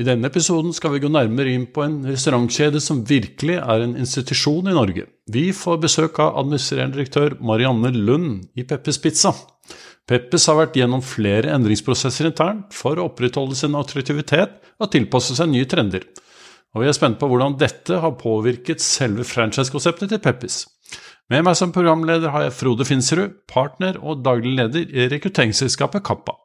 I 0.00 0.04
denne 0.06 0.30
episoden 0.30 0.72
skal 0.72 0.94
vi 0.94 1.02
gå 1.02 1.10
nærmere 1.12 1.52
inn 1.52 1.66
på 1.74 1.82
en 1.84 1.98
restaurantkjede 2.08 2.80
som 2.80 3.02
virkelig 3.04 3.58
er 3.60 3.82
en 3.84 3.98
institusjon 4.00 4.70
i 4.70 4.76
Norge. 4.76 5.04
Vi 5.28 5.50
får 5.52 5.76
besøk 5.82 6.22
av 6.24 6.38
administrerende 6.40 6.96
direktør 6.96 7.36
Marianne 7.44 7.90
Lund 7.92 8.46
i 8.56 8.64
Peppes 8.64 8.96
Pizza. 9.02 9.34
Peppes 10.08 10.48
har 10.48 10.56
vært 10.56 10.80
gjennom 10.80 11.04
flere 11.04 11.52
endringsprosesser 11.52 12.30
internt 12.30 12.72
for 12.72 12.96
å 12.96 13.10
opprettholde 13.10 13.58
sin 13.60 13.76
attraktivitet 13.76 14.56
og 14.80 14.88
tilpasse 14.94 15.36
seg 15.36 15.52
nye 15.52 15.68
trender. 15.68 16.08
Og 16.72 16.80
vi 16.80 16.88
er 16.88 16.96
spente 16.96 17.20
på 17.20 17.28
hvordan 17.28 17.60
dette 17.60 18.00
har 18.00 18.16
påvirket 18.16 18.80
selve 18.80 19.26
franchisekonseptet 19.28 20.14
til 20.14 20.24
Peppes. 20.24 20.62
Med 21.30 21.44
meg 21.44 21.60
som 21.60 21.76
programleder 21.76 22.32
har 22.32 22.48
jeg 22.48 22.56
Frode 22.56 22.88
Finserud, 22.88 23.42
partner 23.52 24.00
og 24.00 24.24
daglig 24.24 24.56
leder 24.56 24.88
i 24.88 25.10
rekrutteringsselskapet 25.12 26.08
Kappa. 26.08 26.39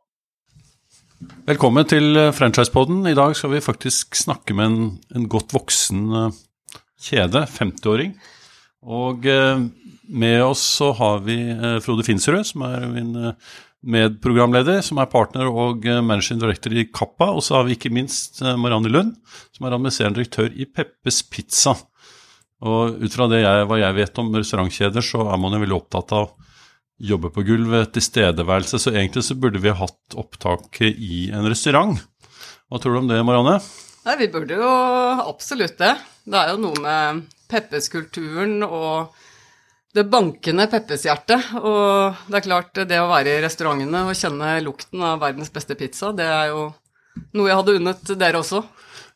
Velkommen 1.23 1.85
til 1.87 2.17
eh, 2.19 2.33
Franchisepoden. 2.35 3.05
I 3.07 3.15
dag 3.15 3.35
skal 3.39 3.53
vi 3.53 3.63
faktisk 3.63 4.17
snakke 4.19 4.55
med 4.57 4.65
en, 4.67 4.87
en 5.15 5.27
godt 5.31 5.53
voksen 5.55 6.01
uh, 6.11 6.33
kjede, 6.99 7.45
50-åring. 7.47 8.11
Og 8.83 9.23
uh, 9.23 9.63
med 10.11 10.43
oss 10.43 10.63
så 10.81 10.91
har 10.97 11.23
vi 11.23 11.37
Frode 11.85 12.03
Finserød, 12.05 12.43
som 12.49 12.65
er 12.67 12.83
min 12.91 13.15
medprogramleder, 13.85 14.83
som 14.85 14.99
er 14.99 15.09
partner 15.09 15.47
og 15.47 15.87
managing 16.05 16.41
director 16.41 16.75
i 16.75 16.85
Kappa. 16.91 17.31
Og 17.31 17.45
så 17.47 17.57
har 17.57 17.65
vi 17.65 17.77
ikke 17.77 17.93
minst 17.95 18.43
Marianne 18.43 18.91
Lund, 18.91 19.15
som 19.55 19.65
er 19.65 19.77
administrerende 19.77 20.19
direktør 20.19 20.51
i 20.51 20.67
Peppes 20.67 21.23
Pizza. 21.23 21.77
Og 22.65 22.99
ut 23.01 23.15
fra 23.15 23.29
det 23.31 23.41
jeg, 23.41 23.65
hva 23.69 23.79
jeg 23.81 23.97
vet 23.97 24.21
om 24.21 24.35
restaurantkjeder, 24.35 25.05
så 25.05 25.25
er 25.31 25.41
man 25.41 25.55
jo 25.55 25.63
veldig 25.63 25.79
opptatt 25.79 26.13
av 26.19 26.35
jobbe 27.01 27.31
på 27.33 27.43
gulvet, 27.47 27.91
tilstedeværelse. 27.95 28.79
Så 28.79 28.93
egentlig 28.93 29.25
så 29.27 29.37
burde 29.39 29.61
vi 29.63 29.73
hatt 29.75 30.15
opptaket 30.17 30.95
i 30.95 31.27
en 31.35 31.47
restaurant. 31.49 31.99
Hva 32.69 32.81
tror 32.81 32.95
du 32.95 33.01
om 33.03 33.09
det, 33.11 33.21
Marianne? 33.25 33.59
Nei, 34.05 34.17
Vi 34.21 34.31
burde 34.33 34.57
jo 34.59 34.71
absolutt 35.25 35.77
det. 35.81 35.95
Det 36.25 36.37
er 36.39 36.53
jo 36.53 36.61
noe 36.61 36.81
med 36.81 37.23
Peppes-kulturen 37.49 38.59
og 38.65 39.13
det 39.95 40.05
bankende 40.11 40.67
Peppes-hjertet. 40.69 41.53
Og 41.61 42.17
det 42.29 42.39
er 42.39 42.47
klart, 42.47 42.73
det 42.89 42.99
å 43.01 43.09
være 43.09 43.37
i 43.37 43.43
restaurantene 43.45 44.05
og 44.09 44.17
kjenne 44.17 44.57
lukten 44.65 45.03
av 45.05 45.21
verdens 45.23 45.53
beste 45.53 45.77
pizza, 45.79 46.11
det 46.15 46.27
er 46.27 46.51
jo 46.53 46.67
noe 47.35 47.49
jeg 47.49 47.59
hadde 47.61 47.77
unnet 47.79 48.13
dere 48.19 48.41
også. 48.41 48.61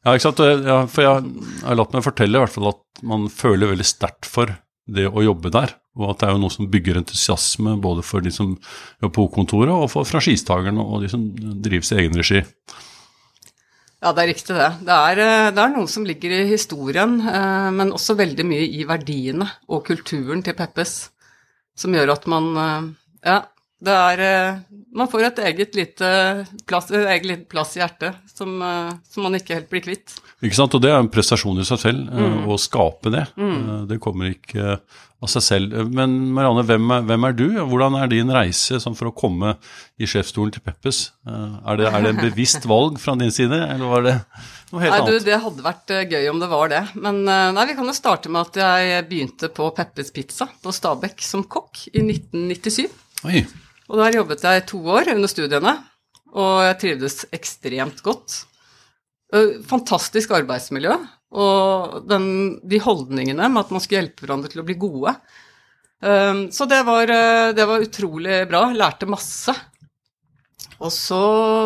Ja, 0.06 0.14
ikke 0.16 0.30
sant. 0.30 0.42
Ja, 0.64 0.80
for 0.88 1.04
jeg 1.04 1.66
har 1.66 1.78
latt 1.78 1.94
meg 1.96 2.06
fortelle 2.06 2.40
i 2.40 2.44
hvert 2.46 2.56
fall 2.56 2.72
at 2.72 3.04
man 3.06 3.28
føler 3.32 3.74
veldig 3.74 3.88
sterkt 3.88 4.30
for 4.30 4.54
det 4.96 5.08
å 5.10 5.24
jobbe 5.24 5.52
der. 5.54 5.76
Og 6.00 6.12
at 6.14 6.22
det 6.22 6.30
er 6.30 6.36
jo 6.36 6.44
noe 6.44 6.54
som 6.54 6.70
bygger 6.72 7.02
entusiasme 7.02 7.76
både 7.82 8.04
for 8.06 8.24
de 8.24 8.32
som 8.34 8.54
jobber 8.56 9.16
på 9.16 9.28
kontoret, 9.36 9.74
og 9.74 9.90
for 9.92 10.08
franchisetakerne 10.08 10.84
og 10.84 11.04
de 11.04 11.12
som 11.12 11.26
drives 11.64 11.92
i 11.94 12.00
egen 12.04 12.18
regi. 12.20 12.44
Ja, 14.00 14.14
det 14.16 14.24
er 14.24 14.30
riktig 14.32 14.56
det. 14.56 14.70
Det 14.88 14.96
er, 14.96 15.20
eh, 15.20 15.50
det 15.52 15.60
er, 15.60 15.72
noe 15.74 15.90
som 15.92 16.06
ligger 16.08 16.32
i 16.32 16.44
historien, 16.54 17.18
eh, 17.20 17.70
men 17.76 17.92
også 17.92 18.16
veldig 18.16 18.46
mye 18.48 18.68
i 18.80 18.86
verdiene 18.88 19.48
og 19.68 19.84
kulturen 19.90 20.44
til 20.46 20.56
Peppes, 20.56 21.10
som 21.76 21.96
gjør 21.96 22.16
at 22.16 22.28
man 22.32 22.50
eh, 22.56 22.90
Ja, 23.28 23.42
det 23.80 23.96
er 23.96 24.22
Man 24.92 25.08
får 25.08 25.24
et 25.28 25.40
eget 25.48 25.76
lite 25.78 26.08
plass, 26.68 26.90
eget 26.92 27.28
lite 27.30 27.46
plass 27.48 27.76
i 27.78 27.80
hjertet 27.80 28.18
som, 28.34 28.58
som, 29.06 29.24
man 29.24 29.38
ikke 29.38 29.56
helt 29.56 29.70
blir 29.72 29.84
kvitt. 29.86 30.16
Ikke 30.42 30.58
sant, 30.58 30.74
og 30.76 30.82
det 30.84 30.90
er 30.90 30.98
en 31.00 31.12
prestasjon 31.12 31.62
i 31.62 31.68
seg 31.68 31.80
selv, 31.84 32.10
mm. 32.10 32.42
å 32.50 32.58
skape 32.60 33.12
det. 33.14 33.28
Mm. 33.38 33.86
Det 33.88 34.00
kommer 34.02 34.34
ikke 34.34 34.80
av 35.20 35.28
seg 35.32 35.44
selv. 35.44 35.76
Men 35.92 36.14
Marianne, 36.36 36.64
hvem 36.68 36.94
er, 36.96 37.04
hvem 37.10 37.28
er, 37.28 37.36
du? 37.36 37.46
Hvordan 37.58 37.98
er 38.00 38.12
din 38.12 38.32
reise 38.32 38.80
sånn 38.80 38.96
for 38.96 39.10
å 39.10 39.16
komme 39.16 39.56
i 40.00 40.08
sjefsstolen 40.08 40.54
til 40.56 40.64
Peppes? 40.64 41.10
Eh, 41.28 41.58
er 41.60 41.80
det, 41.82 41.90
er 41.90 42.06
det 42.06 42.14
en 42.14 42.22
bevisst 42.24 42.68
valg 42.70 43.00
fra 43.04 43.18
din 43.20 43.34
side, 43.36 43.60
eller 43.66 43.92
var 43.92 44.06
det 44.08 44.16
noe 44.72 44.84
helt 44.86 44.96
nei, 44.96 45.00
annet? 45.02 45.12
Du, 45.12 45.28
det 45.28 45.42
hadde 45.44 45.66
vært 45.66 45.96
eh, 45.96 46.06
gøy 46.08 46.30
om 46.32 46.44
det 46.44 46.52
var 46.52 46.72
det. 46.72 46.84
Men 46.96 47.22
eh, 47.28 47.48
nei, 47.58 47.68
vi 47.72 47.80
kan 47.80 47.92
jo 47.92 47.98
starte 47.98 48.32
med 48.32 48.48
at 48.48 48.62
jeg 48.64 49.08
begynte 49.12 49.52
på 49.52 49.72
Peppes 49.76 50.14
Pizza 50.16 50.48
på 50.64 50.76
Stabekk 50.76 51.26
som 51.26 51.44
kokk 51.44 51.90
i 51.92 52.06
1997. 52.06 52.86
Oi. 53.28 53.44
Og 53.90 53.98
der 53.98 54.20
jobbet 54.20 54.46
jeg 54.46 54.68
to 54.70 54.80
år 54.86 55.10
under 55.16 55.32
studiene, 55.32 55.74
og 56.38 56.62
jeg 56.68 56.78
trivdes 56.84 57.24
ekstremt 57.34 58.04
godt. 58.06 58.44
Fantastisk 59.70 60.34
arbeidsmiljø. 60.38 60.94
Og 61.30 62.06
den, 62.10 62.26
de 62.66 62.80
holdningene 62.82 63.50
med 63.50 63.66
at 63.66 63.74
man 63.74 63.82
skulle 63.84 64.02
hjelpe 64.02 64.26
hverandre 64.26 64.50
til 64.50 64.64
å 64.64 64.66
bli 64.66 64.78
gode. 64.82 65.14
Um, 66.00 66.46
så 66.56 66.66
det 66.70 66.80
var, 66.88 67.12
uh, 67.12 67.52
det 67.54 67.66
var, 67.68 67.84
utrolig 67.84 68.40
bra. 68.50 68.70
Lærte 68.74 69.10
masse. 69.10 69.54
Og 70.80 70.94
så 70.96 71.20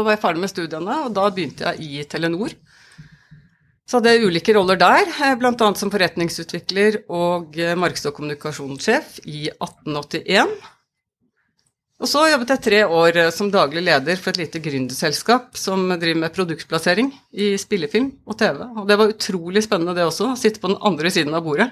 var 0.03 0.15
jeg 0.15 0.23
ferdig 0.23 0.41
med 0.41 0.51
studiene, 0.51 0.99
og 1.05 1.15
da 1.15 1.27
begynte 1.29 1.69
jeg 1.69 1.85
i 1.85 2.05
Telenor. 2.09 2.55
Så 3.83 3.99
hadde 3.99 4.13
jeg 4.15 4.29
ulike 4.31 4.55
roller 4.55 4.79
der, 4.79 5.05
eh, 5.11 5.35
bl.a. 5.37 5.67
som 5.77 5.91
forretningsutvikler 5.93 7.03
og 7.13 7.59
eh, 7.59 7.75
markeds- 7.77 8.07
og 8.09 8.15
kommunikasjonssjef 8.17 9.19
i 9.27 9.49
1881. 9.51 10.55
Og 12.03 12.09
så 12.11 12.25
jobbet 12.27 12.51
jeg 12.51 12.63
tre 12.65 12.79
år 12.83 13.17
eh, 13.21 13.31
som 13.31 13.51
daglig 13.51 13.85
leder 13.85 14.19
for 14.19 14.33
et 14.33 14.41
lite 14.41 14.59
gründerselskap 14.63 15.55
som 15.55 15.85
driver 15.87 16.19
med 16.25 16.35
produktplassering 16.35 17.13
i 17.31 17.53
spillefilm 17.59 18.09
og 18.27 18.35
TV. 18.41 18.59
Og 18.59 18.89
det 18.89 18.97
var 18.99 19.13
utrolig 19.13 19.63
spennende, 19.63 19.95
det 19.95 20.03
også, 20.09 20.33
å 20.33 20.39
sitte 20.39 20.59
på 20.59 20.73
den 20.73 20.81
andre 20.83 21.11
siden 21.13 21.35
av 21.37 21.45
bordet. 21.47 21.69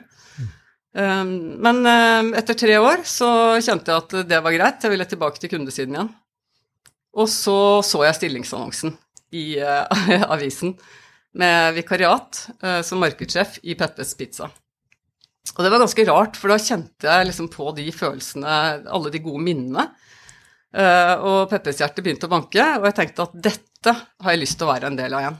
Um, 0.92 1.60
men 1.64 1.78
uh, 1.88 2.32
etter 2.36 2.58
tre 2.60 2.76
år 2.80 3.06
så 3.08 3.28
kjente 3.64 3.94
jeg 3.94 4.04
at 4.04 4.16
det 4.28 4.40
var 4.44 4.56
greit, 4.56 4.84
jeg 4.84 4.92
ville 4.92 5.08
tilbake 5.08 5.40
til 5.40 5.52
kundesiden 5.54 5.96
igjen. 5.96 6.10
Og 7.16 7.28
så 7.32 7.60
så 7.84 8.06
jeg 8.08 8.18
stillingsannonsen 8.22 8.96
i 9.36 9.60
avisen 10.36 10.78
med 11.36 11.76
vikariat 11.78 12.40
som 12.88 13.00
markedssjef 13.04 13.58
i 13.64 13.76
Peppes 13.80 14.12
Pizza. 14.20 14.48
Og 15.56 15.64
det 15.64 15.72
var 15.72 15.80
ganske 15.84 16.06
rart, 16.08 16.40
for 16.40 16.52
da 16.52 16.60
kjente 16.60 17.08
jeg 17.08 17.28
liksom 17.28 17.48
på 17.52 17.72
de 17.76 17.88
følelsene, 17.96 18.56
alle 18.88 19.12
de 19.12 19.24
gode 19.24 19.44
minnene 19.44 19.88
Uh, 20.72 21.16
og 21.28 21.40
Peppers 21.52 21.82
hjerte 21.82 22.04
begynte 22.04 22.30
å 22.30 22.32
banke, 22.32 22.64
og 22.80 22.86
jeg 22.88 22.96
tenkte 22.96 23.26
at 23.26 23.34
dette 23.50 23.92
har 23.92 24.32
jeg 24.32 24.40
lyst 24.40 24.56
til 24.60 24.70
å 24.70 24.72
være 24.72 24.88
en 24.88 24.96
del 24.96 25.16
av 25.18 25.24
igjen. 25.24 25.40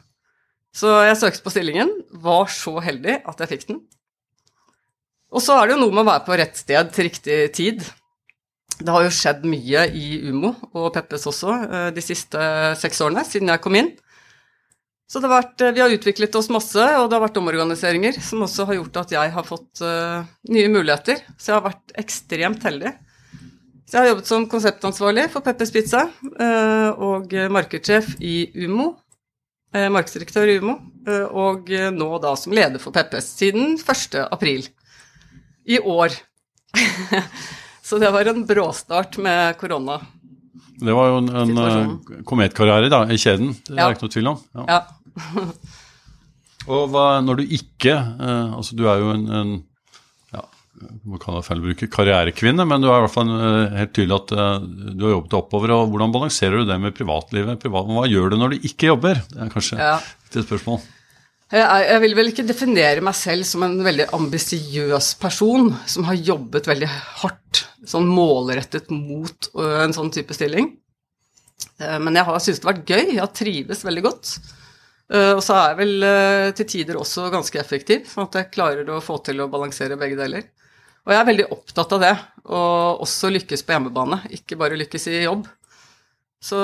Så 0.76 0.92
jeg 1.06 1.20
søkte 1.20 1.44
på 1.46 1.54
stillingen, 1.54 1.92
var 2.24 2.52
så 2.52 2.78
heldig 2.84 3.22
at 3.28 3.44
jeg 3.44 3.52
fikk 3.54 3.66
den. 3.70 3.80
Og 5.32 5.44
så 5.44 5.56
er 5.56 5.68
det 5.68 5.78
jo 5.78 5.82
noe 5.86 5.96
med 5.96 6.04
å 6.04 6.10
være 6.10 6.26
på 6.26 6.38
rett 6.40 6.60
sted 6.60 6.92
til 6.92 7.08
riktig 7.08 7.38
tid. 7.56 7.84
Det 8.82 8.92
har 8.92 9.06
jo 9.06 9.14
skjedd 9.16 9.46
mye 9.48 9.86
i 9.96 10.08
Umo 10.28 10.52
og 10.74 10.90
Peppes 10.96 11.28
også 11.32 11.54
uh, 11.64 11.90
de 11.96 12.04
siste 12.04 12.48
seks 12.82 13.00
årene, 13.06 13.24
siden 13.28 13.52
jeg 13.54 13.64
kom 13.64 13.78
inn. 13.80 13.94
Så 15.08 15.22
har 15.24 15.32
vært, 15.32 15.56
uh, 15.64 15.72
vi 15.72 15.84
har 15.84 15.96
utviklet 15.96 16.36
oss 16.40 16.52
masse, 16.52 16.90
og 17.00 17.08
det 17.08 17.16
har 17.16 17.24
vært 17.24 17.40
omorganiseringer 17.40 18.20
som 18.20 18.44
også 18.44 18.68
har 18.68 18.82
gjort 18.82 19.00
at 19.06 19.16
jeg 19.16 19.32
har 19.38 19.48
fått 19.48 19.86
nye 20.52 20.74
muligheter. 20.76 21.24
Så 21.38 21.54
jeg 21.54 21.58
har 21.62 21.70
vært 21.70 21.96
ekstremt 22.04 22.68
heldig. 22.68 22.92
Så 23.92 23.98
jeg 23.98 24.06
har 24.06 24.14
jobbet 24.14 24.30
som 24.30 24.44
konseptansvarlig 24.48 25.24
for 25.34 25.44
Peppers 25.44 25.72
Pizza 25.76 26.06
eh, 26.40 27.00
og 27.04 27.34
markedssjef 27.52 28.14
i 28.24 28.46
Umo. 28.64 28.86
Eh, 29.76 29.90
markedsdirektør 29.92 30.48
i 30.48 30.54
Umo. 30.62 30.78
Eh, 31.04 31.26
og 31.28 31.68
nå 31.98 32.08
da 32.24 32.32
som 32.40 32.56
leder 32.56 32.80
for 32.80 32.96
Peppes 32.96 33.28
siden 33.36 33.74
1. 33.76 34.16
april 34.32 34.64
i 35.68 35.82
år. 35.84 36.16
Så 37.84 38.00
det 38.00 38.14
var 38.16 38.32
en 38.32 38.46
bråstart 38.48 39.20
med 39.20 39.60
korona. 39.60 40.00
Det 40.80 40.96
var 40.96 41.12
jo 41.12 41.20
en, 41.26 41.28
en 41.36 42.24
kometkarriere 42.24 42.88
da, 42.94 43.02
i 43.12 43.20
kjeden, 43.20 43.52
det 43.68 43.76
er 43.76 43.90
ja. 43.90 43.90
ikke 43.92 44.08
noe 44.08 44.14
tvil 44.16 44.32
om. 44.32 44.40
Ja. 44.56 44.70
ja. 44.72 45.52
og 46.78 46.88
hva, 46.96 47.10
når 47.28 47.42
du 47.42 47.58
ikke 47.60 47.98
Altså, 48.00 48.80
du 48.80 48.86
er 48.88 49.04
jo 49.04 49.12
en, 49.18 49.28
en 49.36 49.54
man 50.82 51.20
kan 51.22 51.38
jeg 51.38 51.46
feil 51.48 51.62
å 51.62 51.66
bruke 51.66 51.90
karrierekvinne, 51.92 52.66
men 52.68 52.84
du 52.84 52.88
er 52.90 52.98
i 53.00 53.04
hvert 53.06 53.14
fall 53.14 53.30
eh, 53.36 53.76
helt 53.80 53.94
tydelig 53.96 54.18
at 54.18 54.34
eh, 54.36 54.66
du 54.98 55.06
har 55.06 55.14
jobbet 55.16 55.32
deg 55.34 55.38
oppover. 55.40 55.74
og 55.76 55.94
Hvordan 55.94 56.16
balanserer 56.16 56.62
du 56.62 56.70
det 56.70 56.78
med 56.82 56.96
privatlivet? 56.98 57.60
Privat, 57.62 57.92
hva 57.92 58.08
gjør 58.10 58.34
du 58.34 58.40
når 58.40 58.56
du 58.56 58.68
ikke 58.70 58.92
jobber? 58.92 59.22
Det 59.32 59.40
er 59.46 59.54
kanskje 59.54 59.80
ja. 59.80 59.96
et 60.32 60.38
spørsmål. 60.46 60.82
Jeg, 61.52 61.66
jeg, 61.84 62.00
vil 62.06 62.16
vel 62.16 62.32
ikke 62.32 62.48
definere 62.48 63.04
meg 63.04 63.18
selv 63.20 63.48
som 63.50 63.66
en 63.68 63.76
veldig 63.84 64.08
ambisiøs 64.16 65.10
person 65.20 65.74
som 65.90 66.08
har 66.08 66.22
jobbet 66.32 66.70
veldig 66.70 66.88
hardt, 67.24 67.66
sånn 67.92 68.08
målrettet 68.08 68.88
mot 68.94 69.50
en 69.60 69.96
sånn 69.96 70.14
type 70.16 70.32
stilling. 70.38 70.70
Men 71.82 72.16
jeg 72.16 72.24
har 72.24 72.40
syntes 72.40 72.62
det 72.62 72.70
har 72.70 72.78
vært 72.78 72.94
gøy, 72.94 73.04
jeg 73.18 73.20
har 73.20 73.34
trives 73.36 73.84
veldig 73.84 74.04
godt. 74.06 74.32
Og 75.12 75.42
så 75.44 75.58
er 75.58 75.74
jeg 75.74 75.80
vel 75.82 76.08
til 76.56 76.70
tider 76.72 77.02
også 77.02 77.28
ganske 77.34 77.60
effektiv, 77.60 78.08
sånn 78.08 78.30
at 78.30 78.38
jeg 78.40 78.52
klarer 78.54 78.88
å 78.96 79.02
få 79.04 79.18
til 79.26 79.44
å 79.44 79.50
balansere 79.52 80.00
begge 80.00 80.22
deler. 80.22 80.48
Og 81.02 81.14
jeg 81.14 81.20
er 81.22 81.30
veldig 81.32 81.48
opptatt 81.56 81.96
av 81.98 82.04
det, 82.04 82.14
og 82.52 83.02
også 83.06 83.32
lykkes 83.34 83.64
på 83.66 83.74
hjemmebane, 83.74 84.22
ikke 84.38 84.58
bare 84.60 84.78
lykkes 84.78 85.08
i 85.10 85.24
jobb. 85.24 85.48
Så 86.42 86.58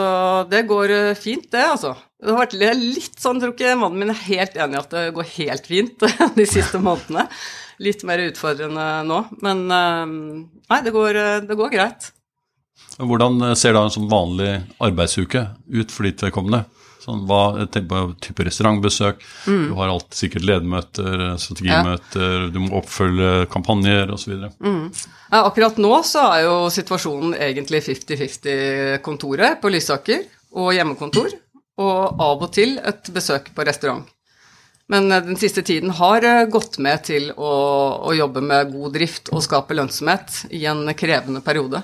det 0.50 0.64
går 0.70 0.94
eh, 0.94 1.18
fint, 1.18 1.46
det, 1.54 1.62
altså. 1.62 1.94
Det 2.18 2.34
har 2.34 2.40
vært 2.42 2.56
litt 2.58 3.20
sånn, 3.22 3.38
tror 3.42 3.54
ikke 3.54 3.76
mannen 3.78 4.02
min 4.02 4.14
er 4.14 4.24
helt 4.26 4.58
enig 4.58 4.78
i 4.78 4.82
at 4.82 4.94
det 4.94 5.04
går 5.14 5.28
helt 5.36 5.70
fint 5.70 6.06
de 6.40 6.46
siste 6.50 6.82
månedene. 6.82 7.28
Litt 7.86 8.02
mer 8.10 8.24
utfordrende 8.26 8.86
nå, 9.06 9.20
men 9.46 9.66
eh, 9.74 10.16
nei, 10.74 10.80
det 10.86 10.94
går, 10.96 11.22
eh, 11.22 11.42
det 11.46 11.58
går 11.60 11.74
greit. 11.74 12.10
Hvordan 12.98 13.54
ser 13.58 13.76
da 13.78 13.84
en 13.86 13.94
sånn 13.94 14.10
vanlig 14.10 14.56
arbeidsuke 14.82 15.44
ut 15.70 15.94
for 15.94 16.10
ditt 16.10 16.22
vedkommende? 16.26 16.64
Sånn, 17.08 17.22
hva, 17.24 17.66
tenk 17.72 17.86
på 17.88 18.02
type 18.20 18.44
restaurantbesøk. 18.44 19.22
Mm. 19.48 19.62
Du 19.70 19.78
har 19.78 19.94
alt, 19.94 20.10
sikkert 20.18 20.44
ledermøter, 20.44 21.22
strategimøter, 21.40 22.34
ja. 22.34 22.50
du 22.52 22.60
må 22.66 22.82
oppfølge 22.82 23.46
kampanjer 23.54 24.12
osv. 24.12 24.34
Mm. 24.60 24.90
Ja, 25.32 25.46
akkurat 25.46 25.80
nå 25.80 25.94
så 26.04 26.26
er 26.34 26.44
jo 26.50 26.58
situasjonen 26.74 27.38
egentlig 27.40 27.86
50-50-kontoret 27.88 29.62
på 29.64 29.72
Lysaker 29.72 30.28
og 30.60 30.74
hjemmekontor. 30.76 31.32
Og 31.78 32.22
av 32.28 32.44
og 32.44 32.52
til 32.52 32.76
et 32.82 33.08
besøk 33.14 33.52
på 33.56 33.64
restaurant. 33.68 34.04
Men 34.92 35.12
eh, 35.12 35.24
den 35.24 35.40
siste 35.40 35.62
tiden 35.62 35.94
har 35.96 36.26
eh, 36.26 36.46
gått 36.52 36.80
med 36.84 37.04
til 37.08 37.30
å, 37.36 37.54
å 38.08 38.16
jobbe 38.18 38.44
med 38.44 38.74
god 38.74 38.96
drift 38.98 39.32
og 39.32 39.44
skape 39.46 39.78
lønnsomhet 39.78 40.48
i 40.58 40.66
en 40.68 40.84
krevende 40.98 41.44
periode. 41.46 41.84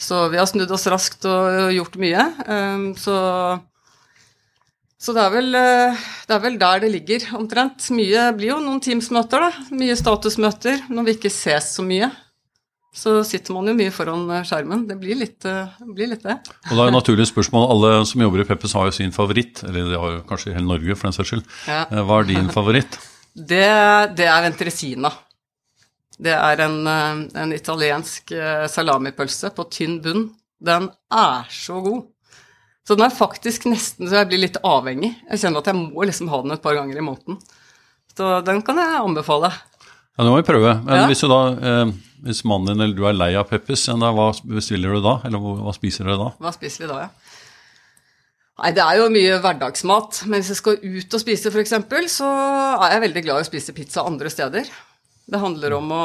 Så 0.00 0.28
vi 0.32 0.38
har 0.40 0.48
snudd 0.48 0.70
oss 0.72 0.88
raskt 0.88 1.26
og 1.28 1.74
gjort 1.76 1.98
mye. 2.00 2.22
Ehm, 2.48 2.86
så 2.96 3.16
så 5.00 5.14
det 5.16 5.20
er, 5.22 5.30
vel, 5.32 5.54
eh, 5.56 6.00
det 6.28 6.34
er, 6.34 6.40
vel, 6.42 6.56
der 6.60 6.82
det 6.82 6.90
ligger, 6.92 7.22
omtrent. 7.38 7.86
Mye 7.96 8.26
blir 8.36 8.52
jo 8.52 8.58
noen 8.60 8.82
Teams-møter, 8.84 9.46
da. 9.46 9.62
Mye 9.72 9.94
statusmøter 9.96 10.82
når 10.92 11.06
vi 11.06 11.14
ikke 11.16 11.32
ses 11.32 11.70
så 11.78 11.84
mye. 11.86 12.10
Så 12.92 13.14
sitter 13.24 13.54
man 13.56 13.70
jo 13.70 13.76
mye 13.78 13.94
foran 13.94 14.26
eh, 14.36 14.44
skjermen. 14.44 14.82
Det 14.90 14.98
blir 15.00 15.16
litt, 15.22 15.38
det 15.40 15.88
blir 15.96 16.10
litt 16.12 16.26
det. 16.26 16.36
Og 16.68 16.74
da 16.74 16.84
er 16.84 16.92
et 16.92 16.98
naturlig 16.98 17.30
spørsmål. 17.30 17.64
Alle 17.72 17.94
som 18.10 18.26
jobber 18.26 18.44
i 18.44 18.46
Peppes 18.50 18.76
har 18.76 18.90
jo 18.90 18.98
sin 18.98 19.16
favoritt. 19.16 19.64
Eller 19.70 19.88
det 19.88 20.02
har 20.04 20.14
jo 20.18 20.20
kanskje 20.28 20.52
hele 20.58 20.68
Norge, 20.68 20.98
for 20.98 21.08
den 21.08 21.16
saks 21.16 21.32
skyld. 21.32 21.48
Ja. 21.64 21.80
Hva 22.04 22.20
er 22.20 22.30
din 22.34 22.52
favoritt? 22.52 23.00
det, 23.54 23.64
det, 24.20 24.28
er 24.28 24.46
Ventresina. 24.50 25.14
Det 26.20 26.36
er 26.36 26.66
en, 26.66 26.78
en 26.84 27.56
italiensk 27.56 28.36
salamipølse 28.68 29.54
på 29.56 29.70
tynn 29.72 30.02
bunn. 30.04 30.26
Den 30.60 30.92
er 31.08 31.48
så 31.48 31.80
god. 31.80 32.10
Så 32.86 32.96
den 32.96 33.06
er 33.06 33.14
faktisk 33.14 33.66
nesten 33.70 34.08
så 34.08 34.22
jeg 34.22 34.30
blir 34.30 34.42
litt 34.42 34.58
avhengig. 34.66 35.12
Jeg 35.30 35.42
kjenner 35.42 35.62
at 35.62 35.70
jeg 35.70 35.78
må 35.78 36.06
liksom 36.08 36.30
ha 36.32 36.40
den 36.44 36.56
et 36.56 36.62
par 36.64 36.76
ganger 36.78 36.98
i 36.98 37.04
måneden. 37.04 37.40
Så 38.16 38.30
den 38.46 38.62
kan 38.66 38.80
jeg 38.80 39.02
anbefale. 39.02 39.52
Ja, 40.16 40.24
det 40.24 40.30
må 40.32 40.40
vi 40.40 40.48
prøve. 40.48 40.74
Men 40.84 41.02
ja. 41.02 41.04
hvis, 41.08 41.22
da, 41.30 41.40
eh, 41.70 41.92
hvis, 42.26 42.42
mannen 42.48 42.72
din 42.72 42.84
eller 42.84 42.96
du 42.96 43.06
er 43.08 43.16
lei 43.16 43.30
av 43.38 43.46
Peppers, 43.48 43.86
hva 43.88 44.30
bestiller 44.56 44.96
du 44.96 45.04
da? 45.04 45.18
Eller 45.28 45.40
hva 45.40 45.72
spiser 45.76 46.08
dere 46.08 46.18
da? 46.20 46.32
Hva 46.40 46.52
spiser 46.56 46.84
vi 46.84 46.90
da, 46.90 47.06
ja? 47.06 47.38
Nei, 48.60 48.74
det 48.76 48.84
er 48.84 48.98
jo 48.98 49.08
mye 49.12 49.38
hverdagsmat. 49.40 50.22
Men 50.26 50.42
hvis 50.42 50.52
jeg 50.52 50.60
skal 50.60 50.80
ut 50.82 51.16
og 51.16 51.22
spise, 51.22 51.52
f.eks., 51.52 51.76
så 52.12 52.28
er 52.84 52.96
jeg 52.96 53.04
veldig 53.06 53.24
glad 53.24 53.40
i 53.40 53.46
å 53.46 53.48
spise 53.48 53.76
pizza 53.76 54.04
andre 54.04 54.32
steder. 54.32 54.68
Det 55.30 55.40
handler 55.40 55.78
om 55.78 55.94
å 55.94 56.04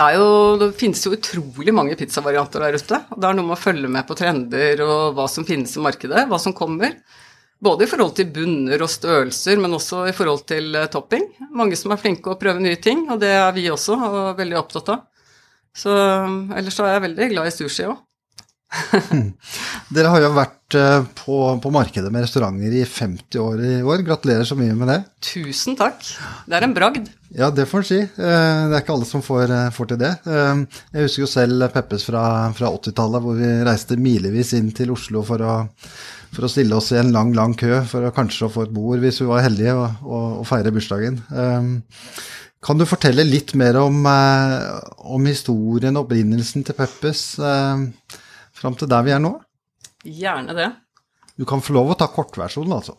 det, 0.00 0.10
jo, 0.16 0.28
det 0.56 0.70
finnes 0.80 1.02
jo 1.04 1.12
utrolig 1.12 1.74
mange 1.76 1.96
pizzavarianter 2.00 2.64
der 2.64 2.78
ute. 2.80 3.00
og 3.12 3.20
Det 3.20 3.28
er 3.28 3.36
noe 3.36 3.48
med 3.50 3.56
å 3.58 3.60
følge 3.60 3.90
med 3.92 4.06
på 4.08 4.16
trender 4.16 4.80
og 4.86 5.18
hva 5.18 5.26
som 5.28 5.44
finnes 5.44 5.74
i 5.76 5.82
markedet, 5.84 6.24
hva 6.30 6.38
som 6.40 6.56
kommer. 6.56 6.96
Både 7.60 7.84
i 7.84 7.90
forhold 7.90 8.14
til 8.16 8.30
bunner 8.32 8.80
og 8.80 8.88
størrelser, 8.88 9.60
men 9.60 9.76
også 9.76 10.06
i 10.08 10.14
forhold 10.16 10.46
til 10.48 10.72
uh, 10.72 10.86
topping. 10.88 11.26
Mange 11.52 11.76
som 11.76 11.92
er 11.92 12.00
flinke 12.00 12.32
å 12.32 12.38
prøve 12.40 12.62
nye 12.64 12.80
ting, 12.80 13.04
og 13.12 13.20
det 13.20 13.34
er 13.36 13.50
vi 13.52 13.66
også 13.68 13.98
og 14.00 14.38
veldig 14.38 14.56
opptatt 14.62 14.88
av. 14.94 15.02
Så 15.76 15.92
ellers 15.92 16.80
er 16.80 16.94
jeg 16.94 17.04
veldig 17.04 17.28
glad 17.34 17.50
i 17.50 17.52
sushi 17.54 17.84
òg. 17.90 17.98
Dere 19.94 20.10
har 20.12 20.22
jo 20.22 20.30
vært 20.34 20.76
eh, 20.78 21.06
på, 21.18 21.36
på, 21.62 21.72
markedet 21.74 22.10
med 22.12 22.22
restauranter 22.22 22.74
i 22.78 22.84
50 22.86 23.40
år 23.42 23.62
i 23.66 23.72
år. 23.82 24.04
Gratulerer 24.06 24.46
så 24.46 24.56
mye 24.58 24.76
med 24.78 24.92
det. 24.92 24.98
Tusen 25.32 25.78
takk. 25.78 25.98
Det 26.46 26.58
er 26.58 26.66
en 26.66 26.76
bragd. 26.76 27.10
Ja, 27.34 27.50
det 27.54 27.66
får 27.70 27.82
en 27.82 27.88
si. 27.88 27.98
Eh, 28.04 28.62
det 28.70 28.76
er 28.76 28.84
ikke 28.84 28.94
alle 28.94 29.08
som 29.08 29.24
får, 29.26 29.50
eh, 29.56 29.72
får, 29.74 29.90
til 29.90 30.00
det. 30.04 30.12
Jeg 30.30 31.08
husker 31.08 31.24
jo 31.24 31.32
selv 31.32 31.66
Peppes 31.74 32.06
fra, 32.06 32.24
fra 32.56 32.70
80-tallet, 32.78 33.26
hvor 33.26 33.38
vi 33.40 33.50
reiste 33.66 33.98
milevis 33.98 34.54
inn 34.58 34.70
til 34.76 34.94
Oslo 34.94 35.24
for 35.26 35.42
å, 35.42 35.58
for 36.30 36.46
å, 36.46 36.52
stille 36.52 36.78
oss 36.78 36.92
i 36.94 37.00
en 37.02 37.12
lang, 37.14 37.34
lang 37.34 37.58
kø 37.58 37.82
for 37.90 38.06
å 38.06 38.14
kanskje 38.14 38.52
få 38.54 38.68
et 38.68 38.74
bord 38.74 39.02
hvis 39.02 39.22
vi 39.24 39.30
var 39.30 39.46
heldige, 39.48 39.74
og, 39.74 40.06
og, 40.06 40.26
og 40.42 40.50
feire 40.50 40.74
bursdagen. 40.74 41.18
Kan 42.60 42.76
du 42.76 42.84
fortelle 42.84 43.24
litt 43.24 43.54
mer 43.56 43.78
om, 43.80 44.04
om 44.04 45.26
historien 45.30 45.96
og 45.96 46.04
opprinnelsen 46.04 46.66
til 46.68 46.76
Peppes? 46.76 47.22
Fram 48.60 48.76
til 48.78 48.90
der 48.90 49.06
vi 49.06 49.14
er 49.16 49.22
nå? 49.22 49.34
Gjerne 50.04 50.56
det. 50.56 50.70
Du 51.40 51.46
kan 51.48 51.62
få 51.64 51.74
lov 51.76 51.94
å 51.94 51.98
ta 51.98 52.08
kortversjonen, 52.12 52.76
altså. 52.76 52.96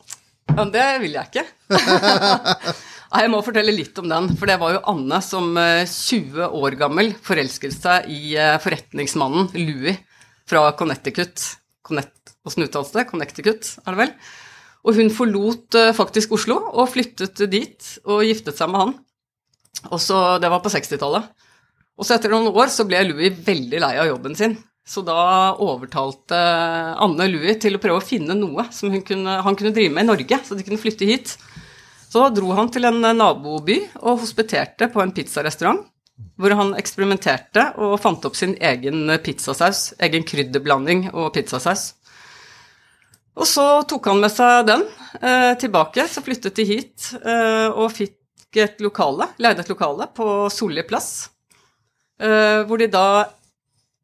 Ja, 0.51 0.65
det 0.65 0.87
vil 1.03 1.15
jeg 1.15 1.29
ikke. 1.29 1.45
Nei, 3.11 3.25
jeg 3.25 3.31
må 3.33 3.41
fortelle 3.43 3.73
litt 3.75 3.97
om 3.99 4.07
den. 4.07 4.29
For 4.39 4.49
det 4.49 4.57
var 4.61 4.75
jo 4.75 4.83
Anne 4.91 5.19
som 5.25 5.51
20 5.55 6.39
eh, 6.39 6.55
år 6.61 6.77
gammel 6.79 7.11
forelsket 7.23 7.75
seg 7.75 8.07
i 8.11 8.37
eh, 8.39 8.55
forretningsmannen 8.63 9.51
Louis 9.59 9.99
fra 10.49 10.69
Connecticut. 10.79 11.43
Connect, 11.85 12.35
Åssen 12.47 12.65
uttales 12.65 12.93
det? 12.95 13.05
Connecticut, 13.09 13.67
er 13.83 13.93
det 13.93 14.01
vel? 14.05 14.15
Og 14.87 14.97
hun 14.97 15.11
forlot 15.13 15.77
eh, 15.77 15.91
faktisk 15.97 16.33
Oslo 16.37 16.57
og 16.71 16.89
flyttet 16.93 17.43
dit 17.51 17.93
og 18.07 18.23
giftet 18.25 18.57
seg 18.57 18.71
med 18.71 18.85
han. 18.85 18.97
Og 19.91 19.99
så, 20.01 20.39
Det 20.41 20.49
var 20.51 20.63
på 20.63 20.71
60-tallet. 20.71 21.29
Og 21.99 22.07
så 22.07 22.15
etter 22.15 22.31
noen 22.33 22.49
år 22.49 22.71
så 22.71 22.87
ble 22.87 23.03
Louis 23.09 23.35
veldig 23.45 23.81
lei 23.83 23.93
av 23.99 24.09
jobben 24.09 24.39
sin. 24.39 24.55
Så 24.87 25.03
da 25.05 25.53
overtalte 25.61 26.37
Anne 27.01 27.27
Louis 27.29 27.59
til 27.61 27.77
å 27.77 27.81
prøve 27.81 28.01
å 28.01 28.05
finne 28.05 28.35
noe 28.35 28.65
som 28.73 28.91
kunne, 29.05 29.37
han 29.45 29.57
kunne 29.57 29.73
drive 29.75 29.93
med 29.93 30.07
i 30.07 30.09
Norge, 30.09 30.41
så 30.43 30.57
de 30.57 30.65
kunne 30.65 30.81
flytte 30.81 31.07
hit. 31.07 31.35
Så 32.11 32.25
dro 32.35 32.51
han 32.57 32.71
til 32.73 32.89
en 32.89 32.99
naboby 33.15 33.77
og 34.01 34.23
hospiterte 34.25 34.89
på 34.91 35.03
en 35.03 35.13
pizzarestaurant. 35.15 35.85
Hvor 36.37 36.53
han 36.57 36.75
eksperimenterte 36.77 37.63
og 37.81 37.95
fant 38.01 38.25
opp 38.27 38.35
sin 38.37 38.53
egen 38.61 39.09
pizzasaus. 39.23 39.93
Egen 40.05 40.25
krydderblanding 40.27 41.07
og 41.13 41.31
pizzasaus. 41.37 41.93
Og 43.39 43.47
så 43.47 43.65
tok 43.87 44.09
han 44.11 44.19
med 44.21 44.33
seg 44.33 44.65
den 44.67 44.83
eh, 45.21 45.53
tilbake, 45.61 46.03
så 46.11 46.23
flyttet 46.23 46.57
de 46.59 46.65
hit 46.67 47.13
eh, 47.21 47.69
og 47.71 47.93
fikk 47.95 48.59
et 48.59 48.81
lokale, 48.83 49.29
leide 49.39 49.63
et 49.63 49.71
lokale 49.71 50.09
på 50.11 50.49
Solli 50.51 50.83
plass. 50.87 51.29
Eh, 52.19 52.67
hvor 52.67 52.81
de 52.81 52.89
da 52.91 53.05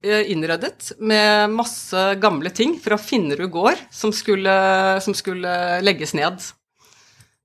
innredet 0.04 0.92
med 1.00 1.50
masse 1.50 2.16
gamle 2.22 2.50
ting 2.50 2.76
fra 2.80 2.98
Finnerud 3.02 3.50
gård 3.52 3.80
som 3.92 4.14
skulle, 4.14 4.54
som 5.02 5.16
skulle 5.18 5.82
legges 5.82 6.14
ned. 6.14 6.38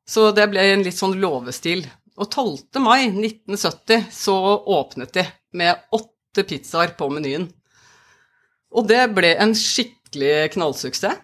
Så 0.09 0.31
det 0.37 0.49
ble 0.53 0.65
en 0.75 0.85
litt 0.85 0.99
sånn 0.99 1.17
låvestil. 1.21 1.87
Og 2.21 2.29
12. 2.29 2.81
mai 2.85 3.09
1970 3.09 4.09
så 4.13 4.37
åpnet 4.69 5.15
de 5.17 5.25
med 5.57 5.81
åtte 5.97 6.45
pizzaer 6.49 6.93
på 6.99 7.09
menyen. 7.13 7.49
Og 8.73 8.89
det 8.89 9.07
ble 9.17 9.35
en 9.41 9.55
skikkelig 9.57 10.53
knallsuksess. 10.53 11.21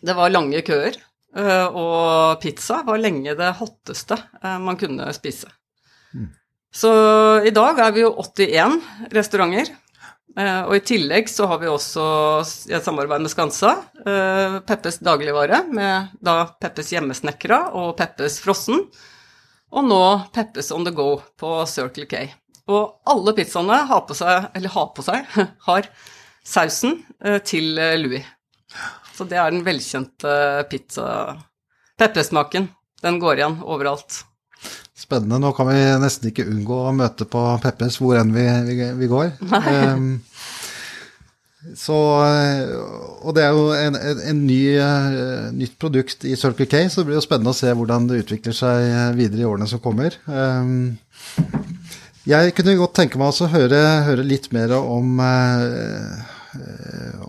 Det 0.00 0.16
var 0.16 0.32
lange 0.32 0.62
køer, 0.64 0.94
eh, 1.36 1.66
og 1.66 2.40
pizza 2.40 2.78
var 2.86 3.00
lenge 3.00 3.34
det 3.36 3.50
hotteste 3.58 4.16
eh, 4.16 4.56
man 4.56 4.78
kunne 4.80 5.10
spise. 5.12 5.50
Mm. 6.16 6.30
Så 6.72 6.92
i 7.44 7.52
dag 7.52 7.82
er 7.84 7.92
vi 7.92 8.06
jo 8.06 8.14
81 8.16 8.78
restauranter 9.12 9.68
Eh, 9.68 9.89
og 10.38 10.74
i 10.76 10.82
tillegg 10.86 11.28
så 11.28 11.48
har 11.50 11.58
vi 11.58 11.68
også 11.70 12.04
et 12.70 12.84
samarbeid 12.86 13.24
med 13.24 13.32
Skansa 13.32 13.72
eh, 14.06 14.60
Peppes 14.66 15.00
dagligvare, 15.02 15.64
med 15.74 16.12
da 16.22 16.44
Peppes 16.62 16.92
hjemmesnekra 16.94 17.64
og 17.78 17.96
Peppes 17.98 18.38
frossen. 18.44 18.84
Og 19.70 19.86
nå 19.86 20.02
Peppes 20.34 20.70
on 20.74 20.86
the 20.86 20.94
go 20.94 21.16
på 21.38 21.50
Circle 21.70 22.06
K. 22.10 22.22
Og 22.70 23.10
alle 23.10 23.34
pizzaene 23.34 23.82
har 23.90 24.06
på 24.06 24.14
seg, 24.14 24.50
eller 24.54 24.74
har 24.76 24.90
på 24.94 25.04
seg, 25.06 25.26
har 25.68 25.90
sausen 26.46 27.00
eh, 27.24 27.40
til 27.42 27.74
Louis. 27.98 28.26
Så 29.16 29.26
det 29.28 29.36
er 29.36 29.50
den 29.50 29.66
velkjente 29.66 30.34
pizza 30.70 31.06
Peppesmaken. 31.98 32.70
Den 33.02 33.18
går 33.20 33.40
igjen 33.40 33.58
overalt. 33.66 34.22
Spennende. 35.00 35.40
Nå 35.40 35.54
kan 35.56 35.70
vi 35.70 35.78
nesten 36.02 36.30
ikke 36.30 36.48
unngå 36.50 36.82
å 36.90 36.96
møte 36.96 37.24
på 37.28 37.42
Peppes 37.62 37.96
hvor 38.02 38.18
enn 38.20 38.34
vi, 38.36 38.44
vi, 38.68 38.90
vi 39.00 39.08
går. 39.10 39.32
Um, 39.40 40.12
Så, 41.76 41.92
og 41.92 43.34
det 43.36 43.42
er 43.44 43.50
jo 43.52 43.66
en, 43.76 43.96
en, 43.98 44.20
en 44.30 44.38
ny, 44.48 44.62
uh, 44.80 45.50
nytt 45.52 45.74
produkt 45.80 46.24
i 46.24 46.32
Circle 46.38 46.64
K, 46.64 46.86
så 46.88 47.02
det 47.02 47.10
blir 47.10 47.18
jo 47.18 47.24
spennende 47.24 47.52
å 47.52 47.58
se 47.58 47.68
hvordan 47.76 48.06
det 48.08 48.22
utvikler 48.22 48.56
seg 48.56 48.86
videre 49.18 49.44
i 49.44 49.48
årene 49.48 49.68
som 49.68 49.82
kommer. 49.84 50.16
Um, 50.24 50.96
jeg 52.24 52.54
kunne 52.56 52.78
godt 52.80 52.96
tenke 52.96 53.20
meg 53.20 53.36
å 53.36 53.50
høre, 53.52 53.80
høre, 54.08 54.24
litt 54.24 54.48
mer 54.56 54.72
om 54.78 55.20
uh, 55.20 56.16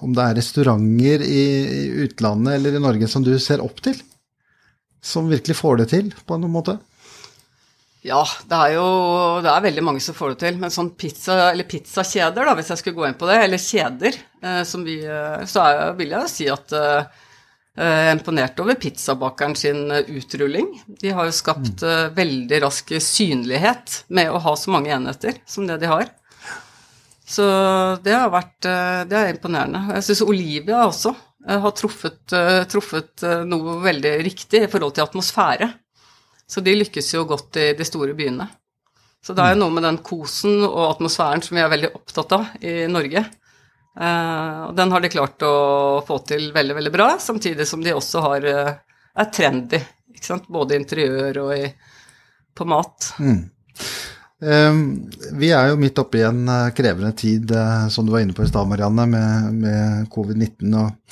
om 0.01 0.15
det 0.15 0.23
er 0.23 0.39
restauranter 0.39 1.21
i, 1.27 1.43
i, 1.43 1.81
utlandet 2.07 2.55
eller 2.55 2.77
i 2.77 2.81
Norge 2.81 3.09
som 3.11 3.25
du 3.25 3.35
ser 3.39 3.61
opp 3.61 3.83
til? 3.83 3.99
Som 5.03 5.29
virkelig 5.29 5.59
får 5.59 5.81
det 5.81 5.91
til, 5.91 6.09
på 6.25 6.37
en 6.37 6.47
måte? 6.49 6.79
Ja, 8.01 8.21
det 8.49 8.57
er 8.57 8.71
jo 8.79 8.85
det 9.45 9.49
er 9.51 9.65
veldig 9.67 9.81
mange 9.85 10.01
som 10.01 10.15
får 10.17 10.33
det 10.33 10.39
til. 10.41 10.55
Men 10.61 10.73
sånn 10.73 10.93
pizza, 10.97 11.51
eller 11.51 11.67
pizzakjeder, 11.69 12.47
da, 12.47 12.55
hvis 12.57 12.71
jeg 12.73 12.81
skulle 12.81 12.97
gå 12.97 13.07
inn 13.07 13.17
på 13.19 13.27
det, 13.29 13.37
eller 13.45 13.61
kjeder, 13.61 14.17
eh, 14.41 14.61
som 14.67 14.85
vi 14.87 14.97
eh, 15.05 15.43
Så 15.49 15.61
er, 15.61 15.91
vil 15.99 16.15
jeg 16.15 16.25
jo 16.25 16.31
si 16.31 16.47
at 16.49 16.73
eh, 16.77 17.19
jeg 17.71 18.07
er 18.09 18.15
imponert 18.15 18.57
over 18.59 18.75
pizzabakeren 18.81 19.53
sin 19.55 19.83
eh, 19.93 20.09
utrulling. 20.17 20.71
De 21.01 21.13
har 21.13 21.29
jo 21.29 21.35
skapt 21.35 21.85
mm. 21.85 22.17
veldig 22.17 22.63
rask 22.65 22.89
synlighet 23.05 24.01
med 24.09 24.33
å 24.33 24.41
ha 24.47 24.55
så 24.57 24.73
mange 24.73 24.91
enheter 24.95 25.37
som 25.45 25.69
det 25.69 25.77
de 25.83 25.91
har. 25.91 26.09
Så 27.31 27.45
det 28.03 28.11
har 28.11 28.27
vært 28.33 28.65
Det 29.07 29.15
er 29.15 29.29
imponerende. 29.31 29.85
Jeg 29.95 30.03
syns 30.03 30.23
Olivia 30.25 30.81
også 30.83 31.13
har 31.47 31.71
truffet, 31.77 32.33
truffet 32.67 33.23
noe 33.47 33.77
veldig 33.85 34.11
riktig 34.25 34.65
i 34.65 34.67
forhold 34.69 34.97
til 34.97 35.05
atmosfære. 35.05 35.69
Så 36.51 36.63
de 36.63 36.73
lykkes 36.75 37.13
jo 37.15 37.23
godt 37.29 37.59
i 37.61 37.69
de 37.77 37.87
store 37.87 38.15
byene. 38.17 38.49
Så 39.23 39.35
det 39.37 39.43
er 39.43 39.53
jo 39.53 39.61
noe 39.61 39.75
med 39.75 39.85
den 39.85 40.01
kosen 40.03 40.63
og 40.65 40.81
atmosfæren 40.89 41.43
som 41.45 41.55
vi 41.55 41.63
er 41.63 41.71
veldig 41.71 41.91
opptatt 41.95 42.33
av 42.35 42.65
i 42.65 42.73
Norge. 42.91 43.21
Eh, 43.91 44.59
og 44.65 44.73
den 44.75 44.91
har 44.91 45.03
de 45.03 45.11
klart 45.13 45.45
å 45.45 45.53
få 46.07 46.17
til 46.27 46.49
veldig, 46.55 46.75
veldig 46.79 46.93
bra, 46.93 47.07
samtidig 47.21 47.67
som 47.69 47.83
de 47.85 47.93
også 47.95 48.23
har, 48.25 48.47
eh, 48.49 48.73
er 49.21 49.29
trendy. 49.31 49.79
Ikke 50.15 50.27
sant? 50.27 50.49
Både 50.51 50.75
i 50.75 50.81
interiør 50.81 51.43
og 51.45 51.53
i, 51.55 51.69
på 52.57 52.67
mat. 52.67 53.13
Mm. 53.19 53.43
Vi 54.41 55.51
er 55.53 55.67
jo 55.69 55.77
midt 55.77 55.99
oppe 56.01 56.17
i 56.17 56.23
en 56.25 56.47
uh, 56.49 56.71
krevende 56.73 57.11
tid, 57.13 57.51
som 57.93 58.07
du 58.07 58.09
var 58.09 58.23
inne 58.23 58.33
på 58.33 58.41
i 58.41 58.49
stad, 58.49 58.65
Marianne, 58.65 59.05
med, 59.05 59.59
med 59.61 60.07
covid-19. 60.09 60.71
og 60.81 61.11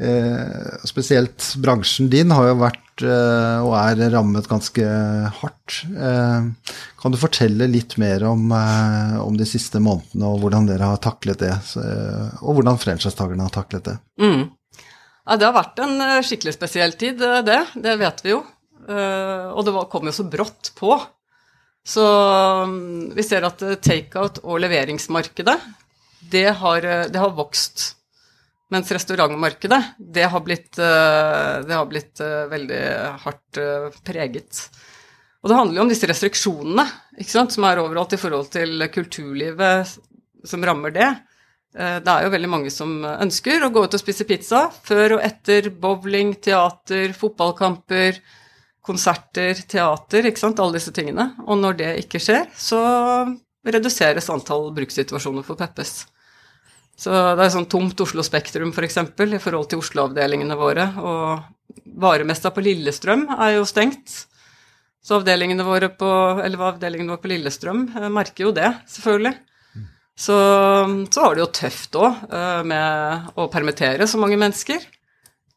Eh, 0.00 0.86
spesielt 0.88 1.54
bransjen 1.60 2.08
din 2.08 2.30
har 2.32 2.46
jo 2.48 2.60
vært 2.62 3.02
eh, 3.04 3.58
og 3.60 3.74
er 3.76 4.00
rammet 4.14 4.46
ganske 4.48 4.86
hardt. 5.36 5.82
Eh, 5.92 6.72
kan 7.02 7.12
du 7.12 7.18
fortelle 7.20 7.68
litt 7.68 7.98
mer 8.00 8.24
om, 8.30 8.46
eh, 8.56 9.18
om, 9.20 9.36
de 9.36 9.44
siste 9.48 9.82
månedene 9.82 10.30
og 10.30 10.40
hvordan 10.40 10.70
dere 10.70 10.88
har 10.94 11.02
taklet 11.04 11.42
det? 11.44 11.52
Så, 11.68 11.84
eh, 11.84 12.32
og 12.40 12.56
hvordan 12.56 12.80
franchisetakerne 12.80 13.44
har 13.44 13.52
taklet 13.58 13.90
det? 13.90 13.98
Mm. 14.24 14.48
Ja, 15.26 15.36
det 15.36 15.50
har 15.50 15.58
vært 15.58 15.84
en 15.84 16.00
skikkelig 16.24 16.56
spesiell 16.56 16.96
tid, 16.96 17.20
det. 17.44 17.60
Det 17.76 17.98
vet 18.00 18.24
vi 18.24 18.32
jo. 18.32 18.40
og 18.90 19.60
det 19.66 19.74
kom 19.92 20.08
jo 20.08 20.16
så 20.16 20.24
brått 20.26 20.72
på. 20.80 20.96
Så 21.86 22.02
mm, 22.66 23.12
vi 23.14 23.22
ser 23.22 23.44
at 23.46 23.60
takeout 23.84 24.40
og 24.42 24.58
leveringsmarkedet, 24.64 25.54
det 26.32 26.48
har, 26.58 26.88
det 27.12 27.20
har 27.20 27.36
vokst 27.36 27.99
mens 28.70 28.90
restaurantmarkedet, 28.94 29.80
det 29.98 30.28
har 30.30 30.42
blitt, 30.46 30.78
eh, 30.78 31.60
det 31.66 31.74
har 31.74 31.86
blitt 31.90 32.20
eh, 32.22 32.44
veldig 32.50 32.82
hardt 33.24 33.58
eh, 33.58 33.88
preget. 34.06 34.60
Og 35.42 35.50
det 35.50 35.56
handler 35.56 35.80
jo 35.80 35.86
om 35.86 35.90
disse 35.90 36.08
restriksjonene 36.08 36.84
sant, 37.26 37.54
som 37.54 37.66
er 37.66 37.80
overalt 37.82 38.14
i 38.14 38.20
forhold 38.20 38.52
til 38.52 38.84
kulturlivet 38.92 39.96
som 40.46 40.64
rammer 40.64 40.92
det. 40.94 41.08
Det 41.70 42.10
er 42.10 42.24
jo 42.26 42.32
veldig 42.32 42.48
mange 42.50 42.70
som 42.74 43.04
ønsker 43.06 43.62
å 43.62 43.70
gå 43.72 43.84
ut 43.86 43.94
og 43.94 44.02
spise 44.02 44.26
pizza 44.26 44.64
før 44.84 45.16
og 45.16 45.24
etter 45.24 45.68
bowling, 45.70 46.34
teater, 46.42 47.14
fotballkamper, 47.16 48.18
konserter, 48.84 49.62
teater, 49.70 50.28
ikke 50.28 50.42
sant, 50.42 50.60
alle 50.60 50.80
disse 50.80 50.92
tingene. 50.92 51.30
Og 51.46 51.60
når 51.62 51.78
det 51.78 51.90
ikke 52.02 52.20
skjer, 52.20 52.50
så 52.58 52.80
reduseres 53.64 54.28
antall 54.34 54.72
brukssituasjoner 54.76 55.46
for 55.46 55.60
Peppes. 55.60 56.02
Så 57.00 57.12
det 57.12 57.46
er 57.46 57.52
sånn 57.54 57.68
tomt 57.70 58.00
Oslo 58.04 58.24
Spektrum 58.26 58.74
f.eks. 58.74 58.98
For 59.16 59.36
i 59.36 59.40
forhold 59.40 59.70
til 59.70 59.80
Oslo-avdelingene 59.80 60.58
våre. 60.58 60.90
Og 61.00 61.78
varemesta 62.00 62.52
på 62.52 62.64
Lillestrøm 62.64 63.24
er 63.38 63.56
jo 63.56 63.68
stengt. 63.68 64.26
Så 65.00 65.16
avdelingene 65.16 65.64
våre 65.64 65.88
på, 65.96 66.08
eller 66.44 66.66
avdelingene 66.74 67.14
våre 67.14 67.22
på 67.22 67.30
Lillestrøm 67.32 67.86
eh, 67.96 68.10
merker 68.12 68.48
jo 68.48 68.52
det, 68.56 68.68
selvfølgelig. 68.92 69.32
Så, 70.20 70.34
så 71.08 71.22
har 71.24 71.36
det 71.36 71.40
jo 71.40 71.52
tøft 71.56 71.96
òg 71.96 72.26
eh, 72.28 72.60
med 72.68 73.30
å 73.40 73.46
permittere 73.52 74.04
så 74.10 74.20
mange 74.20 74.36
mennesker. 74.40 74.84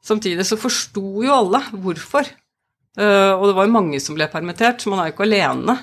Samtidig 0.04 0.46
så 0.48 0.60
forsto 0.60 1.26
jo 1.26 1.36
alle 1.36 1.60
hvorfor. 1.74 2.30
Eh, 2.96 3.34
og 3.36 3.50
det 3.50 3.58
var 3.58 3.68
jo 3.68 3.76
mange 3.76 4.00
som 4.00 4.16
ble 4.16 4.30
permittert, 4.32 4.80
så 4.80 4.94
man 4.94 5.04
er 5.04 5.12
jo 5.12 5.18
ikke 5.18 5.28
alene. 5.28 5.78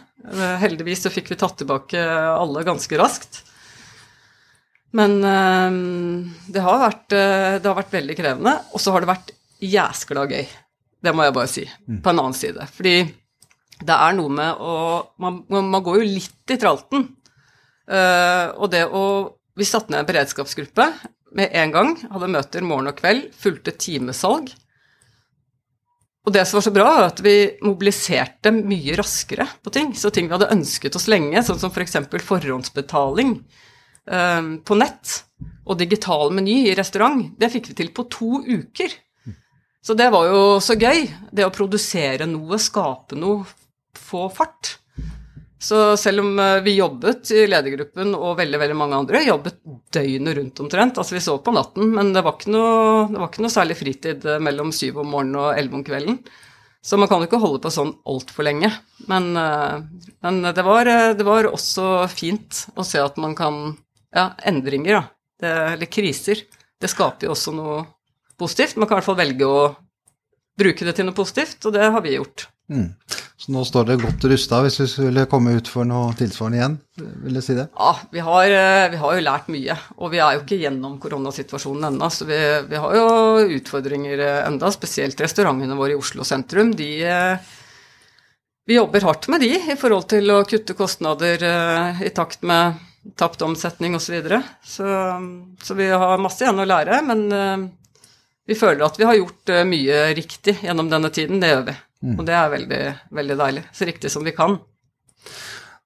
Heldigvis 0.60 1.04
så 1.04 1.12
fikk 1.12 1.30
vi 1.32 1.38
tatt 1.40 1.60
tilbake 1.60 2.00
alle 2.00 2.64
ganske 2.64 2.96
raskt. 3.00 3.42
Men 4.96 5.20
øh, 5.22 5.76
det, 6.50 6.62
har 6.64 6.82
vært, 6.82 7.06
øh, 7.14 7.58
det 7.60 7.68
har 7.68 7.78
vært 7.78 7.94
veldig 7.94 8.16
krevende, 8.18 8.56
og 8.74 8.82
så 8.82 8.94
har 8.94 9.04
det 9.04 9.12
vært 9.12 9.32
jæskla 9.62 10.26
gøy. 10.30 10.48
Det 11.00 11.12
må 11.14 11.24
jeg 11.24 11.36
bare 11.36 11.50
si, 11.50 11.64
mm. 11.64 12.00
på 12.02 12.12
en 12.12 12.22
annen 12.22 12.36
side. 12.36 12.66
Fordi 12.74 12.96
det 13.80 13.96
er 13.96 14.16
noe 14.16 14.32
med 14.34 14.58
å 14.60 14.72
Man, 15.22 15.38
man 15.48 15.84
går 15.84 16.00
jo 16.00 16.08
litt 16.18 16.52
i 16.52 16.58
tralten. 16.60 17.06
Uh, 17.90 18.52
og 18.60 18.68
det 18.70 18.84
å 18.86 19.02
Vi 19.58 19.66
satte 19.66 19.90
ned 19.90 20.02
en 20.02 20.08
beredskapsgruppe 20.08 20.84
med 21.36 21.54
en 21.62 21.72
gang. 21.72 21.94
Hadde 22.10 22.28
møter 22.32 22.66
morgen 22.66 22.90
og 22.90 22.98
kveld. 22.98 23.30
Fulgte 23.36 23.72
timesalg. 23.72 24.52
Og 26.28 26.34
det 26.34 26.44
som 26.46 26.58
var 26.58 26.66
så 26.66 26.74
bra, 26.74 26.86
var 26.98 27.08
at 27.08 27.22
vi 27.24 27.34
mobiliserte 27.64 28.52
mye 28.54 28.98
raskere 29.00 29.46
på 29.64 29.72
ting. 29.74 29.94
Så 29.96 30.12
ting 30.12 30.28
vi 30.28 30.36
hadde 30.36 30.52
ønsket 30.52 30.96
oss 30.96 31.08
lenge, 31.08 31.40
sånn 31.44 31.60
som 31.60 31.72
f.eks. 31.72 31.96
For 32.12 32.28
forhåndsbetaling 32.34 33.34
Ehm, 33.34 33.69
på 34.04 34.76
nett 34.80 35.10
og 35.68 35.76
digital 35.78 36.32
meny 36.34 36.54
i 36.70 36.74
restaurant, 36.74 37.28
det 37.38 37.50
fikk 37.52 37.68
vi 37.70 37.76
til 37.78 37.90
på 37.94 38.06
to 38.10 38.40
uker. 38.42 38.94
Så 39.84 39.94
det 39.96 40.10
var 40.12 40.26
jo 40.28 40.40
så 40.60 40.76
gøy. 40.76 41.06
Det 41.32 41.46
å 41.46 41.52
produsere 41.54 42.26
noe, 42.28 42.58
skape 42.60 43.16
noe, 43.18 43.44
få 43.96 44.26
fart. 44.34 44.74
Så 45.60 45.96
selv 46.00 46.22
om 46.24 46.38
eh, 46.40 46.62
vi 46.64 46.78
jobbet 46.78 47.30
i 47.36 47.42
ledergruppen, 47.48 48.14
og 48.16 48.38
veldig 48.38 48.60
veldig 48.62 48.76
mange 48.80 48.96
andre 48.96 49.20
jobbet 49.26 49.58
døgnet 49.92 50.38
rundt 50.38 50.62
omtrent 50.64 51.00
Altså 51.00 51.18
vi 51.18 51.20
så 51.20 51.34
på 51.44 51.52
natten, 51.52 51.90
men 51.98 52.14
det 52.14 52.22
var 52.24 52.38
ikke 52.38 52.54
noe, 52.54 53.10
var 53.12 53.28
ikke 53.28 53.44
noe 53.44 53.52
særlig 53.52 53.76
fritid 53.76 54.24
eh, 54.24 54.40
mellom 54.40 54.72
syv 54.72 55.02
om 55.02 55.12
morgenen 55.12 55.36
og 55.42 55.50
elleve 55.52 55.76
om 55.80 55.84
kvelden. 55.84 56.16
Så 56.80 56.96
man 56.96 57.10
kan 57.10 57.20
jo 57.20 57.28
ikke 57.28 57.42
holde 57.42 57.60
på 57.60 57.74
sånn 57.74 57.92
altfor 58.08 58.48
lenge. 58.48 58.72
Men, 59.12 59.28
eh, 59.36 60.08
men 60.24 60.40
det, 60.48 60.64
var, 60.64 60.88
det, 60.88 61.28
var, 61.28 61.50
også 61.52 62.08
fint 62.08 62.64
å 62.80 62.86
se 62.88 63.04
at 63.04 63.20
man 63.20 63.36
kan 63.36 63.60
ja, 64.14 64.30
endringer, 64.50 65.00
da. 65.00 65.02
Det, 65.40 65.52
eller 65.74 65.88
kriser. 65.88 66.42
Det 66.80 66.88
skaper 66.90 67.28
jo 67.28 67.34
også 67.34 67.54
noe 67.56 67.78
positivt. 68.40 68.76
Man 68.76 68.88
kan 68.88 68.98
i 68.98 69.00
hvert 69.00 69.08
fall 69.08 69.20
velge 69.20 69.48
å 69.48 69.60
bruke 70.60 70.86
det 70.86 70.96
til 70.98 71.08
noe 71.08 71.16
positivt, 71.16 71.62
og 71.64 71.76
det 71.76 71.88
har 71.88 72.04
vi 72.04 72.16
gjort. 72.18 72.48
Mm. 72.70 72.90
Så 73.40 73.54
nå 73.54 73.62
står 73.64 73.86
det 73.88 73.96
godt 74.02 74.24
rusta 74.30 74.60
hvis 74.62 74.76
vi 74.82 74.86
skulle 74.92 75.22
komme 75.30 75.56
ut 75.56 75.68
for 75.70 75.88
noe 75.88 76.12
tilsvarende 76.18 76.58
igjen, 76.58 76.74
vil 77.24 77.38
jeg 77.38 77.46
si 77.46 77.56
det? 77.56 77.64
Ja, 77.72 77.94
vi 78.12 78.20
har, 78.26 78.52
eh, 78.52 78.88
vi 78.92 79.00
har 79.00 79.14
jo 79.16 79.24
lært 79.24 79.48
mye, 79.50 79.76
og 79.96 80.12
vi 80.12 80.20
er 80.20 80.36
jo 80.36 80.42
ikke 80.44 80.58
gjennom 80.60 80.98
koronasituasjonen 81.00 81.88
ennå. 81.88 82.10
Så 82.12 82.28
vi, 82.28 82.36
vi, 82.68 82.82
har 82.82 82.98
jo 82.98 83.56
utfordringer 83.56 84.22
eh, 84.26 84.42
enda, 84.44 84.70
spesielt 84.74 85.24
restaurantene 85.24 85.78
våre 85.78 85.96
i 85.96 85.98
Oslo 85.98 86.26
sentrum. 86.28 86.74
De, 86.76 86.90
eh, 87.00 87.56
vi 88.68 88.76
jobber 88.76 89.08
hardt 89.08 89.30
med 89.32 89.42
de 89.42 89.54
i 89.56 89.78
forhold 89.80 90.06
til 90.12 90.30
å 90.36 90.44
kutte 90.46 90.76
kostnader 90.78 91.42
i 92.04 92.12
takt 92.14 92.44
med 92.46 92.76
tapt 93.16 93.42
omsetning 93.42 93.94
osv. 93.96 94.04
Så, 94.04 94.12
videre. 94.12 94.42
så 94.64 94.86
Så 95.62 95.74
vi 95.74 95.90
har 95.90 96.18
masse 96.18 96.44
igjen 96.44 96.60
å 96.60 96.68
lære, 96.68 97.02
men 97.06 97.22
uh, 97.32 97.68
vi 98.46 98.56
føler 98.58 98.84
at 98.86 98.98
vi 98.98 99.06
har 99.08 99.18
gjort 99.18 99.52
uh, 99.52 99.62
mye 99.68 100.02
riktig 100.16 100.58
gjennom 100.64 100.90
denne 100.90 101.12
tiden. 101.14 101.40
Det 101.40 101.52
gjør 101.52 101.64
vi. 101.70 101.76
Mm. 102.00 102.16
Og 102.16 102.26
det 102.28 102.36
er 102.36 102.52
veldig, 102.56 102.82
veldig 103.20 103.38
deilig. 103.40 103.64
Så 103.76 103.88
riktig 103.88 104.12
som 104.12 104.26
vi 104.26 104.34
kan. 104.36 104.58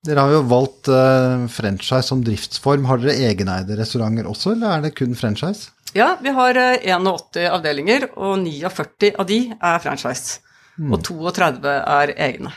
Dere 0.04 0.26
har 0.26 0.35
jo 0.35 0.42
valgt 0.50 0.90
uh, 0.92 1.47
franchise 1.50 2.06
som 2.11 2.25
driftsform. 2.25 2.88
Har 2.90 3.00
dere 3.02 3.30
egeneide 3.30 3.78
restauranter 3.78 4.28
også, 4.28 4.54
eller 4.56 4.76
er 4.76 4.87
det 4.87 4.97
kun 4.99 5.16
franchise? 5.18 5.73
Ja, 5.94 6.16
vi 6.21 6.33
har 6.35 6.59
81 6.59 7.38
avdelinger, 7.54 8.09
og 8.18 8.40
49 8.42 9.14
av 9.14 9.28
de 9.30 9.40
er 9.54 9.83
franchise. 9.83 10.40
Mm. 10.75 10.90
Og 10.90 11.04
32 11.06 11.71
er 11.71 12.12
egne. 12.26 12.50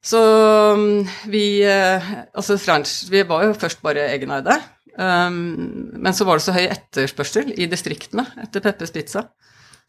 Så 0.00 0.20
um, 0.72 1.04
vi 1.28 1.60
eh, 1.66 2.12
Altså 2.32 2.56
French 2.60 3.10
Vi 3.12 3.20
var 3.28 3.44
jo 3.44 3.56
først 3.58 3.82
bare 3.84 4.08
egeneide. 4.14 4.56
Um, 4.96 5.92
men 6.00 6.16
så 6.16 6.26
var 6.28 6.38
det 6.38 6.44
så 6.44 6.56
høy 6.56 6.66
etterspørsel 6.66 7.54
i 7.60 7.68
distriktene 7.70 8.24
etter 8.42 8.64
Peppers 8.64 8.92
Pizza. 8.92 9.28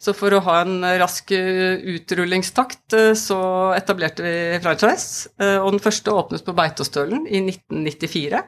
Så 0.02 0.14
for 0.18 0.34
å 0.34 0.42
ha 0.46 0.62
en 0.64 0.80
rask 1.02 1.32
eh, 1.36 1.82
utrullingstakt 1.96 2.96
eh, 2.98 3.12
så 3.18 3.38
etablerte 3.76 4.26
vi 4.26 4.34
franchise. 4.64 5.30
Og 5.62 5.76
den 5.76 5.84
første 5.84 6.16
åpnet 6.16 6.46
på 6.46 6.56
Beitostølen 6.58 7.28
i 7.28 7.44
1994. 7.44 8.42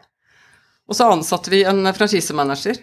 Og 0.89 0.97
så 0.97 1.07
ansatte 1.13 1.51
vi 1.53 1.61
en 1.63 1.87
franchisemanager, 1.95 2.75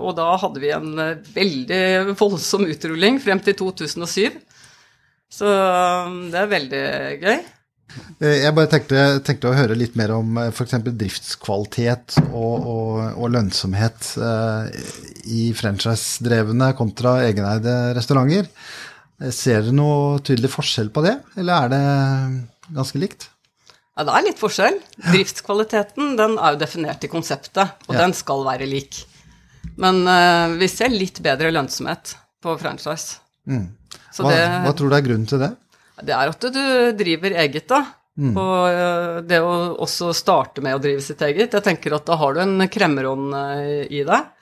og 0.00 0.14
da 0.16 0.30
hadde 0.40 0.60
vi 0.62 0.70
en 0.72 0.94
veldig 1.34 2.14
voldsom 2.16 2.64
utrulling 2.64 3.18
frem 3.20 3.42
til 3.44 3.58
2007. 3.58 4.38
Så 5.36 5.50
det 6.32 6.40
er 6.40 6.48
veldig 6.54 6.80
gøy. 7.20 7.44
Eh, 8.20 8.42
jeg 8.42 8.54
bare 8.56 8.70
tenkte, 8.70 9.04
tenkte, 9.24 9.50
å 9.50 9.56
høre 9.56 9.76
litt 9.78 9.96
mer 9.98 10.12
om 10.16 10.40
eh, 10.40 10.50
f.eks. 10.50 10.76
driftskvalitet 10.86 12.18
og, 12.26 12.66
og, 12.66 12.90
og 13.14 13.30
lønnsomhet 13.34 14.10
eh, 14.18 14.82
i 15.32 15.46
franchise-drevne 15.56 16.72
kontra 16.78 17.18
egeneide 17.28 17.76
restauranter. 17.96 18.50
Eh, 19.22 19.32
ser 19.32 19.62
dere 19.62 19.76
noe 19.76 20.20
tydelig 20.26 20.52
forskjell 20.52 20.92
på 20.94 21.04
det, 21.06 21.16
eller 21.40 21.56
er 21.56 21.72
det 21.72 22.76
ganske 22.76 23.00
likt? 23.00 23.28
Ja, 23.96 24.04
det 24.04 24.12
er 24.12 24.26
litt 24.26 24.40
forskjell. 24.40 24.80
Driftskvaliteten 25.06 26.16
den 26.18 26.36
er 26.36 26.56
jo 26.56 26.60
definert 26.60 27.04
i 27.06 27.12
konseptet, 27.12 27.78
og 27.88 27.94
ja. 27.96 28.02
den 28.02 28.12
skal 28.16 28.44
være 28.44 28.68
lik. 28.68 29.04
Men 29.80 30.02
eh, 30.08 30.56
vi 30.60 30.68
ser 30.68 30.92
litt 30.92 31.22
bedre 31.24 31.52
lønnsomhet 31.54 32.16
på 32.44 32.58
franchise. 32.60 33.22
Mm. 33.48 33.70
Hva, 34.16 34.32
det, 34.32 34.42
hva 34.64 34.72
tror 34.76 34.92
du 34.92 34.96
er 34.96 35.04
grunnen 35.04 35.28
til 35.28 35.40
det? 35.40 35.50
Det 36.04 36.12
er 36.12 36.28
at 36.28 36.50
du 36.52 36.64
driver 36.98 37.38
eget, 37.44 37.68
da. 37.70 37.84
Mm. 38.16 38.32
Og 38.32 38.62
eh, 38.70 39.18
det 39.28 39.42
å 39.44 39.52
også 39.84 40.12
starte 40.16 40.64
med 40.64 40.76
å 40.76 40.80
drive 40.82 41.04
sitt 41.04 41.20
eget. 41.24 41.52
Jeg 41.52 41.64
tenker 41.64 41.96
at 41.96 42.06
da 42.08 42.16
har 42.20 42.34
du 42.34 42.40
en 42.42 42.64
kremmerånd 42.72 43.36
eh, 43.36 43.84
i 43.92 44.02
deg. 44.08 44.32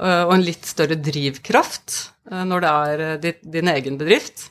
Eh, 0.00 0.22
og 0.28 0.34
en 0.36 0.46
litt 0.46 0.66
større 0.68 0.98
drivkraft 0.98 2.06
når 2.30 2.62
det 2.62 2.70
er 2.70 3.32
din 3.42 3.68
egen 3.72 3.96
bedrift. 3.98 4.44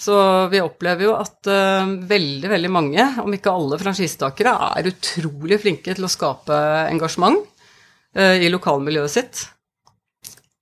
Så 0.00 0.14
vi 0.52 0.60
opplever 0.60 1.06
jo 1.06 1.14
at 1.16 1.48
veldig, 1.48 2.48
veldig 2.50 2.70
mange, 2.72 3.06
om 3.22 3.32
ikke 3.32 3.52
alle 3.52 3.78
franchisetakere, 3.80 4.52
er 4.76 4.88
utrolig 4.90 5.56
flinke 5.62 5.94
til 5.96 6.04
å 6.04 6.10
skape 6.12 6.58
engasjement 6.90 7.40
i 8.16 8.50
lokalmiljøet 8.52 9.14
sitt. 9.14 9.42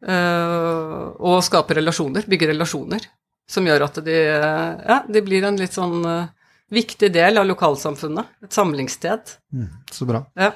og 0.06 1.42
skape 1.46 1.78
relasjoner, 1.80 2.26
bygge 2.30 2.52
relasjoner 2.52 3.08
som 3.48 3.66
gjør 3.66 3.86
at 3.88 4.02
de, 4.04 4.18
ja, 4.18 5.00
de 5.08 5.22
blir 5.24 5.46
en 5.48 5.58
litt 5.58 5.76
sånn 5.76 6.02
uh, 6.04 6.28
viktig 6.74 7.10
del 7.14 7.40
av 7.40 7.48
lokalsamfunnet. 7.48 8.36
Et 8.44 8.54
samlingssted. 8.54 9.34
Mm, 9.54 9.68
så 9.92 10.08
bra. 10.08 10.22
Ja. 10.38 10.52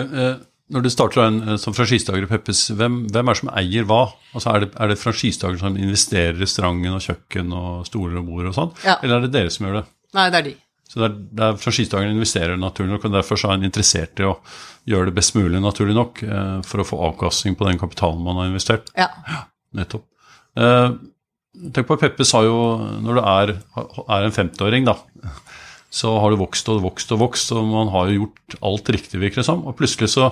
Eh, 0.00 0.40
når 0.70 0.84
du 0.84 0.90
starter 0.92 1.24
en, 1.24 1.40
eh, 1.48 1.56
som 1.60 1.74
franchisetaker 1.74 2.26
i 2.26 2.30
Peppes, 2.30 2.66
hvem, 2.76 3.04
hvem, 3.10 3.28
er 3.28 3.36
det 3.36 3.40
som 3.40 3.52
eier 3.56 3.86
hva? 3.88 4.02
Altså 4.34 4.50
Er 4.52 4.64
det, 4.64 4.72
er 4.76 4.88
det 4.92 4.98
franchisedager 5.00 5.62
som 5.62 5.76
investerer 5.76 6.36
i 6.36 6.42
restauranten 6.44 6.96
og 6.96 7.04
kjøkken 7.06 7.54
og 7.56 7.86
stoler 7.88 8.20
og 8.20 8.26
bord 8.28 8.50
og 8.50 8.58
sånn, 8.58 8.74
ja. 8.84 8.98
eller 9.02 9.16
er 9.16 9.26
det 9.26 9.32
dere 9.38 9.54
som 9.54 9.66
gjør 9.66 9.80
det? 9.80 9.86
Nei, 10.18 10.26
det 10.30 10.38
er 10.38 10.46
de. 10.50 10.56
Så 10.90 10.98
det 11.00 11.06
er, 11.06 11.16
det 11.38 11.46
er 11.46 11.60
franchisedagene 11.62 12.16
investerer 12.18 12.60
naturlig 12.60 12.92
nok, 12.92 13.06
og 13.06 13.14
derfor 13.14 13.40
er 13.46 13.56
en 13.56 13.68
interessert 13.68 14.20
i 14.20 14.26
å 14.26 14.36
gjøre 14.90 15.10
det 15.10 15.16
best 15.16 15.36
mulig, 15.38 15.60
naturlig 15.62 15.94
nok, 15.94 16.22
for 16.66 16.82
å 16.82 16.86
få 16.86 16.98
avkastning 17.12 17.54
på 17.54 17.68
den 17.68 17.78
kapitalen 17.78 18.24
man 18.26 18.40
har 18.42 18.50
investert. 18.50 18.90
Ja. 18.98 19.06
ja 19.30 19.44
nettopp. 19.78 20.06
Eh, 20.58 20.88
Tenk 21.50 21.88
på 21.88 21.98
Peppes 21.98 22.30
har 22.36 22.46
jo 22.46 22.58
Når 23.02 23.18
du 23.18 23.20
er, 23.24 23.54
er 24.06 24.26
en 24.26 24.36
50-åring, 24.36 24.86
da, 24.86 24.94
så 25.90 26.12
har 26.22 26.30
du 26.30 26.38
vokst 26.38 26.68
og 26.70 26.84
vokst 26.84 27.10
og 27.10 27.18
vokst, 27.24 27.50
og 27.50 27.66
man 27.66 27.90
har 27.90 28.06
jo 28.08 28.20
gjort 28.20 28.58
alt 28.68 28.90
riktig, 28.94 29.18
virker 29.18 29.42
det 29.42 29.48
som. 29.48 29.64
Og 29.66 29.74
plutselig 29.78 30.12
så 30.12 30.28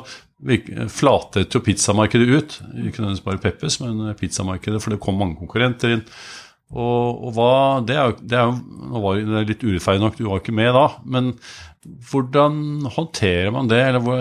flatet 0.95 1.55
jo 1.55 1.63
pizzamarkedet 1.67 2.29
ut. 2.31 2.59
Ikke 2.87 3.03
nødvendigvis 3.03 3.25
bare 3.25 3.43
Peppes, 3.43 3.81
men 3.83 4.15
pizzamarkedet, 4.21 4.79
for 4.85 4.95
det 4.95 5.01
kom 5.03 5.19
mange 5.19 5.35
konkurrenter 5.41 5.97
inn. 5.97 6.05
Og, 6.69 7.23
og 7.25 7.33
hva, 7.33 7.53
det 7.89 7.97
er 7.97 8.11
jo, 8.11 8.17
det 8.29 8.37
er 8.37 8.51
jo 8.51 9.15
det 9.31 9.47
litt 9.49 9.65
urettferdig 9.65 10.03
nok, 10.03 10.19
du 10.19 10.27
var 10.29 10.43
ikke 10.43 10.57
med 10.57 10.75
da. 10.77 10.85
Men 11.09 11.31
hvordan 12.11 12.89
håndterer 12.93 13.53
man 13.55 13.71
det? 13.71 13.79
eller 13.81 14.03
hvor, 14.05 14.19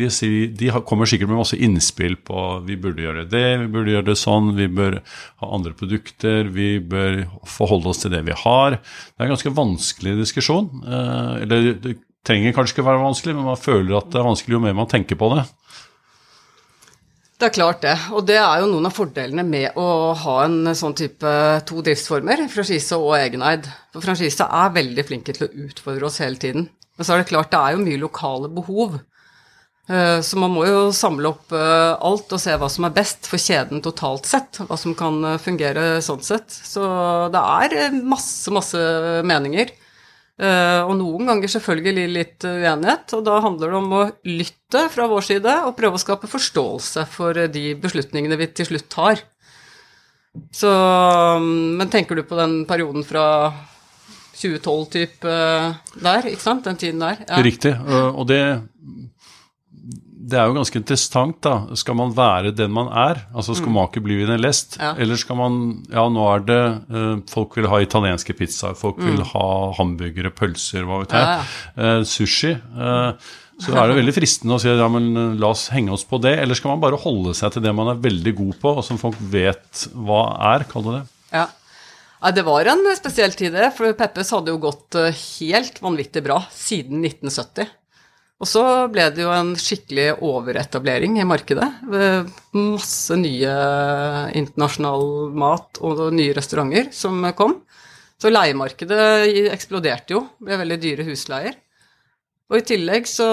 de, 0.00 0.32
de 0.58 0.70
kommer 0.88 1.06
sikkert 1.06 1.30
med 1.30 1.38
masse 1.38 1.58
innspill 1.62 2.16
på 2.26 2.46
vi 2.66 2.78
burde 2.80 3.04
gjøre 3.04 3.26
det, 3.30 3.44
vi 3.62 3.68
burde 3.70 3.94
gjøre 3.94 4.08
det 4.08 4.18
sånn, 4.18 4.54
vi 4.58 4.66
bør 4.72 4.98
ha 5.42 5.52
andre 5.54 5.74
produkter, 5.76 6.50
vi 6.50 6.76
bør 6.80 7.22
forholde 7.46 7.92
oss 7.92 8.02
til 8.02 8.14
det 8.16 8.24
vi 8.26 8.34
har. 8.42 8.80
Det 8.80 9.20
er 9.20 9.28
en 9.28 9.36
ganske 9.36 9.54
vanskelig 9.54 10.16
diskusjon. 10.22 10.70
Eh, 10.82 11.32
eller 11.44 11.70
det 11.84 11.98
trenger 12.26 12.56
kanskje 12.56 12.78
ikke 12.78 12.88
være 12.88 13.04
vanskelig, 13.04 13.36
men 13.38 13.50
man 13.52 13.60
føler 13.60 14.00
at 14.00 14.10
det 14.10 14.18
er 14.18 14.26
vanskelig 14.26 14.58
jo 14.58 14.64
mer 14.64 14.74
man 14.80 14.90
tenker 14.90 15.18
på 15.20 15.30
det. 15.36 15.46
Det 17.36 17.50
er 17.50 17.52
klart 17.52 17.82
det, 17.84 17.92
og 18.16 18.24
det 18.24 18.38
er 18.40 18.62
jo 18.62 18.68
noen 18.70 18.88
av 18.88 18.94
fordelene 18.96 19.42
med 19.44 19.74
å 19.76 20.14
ha 20.16 20.36
en 20.46 20.70
sånn 20.72 20.94
type 20.96 21.32
to 21.68 21.82
driftsformer, 21.84 22.46
franchise 22.48 22.96
og 22.96 23.12
egeneid. 23.18 23.68
For 23.92 24.06
franchise 24.06 24.46
er 24.46 24.72
veldig 24.72 25.04
flinke 25.04 25.34
til 25.36 25.44
å 25.44 25.66
utfordre 25.66 26.08
oss 26.08 26.16
hele 26.24 26.40
tiden. 26.40 26.70
Men 26.96 27.04
så 27.04 27.12
er 27.12 27.20
det 27.20 27.28
klart 27.28 27.52
det 27.52 27.60
er 27.60 27.76
jo 27.76 27.82
mye 27.84 28.00
lokale 28.00 28.48
behov. 28.56 28.96
Eh, 29.86 30.20
så 30.24 30.40
man 30.40 30.54
må 30.54 30.64
jo 30.66 30.78
samle 30.96 31.30
opp 31.30 31.52
eh, 31.54 31.92
alt 32.08 32.32
og 32.32 32.40
se 32.42 32.56
hva 32.56 32.70
som 32.72 32.88
er 32.88 32.94
best 32.96 33.28
for 33.28 33.42
kjeden 33.42 33.84
totalt 33.84 34.26
sett. 34.26 34.62
Hva 34.64 34.80
som 34.80 34.96
kan 34.98 35.20
eh, 35.34 35.40
fungere 35.42 36.00
sånn 36.02 36.24
sett. 36.24 36.48
Så 36.48 36.86
det 37.36 37.42
er 37.42 38.00
masse, 38.00 38.48
masse 38.54 38.80
meninger. 39.28 39.76
Uh, 40.36 40.84
og 40.84 40.98
noen 40.98 41.30
ganger 41.30 41.48
selvfølgelig 41.48 42.10
litt 42.12 42.44
uenighet, 42.44 43.14
og 43.16 43.22
da 43.24 43.38
handler 43.40 43.70
det 43.72 43.78
om 43.78 43.94
å 43.96 44.02
lytte 44.28 44.82
fra 44.92 45.06
vår 45.08 45.24
side 45.24 45.54
og 45.64 45.76
prøve 45.78 45.96
å 45.96 46.02
skape 46.02 46.28
forståelse 46.28 47.06
for 47.08 47.40
de 47.54 47.70
beslutningene 47.80 48.36
vi 48.36 48.50
til 48.52 48.68
slutt 48.68 48.90
tar. 48.92 49.22
Så 50.52 50.68
mm, 50.68 51.80
Men 51.80 51.88
tenker 51.88 52.18
du 52.18 52.26
på 52.28 52.36
den 52.36 52.58
perioden 52.68 53.06
fra 53.08 53.24
2012-type 54.36 55.24
uh, 55.24 55.72
der, 56.04 56.28
ikke 56.28 56.44
sant? 56.44 56.66
Den 56.68 56.76
tiden 56.84 57.00
der? 57.00 57.24
Ja. 57.24 57.40
Riktig. 57.40 57.72
Og 58.12 58.28
det 58.28 58.42
det 60.26 60.38
er 60.40 60.48
jo 60.48 60.56
ganske 60.56 60.80
interessant, 60.80 61.38
da. 61.44 61.54
Skal 61.78 61.96
man 61.98 62.12
være 62.16 62.50
den 62.56 62.72
man 62.74 62.88
er? 62.90 63.22
Altså 63.36 63.54
skal 63.54 63.70
mm. 63.70 63.76
make 63.78 64.02
bli 64.02 64.18
en 64.24 64.34
lest? 64.42 64.76
Ja. 64.80 64.94
Eller 64.98 65.18
skal 65.20 65.38
man 65.38 65.58
Ja, 65.92 66.06
nå 66.10 66.24
er 66.32 66.44
det 66.46 66.60
uh, 66.90 67.16
Folk 67.30 67.54
vil 67.58 67.68
ha 67.70 67.80
italienske 67.82 68.34
pizzaer, 68.36 68.74
folk 68.78 68.98
mm. 68.98 69.08
vil 69.10 69.24
ha 69.32 69.48
hamburgere, 69.78 70.32
pølser, 70.34 70.86
hva 70.88 71.02
vet 71.04 71.14
jeg. 71.14 71.26
Ja, 71.26 71.36
ja. 71.36 71.92
Uh, 72.00 72.06
sushi. 72.10 72.54
Uh, 72.74 73.36
så 73.62 73.72
er 73.72 73.88
det 73.88 74.00
veldig 74.00 74.12
fristende 74.12 74.58
å 74.58 74.60
si 74.60 74.68
ja, 74.68 74.88
men 74.92 75.38
la 75.40 75.52
oss 75.54 75.68
henge 75.72 75.94
oss 75.94 76.04
på 76.04 76.18
det. 76.20 76.34
Eller 76.42 76.58
skal 76.58 76.74
man 76.74 76.82
bare 76.82 76.98
holde 77.00 77.32
seg 77.38 77.54
til 77.54 77.64
det 77.64 77.72
man 77.76 77.94
er 77.94 78.02
veldig 78.02 78.34
god 78.36 78.58
på, 78.60 78.74
og 78.80 78.84
som 78.84 79.00
folk 79.00 79.16
vet 79.32 79.86
hva 79.94 80.26
er? 80.52 80.66
Kall 80.68 80.84
det 80.90 80.98
det. 80.98 81.06
Ja. 81.38 81.46
Ja, 82.16 82.32
det 82.34 82.44
var 82.44 82.68
en 82.68 82.84
spesiell 82.98 83.32
tid, 83.36 83.54
det. 83.54 83.70
For 83.76 83.94
Peppes 83.96 84.32
hadde 84.34 84.52
jo 84.52 84.60
gått 84.60 84.96
helt 84.98 85.80
vanvittig 85.84 86.24
bra 86.26 86.42
siden 86.52 87.04
1970. 87.04 87.70
Og 88.36 88.48
så 88.48 88.62
ble 88.92 89.06
det 89.16 89.22
jo 89.24 89.30
en 89.32 89.54
skikkelig 89.56 90.18
overetablering 90.24 91.16
i 91.22 91.28
markedet. 91.28 91.68
Masse 92.52 93.16
nye 93.16 93.54
internasjonal 94.36 95.06
mat 95.32 95.80
og 95.80 96.02
nye 96.12 96.34
restauranter 96.36 96.90
som 96.92 97.24
kom. 97.38 97.62
Så 98.20 98.32
leiemarkedet 98.32 99.00
eksploderte 99.52 100.16
jo, 100.16 100.22
ble 100.40 100.60
veldig 100.60 100.78
dyre 100.82 101.08
husleier. 101.08 101.56
Og 102.52 102.60
i 102.60 102.66
tillegg 102.68 103.08
så 103.10 103.26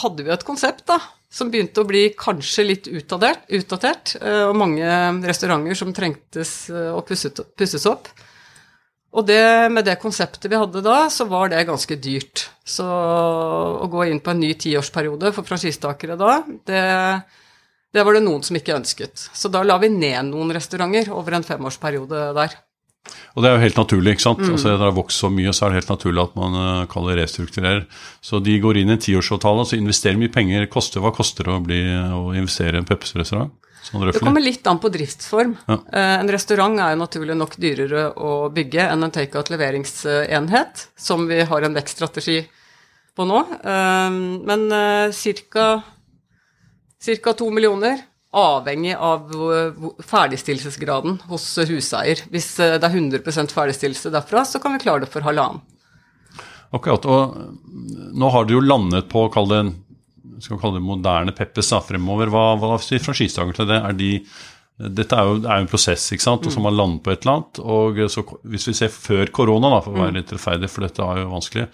hadde 0.00 0.24
vi 0.24 0.32
et 0.32 0.46
konsept 0.46 0.86
da, 0.88 1.00
som 1.28 1.50
begynte 1.52 1.82
å 1.82 1.88
bli 1.88 2.06
kanskje 2.16 2.64
litt 2.64 2.86
utdatert, 2.88 3.44
utdatert 3.52 4.14
og 4.22 4.54
mange 4.56 4.86
restauranter 5.26 5.76
som 5.76 5.92
trengtes 5.94 6.54
eh, 6.72 6.94
å 6.94 7.02
pusses 7.04 7.86
opp. 7.90 8.08
Og 9.16 9.24
det, 9.24 9.40
med 9.72 9.86
det 9.88 9.96
konseptet 10.02 10.50
vi 10.52 10.58
hadde 10.60 10.82
da, 10.84 11.06
så 11.12 11.24
var 11.28 11.48
det 11.48 11.64
ganske 11.68 11.96
dyrt. 11.96 12.50
Så 12.68 12.84
å 12.84 13.88
gå 13.88 14.04
inn 14.10 14.20
på 14.20 14.34
en 14.34 14.42
ny 14.42 14.52
tiårsperiode 14.60 15.32
for 15.32 15.46
franchisetakere 15.48 16.18
da, 16.20 16.42
det, 16.68 16.82
det, 17.96 18.04
var 18.04 18.16
det 18.16 18.24
noen 18.26 18.44
som 18.44 18.58
ikke 18.58 18.76
ønsket. 18.76 19.28
Så 19.32 19.48
da 19.52 19.64
la 19.64 19.78
vi 19.80 19.88
ned 19.92 20.28
noen 20.28 20.52
restauranter 20.56 21.08
over 21.16 21.38
en 21.38 21.46
femårsperiode 21.46 22.28
der. 22.36 22.58
Og 23.36 23.44
det 23.44 23.48
er 23.48 23.56
jo 23.56 23.64
helt 23.64 23.80
naturlig. 23.80 24.16
ikke 24.16 24.26
sant? 24.26 24.42
Mm. 24.42 24.54
Altså, 24.56 24.72
det 24.74 24.84
har 24.84 24.96
vokst 24.96 25.22
så 25.22 25.30
mye, 25.32 25.52
så 25.54 25.64
er 25.64 25.72
det 25.72 25.80
helt 25.80 25.92
naturlig 25.94 26.24
at 26.26 26.36
man 26.36 26.56
uh, 26.58 26.86
kaller 26.90 27.16
det 27.16 27.24
restrukturerer. 27.24 27.84
Så 28.24 28.42
de 28.44 28.56
går 28.60 28.82
inn 28.82 28.92
i 28.92 28.96
en 28.96 29.04
tiårsavtale, 29.06 29.64
så 29.64 29.78
investerer 29.78 30.20
mye 30.20 30.32
penger. 30.34 30.68
Koster 30.72 31.04
hva 31.04 31.14
koster 31.16 31.48
det 31.48 31.54
å, 31.54 31.62
bli, 31.64 31.80
å 31.86 32.34
investere 32.36 32.76
i 32.76 32.82
en 32.82 32.88
Peppes-restaurant? 32.88 33.54
Sånn 33.86 34.02
det 34.08 34.18
kommer 34.18 34.42
litt 34.42 34.66
an 34.66 34.80
på 34.82 34.90
driftsform. 34.92 35.54
Ja. 35.68 35.76
Uh, 35.78 36.16
en 36.20 36.32
restaurant 36.32 36.80
er 36.82 36.94
jo 36.94 37.02
naturlig 37.04 37.36
nok 37.38 37.56
dyrere 37.62 38.08
å 38.18 38.48
bygge 38.54 38.88
enn 38.90 39.06
en 39.06 39.14
take-out 39.14 39.52
leveringsenhet, 39.52 40.88
som 40.98 41.26
vi 41.30 41.42
har 41.46 41.66
en 41.66 41.76
vekststrategi 41.76 42.40
på 43.16 43.28
nå. 43.28 43.44
Uh, 43.62 44.10
men 44.48 44.66
ca. 45.46 47.32
to 47.38 47.50
millioner, 47.54 48.02
avhengig 48.36 48.96
av 48.98 49.30
ferdigstillelsesgraden 50.04 51.22
hos 51.30 51.46
huseier. 51.70 52.20
Hvis 52.32 52.50
det 52.58 52.82
er 52.82 52.90
100 52.90 53.22
ferdigstillelse 53.54 54.12
derfra, 54.12 54.44
så 54.44 54.60
kan 54.60 54.74
vi 54.74 54.82
klare 54.82 55.06
det 55.06 55.12
for 55.14 55.24
halvannen. 55.24 55.62
Akkurat. 56.74 57.06
Og 57.06 57.36
nå 58.18 58.30
har 58.34 58.44
du 58.44 58.56
jo 58.56 58.64
landet 58.64 59.08
på, 59.08 59.28
kall 59.32 59.48
det 59.50 59.62
en 59.62 59.74
skal 60.42 60.56
vi 60.56 60.62
kalle 60.62 60.80
det 60.80 60.86
moderne 60.86 61.34
Peppes 61.36 61.72
da, 61.72 61.80
fremover. 61.84 62.30
Hva, 62.32 62.44
hva 62.60 62.76
sier 62.82 63.02
franchisetakere 63.02 63.60
til 63.60 63.70
det? 63.70 63.78
Er 63.88 63.96
de, 63.98 64.10
dette 65.00 65.18
er 65.18 65.28
jo, 65.28 65.38
er 65.42 65.60
jo, 65.60 65.66
en 65.66 65.70
prosess, 65.70 66.08
ikke 66.12 66.26
sant, 66.26 66.46
og 66.46 66.54
så 66.54 66.60
må 66.60 66.68
man 66.70 66.78
lande 66.80 67.02
på 67.04 67.12
et 67.12 67.24
eller 67.24 67.38
annet. 67.38 67.62
og 67.62 68.02
så 68.12 68.24
Hvis 68.52 68.68
vi 68.70 68.76
ser 68.78 68.92
før 68.92 69.32
korona, 69.34 69.72
da, 69.72 69.80
for 69.84 69.96
å 69.96 70.04
være 70.04 70.18
litt 70.18 70.34
rettferdig, 70.34 70.70
for 70.72 70.86
dette 70.86 71.06
er 71.06 71.22
jo 71.22 71.32
vanskelig 71.34 71.68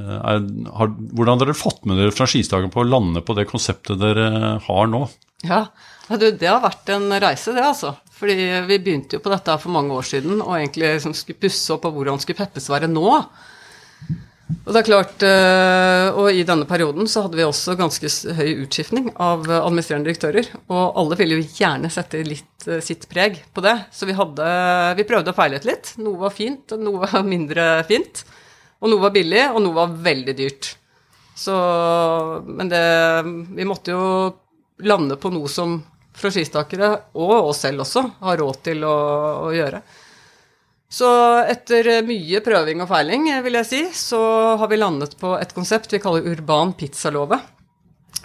Er, 0.00 0.44
har, 0.78 0.92
hvordan 1.10 1.34
har 1.34 1.40
dere 1.42 1.58
fått 1.58 1.82
med 1.88 1.98
dere 1.98 2.14
franchisetakerne 2.14 2.72
på 2.72 2.84
å 2.84 2.88
lande 2.88 3.24
på 3.26 3.34
det 3.36 3.48
konseptet 3.50 4.00
dere 4.00 4.56
har 4.64 4.86
nå? 4.88 5.02
Ja, 5.44 5.64
det 6.20 6.46
har 6.46 6.62
vært 6.62 6.88
en 6.94 7.10
reise, 7.22 7.52
det, 7.56 7.64
altså. 7.64 7.94
Fordi 8.20 8.36
vi 8.68 8.78
begynte 8.78 9.16
jo 9.16 9.24
på 9.24 9.32
dette 9.32 9.56
for 9.62 9.72
mange 9.72 9.96
år 9.96 10.04
siden, 10.04 10.40
og 10.44 10.56
egentlig 10.58 10.94
liksom 10.96 11.14
skulle 11.16 11.40
pusse 11.40 11.72
opp 11.72 11.86
på 11.86 11.92
hvordan 11.94 12.20
skulle 12.20 12.40
Peppes 12.42 12.68
være 12.72 12.90
nå. 12.92 13.14
Og 14.64 14.74
det 14.74 14.80
er 14.80 14.86
klart, 14.86 15.22
eh, 15.26 16.08
og 16.14 16.28
i 16.34 16.44
denne 16.46 16.66
perioden 16.68 17.08
så 17.10 17.24
hadde 17.24 17.38
vi 17.38 17.46
også 17.46 17.76
ganske 17.78 18.10
høy 18.38 18.64
utskiftning 18.64 19.08
av 19.18 19.46
administrerende 19.46 20.10
direktører. 20.10 20.50
Og 20.70 20.98
alle 21.00 21.18
ville 21.18 21.38
jo 21.40 21.46
gjerne 21.58 21.90
sette 21.92 22.20
litt 22.26 22.66
eh, 22.68 22.82
sitt 22.84 23.08
preg 23.10 23.40
på 23.54 23.64
det. 23.64 23.76
Så 23.94 24.08
vi, 24.08 24.16
hadde, 24.18 24.50
vi 24.98 25.06
prøvde 25.08 25.32
å 25.32 25.38
feile 25.38 25.62
litt. 25.66 25.94
Noe 26.02 26.20
var 26.26 26.34
fint, 26.34 26.76
og 26.76 26.84
noe 26.86 27.02
var 27.06 27.26
mindre 27.26 27.70
fint. 27.88 28.24
Og 28.80 28.92
noe 28.92 29.04
var 29.06 29.14
billig, 29.14 29.46
og 29.50 29.62
noe 29.64 29.76
var 29.76 29.96
veldig 30.10 30.36
dyrt. 30.38 30.74
Så 31.40 31.54
Men 32.44 32.68
det 32.68 32.84
Vi 33.56 33.64
måtte 33.64 33.94
jo 33.94 34.04
lande 34.84 35.16
på 35.16 35.30
noe 35.32 35.48
som 35.48 35.78
franchisetakere, 36.16 36.90
og 37.16 37.50
oss 37.50 37.62
selv 37.64 37.84
også, 37.84 38.02
har 38.20 38.40
råd 38.40 38.62
til 38.66 38.84
å, 38.84 38.96
å 39.48 39.52
gjøre. 39.54 39.80
Så 40.90 41.06
etter 41.46 42.00
mye 42.02 42.40
prøving 42.42 42.82
og 42.82 42.90
feiling, 42.90 43.28
vil 43.44 43.58
jeg 43.60 43.68
si, 43.68 43.80
så 43.94 44.20
har 44.58 44.70
vi 44.70 44.78
landet 44.80 45.14
på 45.20 45.36
et 45.38 45.54
konsept 45.54 45.92
vi 45.94 46.00
kaller 46.02 46.26
urban 46.32 46.74
pizzalove. 46.74 47.38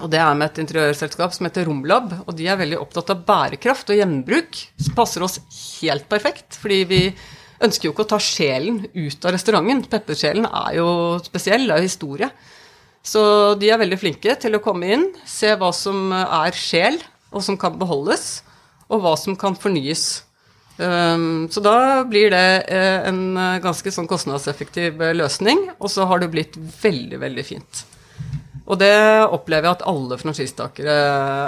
Og 0.01 0.10
det 0.12 0.19
er 0.19 0.34
med 0.36 0.49
et 0.49 0.63
interiørselskap 0.63 1.36
som 1.36 1.45
heter 1.47 1.69
Romlab, 1.69 2.10
og 2.25 2.34
de 2.36 2.49
er 2.49 2.58
veldig 2.60 2.82
opptatt 2.82 3.13
av 3.13 3.21
bærekraft 3.28 3.93
og 3.93 4.01
gjenbruk. 4.01 4.58
Som 4.82 4.97
passer 4.97 5.23
oss 5.23 5.38
helt 5.78 6.10
perfekt, 6.12 6.58
fordi 6.60 6.82
vi 6.89 7.01
ønsker 7.63 7.88
jo 7.88 7.93
ikke 7.93 8.08
å 8.08 8.12
ta 8.15 8.19
sjelen 8.19 8.82
ut 8.91 9.30
av 9.30 9.38
restauranten. 9.38 9.86
Peppersjelen 9.91 10.49
er 10.49 10.75
jo 10.82 10.89
spesiell, 11.23 11.69
det 11.69 11.78
er 11.78 11.86
jo 11.86 11.91
historie. 11.91 12.32
Så 13.06 13.21
de 13.62 13.69
er 13.69 13.80
veldig 13.80 14.01
flinke 14.01 14.36
til 14.41 14.58
å 14.58 14.63
komme 14.65 14.89
inn, 14.97 15.08
se 15.30 15.54
hva 15.54 15.69
som 15.69 16.10
er 16.17 16.58
sjel, 16.58 16.97
og 17.30 17.45
som 17.45 17.62
kan 17.62 17.78
beholdes, 17.78 18.41
og 18.89 19.06
hva 19.06 19.13
som 19.21 19.38
kan 19.38 19.54
fornyes. 19.54 20.25
Um, 20.78 21.48
så 21.50 21.62
da 21.64 22.04
blir 22.04 22.34
det 22.34 22.48
uh, 22.68 23.08
en 23.08 23.20
uh, 23.38 23.60
ganske 23.64 23.92
sånn 23.96 24.10
kostnadseffektiv 24.12 25.00
uh, 25.00 25.14
løsning, 25.16 25.70
og 25.80 25.92
så 25.92 26.08
har 26.10 26.20
det 26.20 26.34
blitt 26.34 26.58
veldig, 26.58 27.20
veldig 27.22 27.46
fint. 27.48 27.84
Og 28.66 28.80
det 28.82 28.96
opplever 29.30 29.70
jeg 29.70 29.78
at 29.78 29.86
alle 29.88 30.18
franchisetakere 30.20 30.94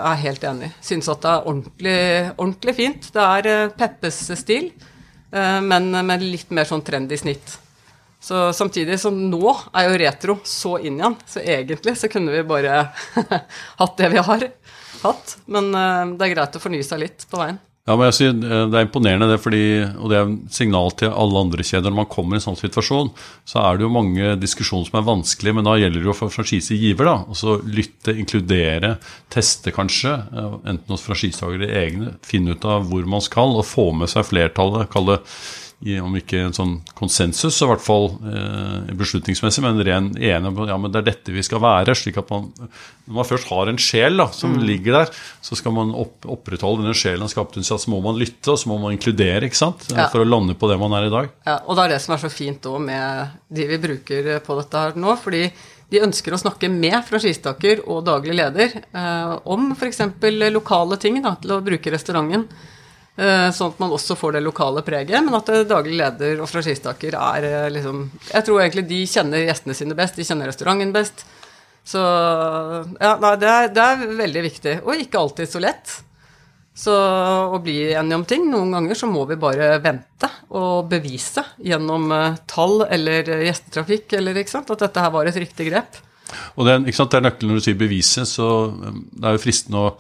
er 0.05 0.19
helt 0.21 0.43
enig 0.45 0.69
i. 0.69 0.73
Synes 0.85 1.09
at 1.11 1.23
det 1.23 1.31
er 1.31 1.47
ordentlig, 1.49 2.01
ordentlig 2.37 2.75
fint. 2.77 3.07
Det 3.15 3.23
er 3.23 3.71
Peppes-stil, 3.73 4.67
men 5.65 5.89
med 6.05 6.21
litt 6.21 6.53
mer 6.53 6.69
sånn 6.69 6.85
trendy 6.85 7.17
snitt. 7.17 7.55
Så 8.21 8.51
samtidig 8.53 8.99
som 9.01 9.17
nå 9.31 9.49
er 9.49 9.89
jo 9.89 9.97
retro 10.03 10.37
så 10.45 10.75
inn 10.77 11.01
igjen, 11.01 11.17
så 11.25 11.41
egentlig 11.41 11.95
så 11.97 12.11
kunne 12.13 12.37
vi 12.37 12.45
bare 12.53 12.83
hatt 13.81 13.97
det 13.97 14.11
vi 14.13 14.21
har 14.29 14.45
hatt. 15.01 15.39
Men 15.49 15.73
det 15.73 16.21
er 16.21 16.35
greit 16.35 16.61
å 16.61 16.61
fornye 16.61 16.85
seg 16.85 17.01
litt 17.01 17.25
på 17.33 17.41
veien. 17.41 17.57
Ja, 17.87 17.95
men 17.95 18.09
jeg 18.09 18.15
sier, 18.17 18.33
eh, 18.35 18.65
Det 18.67 18.75
er 18.75 18.85
imponerende, 18.85 19.29
det, 19.31 19.39
fordi, 19.39 19.61
og 19.95 20.09
det 20.11 20.17
er 20.17 20.25
en 20.27 20.49
signal 20.51 20.91
til 20.99 21.07
alle 21.07 21.39
andre 21.39 21.63
kjeder. 21.63 21.87
Når 21.87 22.01
man 22.01 22.09
kommer 22.11 22.35
i 22.35 22.41
en 22.41 22.43
sånn 22.43 22.59
situasjon, 22.59 23.13
så 23.47 23.63
er 23.63 23.77
det 23.77 23.87
jo 23.87 23.93
mange 23.95 24.33
diskusjoner 24.41 24.89
som 24.89 24.99
er 24.99 25.07
vanskelige, 25.07 25.55
men 25.55 25.63
da 25.63 25.77
gjelder 25.79 26.03
det 26.03 26.09
jo 26.09 26.17
for 26.17 26.33
franchisegiver 26.33 27.07
da, 27.07 27.15
å 27.23 27.55
lytte, 27.63 28.11
inkludere, 28.11 28.97
teste 29.31 29.71
kanskje, 29.71 30.17
eh, 30.35 30.57
enten 30.67 30.91
hos 30.91 31.05
franchisetakere 31.07 31.71
egne, 31.71 32.17
finne 32.27 32.57
ut 32.57 32.65
av 32.67 32.89
hvor 32.91 33.07
man 33.07 33.23
skal, 33.23 33.55
og 33.55 33.65
få 33.65 33.93
med 33.95 34.11
seg 34.11 34.27
flertallet. 34.27 34.91
kalle 34.91 35.21
i, 35.21 35.66
om 35.77 36.15
ikke 36.17 36.39
en 36.41 36.55
sånn 36.57 36.71
konsensus, 36.97 37.53
så 37.53 37.67
i 37.67 37.69
hvert 37.69 37.83
fall 37.85 38.07
eh, 38.25 38.93
beslutningsmessig, 38.97 39.61
men 39.61 39.83
ren 39.85 40.07
enig 40.17 40.49
om 40.49 40.63
ja, 40.65 40.77
men 40.81 40.89
det 40.93 41.03
er 41.03 41.09
dette 41.11 41.35
vi 41.35 41.43
skal 41.45 41.61
være. 41.61 41.93
slik 41.95 42.17
at 42.17 42.31
man, 42.33 42.47
Når 43.05 43.17
man 43.19 43.27
først 43.29 43.51
har 43.51 43.69
en 43.69 43.77
sjel 43.77 44.17
da, 44.17 44.25
som 44.33 44.55
mm. 44.55 44.63
ligger 44.65 44.97
der, 44.97 45.13
så 45.45 45.55
skal 45.59 45.75
man 45.77 45.93
opp, 45.93 46.25
opprettholde 46.25 46.81
denne 46.81 46.97
sjelen 46.97 47.29
så 47.29 47.77
må 47.93 48.01
man 48.01 48.17
lytte 48.17 48.55
og 48.55 48.57
så 48.57 48.71
må 48.71 48.79
man 48.81 48.95
inkludere 48.95 49.45
ikke 49.45 49.59
sant? 49.59 49.85
Ja. 49.93 50.09
for 50.09 50.23
å 50.23 50.27
lande 50.27 50.57
på 50.57 50.69
det 50.71 50.79
man 50.81 50.95
er 50.97 51.07
i 51.07 51.13
dag. 51.13 51.29
Ja, 51.45 51.59
og 51.65 51.77
det 51.77 51.85
er 51.85 51.93
det 51.93 52.01
som 52.03 52.15
er 52.15 52.23
så 52.25 52.31
fint 52.33 52.65
òg 52.65 52.81
med 52.81 53.35
de 53.53 53.67
vi 53.69 53.81
bruker 53.81 54.31
på 54.45 54.57
dette 54.57 54.81
her 54.81 54.97
nå. 54.97 55.13
fordi 55.21 55.51
de 55.93 56.01
ønsker 56.03 56.33
å 56.33 56.39
snakke 56.41 56.69
med 56.71 56.97
franchisetaker 57.07 57.85
og 57.85 58.01
daglig 58.07 58.35
leder 58.35 58.73
eh, 58.81 59.35
om 59.47 59.69
f.eks. 59.77 60.01
lokale 60.51 60.97
ting 60.99 61.21
da, 61.23 61.35
til 61.39 61.53
å 61.55 61.61
bruke 61.63 61.93
restauranten. 61.93 62.47
Eh, 63.17 63.47
sånn 63.49 63.71
at 63.73 63.79
man 63.81 63.93
også 63.95 64.13
får 64.13 64.35
det 64.35 64.43
lokale 64.45 64.83
preget, 64.85 65.23
men 65.25 65.33
at 65.33 65.49
daglig 65.65 65.95
leder 65.97 66.37
og 66.37 66.49
franchisetaker 66.51 67.15
er 67.17 67.45
eh, 67.47 67.69
liksom 67.73 68.03
Jeg 68.29 68.45
tror 68.45 68.61
egentlig 68.61 68.83
de 68.91 68.99
kjenner 69.09 69.47
gjestene 69.47 69.73
sine 69.79 69.97
best, 69.97 70.19
de 70.19 70.25
kjenner 70.27 70.51
restauranten 70.51 70.91
best. 70.93 71.23
Så 71.87 71.97
ja, 71.97 73.15
nei, 73.23 73.31
det 73.41 73.47
er, 73.49 73.71
det 73.73 73.85
er 73.87 74.03
veldig 74.19 74.43
viktig, 74.45 74.75
og 74.83 75.01
ikke 75.01 75.23
alltid 75.23 75.49
så 75.49 75.61
lett. 75.63 75.95
Så 76.77 76.93
å 76.93 77.57
bli 77.63 77.87
enige 77.87 78.19
om 78.19 78.25
ting 78.29 78.43
Noen 78.51 78.75
ganger 78.75 78.99
så 78.99 79.07
må 79.09 79.23
vi 79.25 79.39
bare 79.41 79.71
vente 79.81 80.29
og 80.53 80.91
bevise 80.91 81.41
gjennom 81.57 82.11
tall 82.45 82.83
eller 82.85 83.31
gjestetrafikk 83.47 84.13
eller 84.19 84.37
ikke 84.37 84.53
sant, 84.53 84.69
at 84.75 84.83
dette 84.85 85.01
her 85.01 85.15
var 85.15 85.25
et 85.25 85.39
riktig 85.41 85.71
grep. 85.71 85.97
Og 86.53 86.67
det, 86.67 86.77
ikke 86.85 86.99
sant, 86.99 87.15
det 87.15 87.17
er 87.17 87.25
nøkkelen 87.31 87.55
når 87.55 87.63
du 87.63 87.65
sier 87.65 87.81
bevise, 87.81 88.27
så 88.29 88.51
det 88.77 89.25
er 89.25 89.39
jo 89.39 89.41
fristende 89.41 89.87
å 89.87 89.91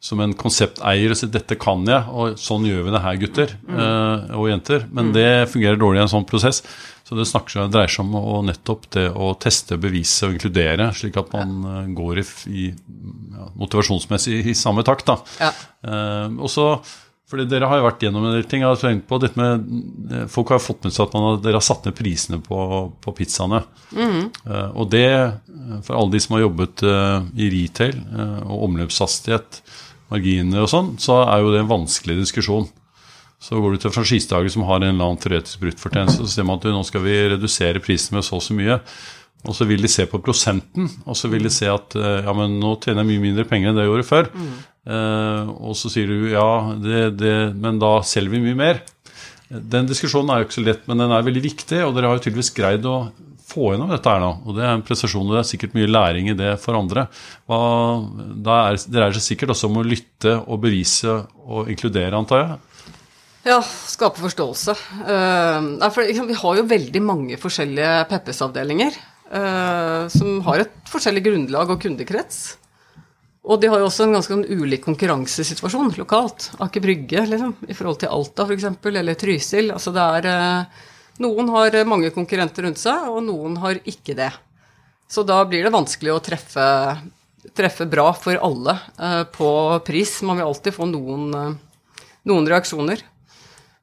som 0.00 0.20
en 0.24 0.32
konsepteier 0.32 1.12
og 1.12 1.18
si 1.18 1.28
'dette 1.28 1.58
kan 1.60 1.82
jeg', 1.84 2.08
og 2.08 2.38
sånn 2.40 2.64
gjør 2.64 2.86
vi 2.86 2.94
det 2.94 3.02
her, 3.04 3.18
gutter 3.20 3.50
mm. 3.58 3.74
uh, 3.76 4.38
og 4.38 4.48
jenter. 4.48 4.86
Men 4.88 5.10
mm. 5.10 5.12
det 5.12 5.28
fungerer 5.52 5.76
dårlig 5.80 6.00
i 6.00 6.04
en 6.06 6.14
sånn 6.14 6.28
prosess. 6.28 6.62
Så 7.04 7.18
det 7.18 7.26
snakker, 7.28 7.66
dreier 7.68 7.90
seg 7.90 8.06
om 8.06 8.16
å, 8.16 8.38
nettopp 8.46 8.86
det 8.94 9.08
å 9.12 9.34
teste, 9.40 9.76
bevise 9.82 10.28
og 10.28 10.36
inkludere, 10.36 10.88
slik 10.96 11.18
at 11.20 11.32
man 11.34 11.52
ja. 11.66 11.82
går 11.98 12.22
i, 12.22 12.24
i 12.48 12.64
ja, 12.70 13.48
motivasjonsmessig 13.60 14.40
i 14.46 14.56
samme 14.56 14.86
takt. 14.86 15.10
da. 15.10 15.18
Ja. 15.42 15.50
Uh, 15.84 16.38
og 16.46 16.48
så, 16.54 16.70
fordi 17.28 17.44
Dere 17.50 17.68
har 17.68 17.82
jo 17.82 17.86
vært 17.90 18.06
gjennom 18.06 18.24
en 18.24 18.38
del 18.38 18.48
ting. 18.48 18.64
jeg 18.64 18.70
har 18.70 18.80
tenkt 18.80 19.04
på 19.10 19.20
dette 19.20 19.36
med, 19.36 20.24
Folk 20.32 20.54
har 20.54 20.64
fått 20.64 20.86
med 20.86 20.96
seg 20.96 21.10
at 21.10 21.18
har, 21.18 21.36
dere 21.44 21.60
har 21.60 21.66
satt 21.66 21.84
ned 21.84 21.98
prisene 21.98 22.40
på, 22.40 22.56
på 23.04 23.14
pizzaene. 23.20 23.60
Mm. 23.90 24.30
og 24.78 24.88
det, 24.90 25.06
for 25.84 25.98
alle 25.98 26.14
de 26.14 26.20
som 26.22 26.36
har 26.36 26.46
jobbet 26.46 26.82
i 26.86 27.52
retail 27.52 27.96
og 28.46 28.66
omløpshastighet, 28.68 29.60
marginer 30.10 30.64
og 30.64 30.70
sånn, 30.72 30.92
så 31.02 31.22
er 31.24 31.44
jo 31.44 31.54
det 31.54 31.62
en 31.62 31.70
vanskelig 31.70 32.18
diskusjon. 32.20 32.68
Så 33.40 33.56
går 33.56 33.72
du 33.72 33.80
til 33.80 33.94
franchisetaker 33.94 34.52
som 34.52 34.66
har 34.68 34.82
en 34.82 34.90
eller 34.90 35.06
annen 35.06 35.20
teoretisk 35.22 35.62
bruttfortjeneste, 35.62 36.26
så 36.26 36.34
ser 36.34 36.46
man 36.48 36.60
at 36.60 36.68
nå 36.68 36.82
skal 36.84 37.04
vi 37.06 37.16
redusere 37.32 37.80
prisen 37.80 38.18
med 38.18 38.26
så 38.26 38.36
og 38.36 38.44
så 38.44 38.56
mye. 38.56 38.76
Og 39.48 39.56
så 39.56 39.64
vil 39.64 39.80
de 39.80 39.88
se 39.88 40.04
på 40.04 40.20
prosenten, 40.20 40.90
og 41.08 41.16
så 41.16 41.30
vil 41.32 41.46
de 41.46 41.52
se 41.52 41.68
at 41.72 41.96
eh, 41.96 42.26
ja, 42.26 42.34
men 42.36 42.58
nå 42.60 42.74
tjener 42.82 43.00
jeg 43.00 43.08
mye 43.08 43.22
mindre 43.22 43.46
penger 43.48 43.70
enn 43.70 43.78
det 43.78 43.86
jeg 43.86 43.92
gjorde 43.94 44.08
før. 44.10 44.28
Mm. 44.36 44.50
Eh, 44.92 45.52
og 45.70 45.78
så 45.80 45.92
sier 45.92 46.12
du 46.12 46.28
ja, 46.34 46.50
det, 46.76 47.00
det, 47.16 47.36
men 47.56 47.80
da 47.80 47.94
selger 48.04 48.34
vi 48.34 48.42
mye 48.44 48.58
mer. 48.58 48.82
Den 49.48 49.88
diskusjonen 49.88 50.34
er 50.34 50.42
jo 50.42 50.50
ikke 50.50 50.58
så 50.58 50.66
lett, 50.66 50.84
men 50.90 51.00
den 51.00 51.16
er 51.16 51.24
veldig 51.26 51.44
viktig, 51.48 51.80
og 51.86 51.96
dere 51.96 52.10
har 52.10 52.20
jo 52.20 52.26
tydeligvis 52.26 52.52
greid 52.54 52.84
å 52.86 52.98
få 53.50 53.72
gjennom 53.72 53.90
dette 53.92 54.12
her 54.12 54.22
nå. 54.22 54.30
Og 54.46 54.56
det 54.56 54.64
er 54.64 54.72
en 54.76 54.86
prestasjon, 54.86 55.26
og 55.26 55.36
det 55.36 55.42
er 55.42 55.50
sikkert 55.50 55.76
mye 55.76 55.90
læring 55.90 56.30
i 56.30 56.38
det 56.38 56.54
for 56.62 56.78
andre. 56.78 57.06
Hva, 57.50 57.60
er, 58.70 58.80
det 58.86 59.04
er 59.04 59.20
sikkert 59.22 59.54
også 59.56 59.70
om 59.70 59.80
å 59.82 59.86
lytte 59.86 60.36
og 60.40 60.62
bevise 60.62 61.20
og 61.44 61.70
inkludere, 61.72 62.14
antar 62.16 62.44
jeg? 62.44 62.58
Ja, 63.48 63.58
skape 63.64 64.20
forståelse. 64.20 64.74
Uh, 65.00 65.88
for, 65.88 66.04
liksom, 66.04 66.28
vi 66.28 66.36
har 66.36 66.58
jo 66.58 66.68
veldig 66.68 67.02
mange 67.04 67.38
forskjellige 67.40 68.04
Peppes-avdelinger 68.10 68.96
uh, 69.32 70.04
som 70.12 70.42
har 70.48 70.66
et 70.66 70.74
forskjellig 70.92 71.24
grunnlag 71.24 71.72
og 71.72 71.80
kundekrets. 71.80 72.42
Og 73.48 73.56
de 73.62 73.70
har 73.72 73.80
jo 73.80 73.88
også 73.88 74.04
en 74.04 74.18
ganske 74.18 74.34
sånn 74.34 74.44
ulik 74.44 74.84
konkurransesituasjon 74.84 75.94
lokalt. 75.96 76.50
Aker 76.60 76.84
Brygge 76.84 77.24
liksom, 77.30 77.54
i 77.64 77.76
forhold 77.76 78.02
til 78.02 78.12
Alta 78.12 78.44
f.eks., 78.44 78.68
eller 78.92 79.16
Trysil. 79.18 79.72
Altså 79.72 79.94
det 79.96 80.04
er 80.20 80.28
uh, 80.28 80.82
noen 81.20 81.50
har 81.52 81.76
mange 81.88 82.10
konkurrenter 82.14 82.66
rundt 82.66 82.80
seg, 82.80 83.08
og 83.12 83.22
noen 83.26 83.58
har 83.62 83.80
ikke 83.88 84.16
det. 84.18 84.32
Så 85.10 85.24
da 85.26 85.40
blir 85.44 85.66
det 85.66 85.74
vanskelig 85.74 86.12
å 86.14 86.22
treffe, 86.22 86.64
treffe 87.56 87.86
bra 87.90 88.12
for 88.14 88.38
alle 88.38 88.76
eh, 88.94 89.22
på 89.34 89.50
pris. 89.86 90.20
Man 90.22 90.38
vil 90.38 90.46
alltid 90.46 90.76
få 90.76 90.86
noen, 90.86 91.24
eh, 91.34 92.04
noen, 92.30 92.46
reaksjoner. 92.52 93.02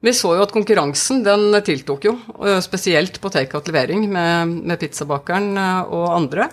Vi 0.00 0.14
så 0.14 0.32
jo 0.38 0.46
at 0.46 0.54
konkurransen 0.54 1.20
den 1.26 1.50
tiltok 1.66 2.06
jo, 2.06 2.14
spesielt 2.62 3.18
på 3.20 3.32
takeout-levering 3.34 4.06
med, 4.08 4.54
med 4.70 4.80
pizzabakeren 4.80 5.50
eh, 5.60 5.92
og 5.92 6.06
andre. 6.14 6.48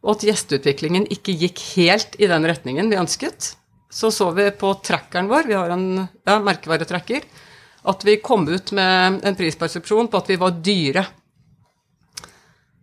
Og 0.00 0.14
at 0.14 0.24
gjesteutviklingen 0.30 1.04
ikke 1.12 1.36
gikk 1.36 1.60
helt 1.76 2.16
i 2.16 2.30
den 2.30 2.48
retningen 2.48 2.88
vi 2.88 3.00
ønsket. 3.00 3.52
Så 3.92 4.08
så 4.14 4.30
vi 4.36 4.48
på 4.56 4.72
trackeren 4.84 5.28
vår, 5.28 5.48
vi 5.48 5.58
har 5.58 5.74
en 5.74 5.86
ja, 6.00 6.38
merkevaretracker, 6.44 7.28
at 7.82 8.04
vi 8.04 8.18
kom 8.22 8.48
ut 8.48 8.72
med 8.72 9.20
en 9.26 9.36
prispersepsjon 9.38 10.08
på 10.10 10.20
at 10.20 10.30
vi 10.30 10.38
var 10.40 10.56
dyre. 10.64 11.04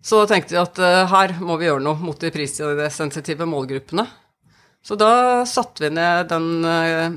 Så 0.06 0.22
tenkte 0.30 0.54
vi 0.56 0.62
at 0.62 0.80
uh, 0.80 1.04
her 1.10 1.36
må 1.42 1.58
vi 1.58 1.68
gjøre 1.68 1.84
noe 1.84 2.00
mot 2.00 2.20
de 2.22 2.32
prissensitive 2.34 3.48
målgruppene. 3.50 4.06
Så 4.86 4.94
da 5.02 5.42
satte 5.50 5.88
vi 5.88 5.90
ned 5.98 6.30
den 6.30 6.50
uh, 6.62 7.16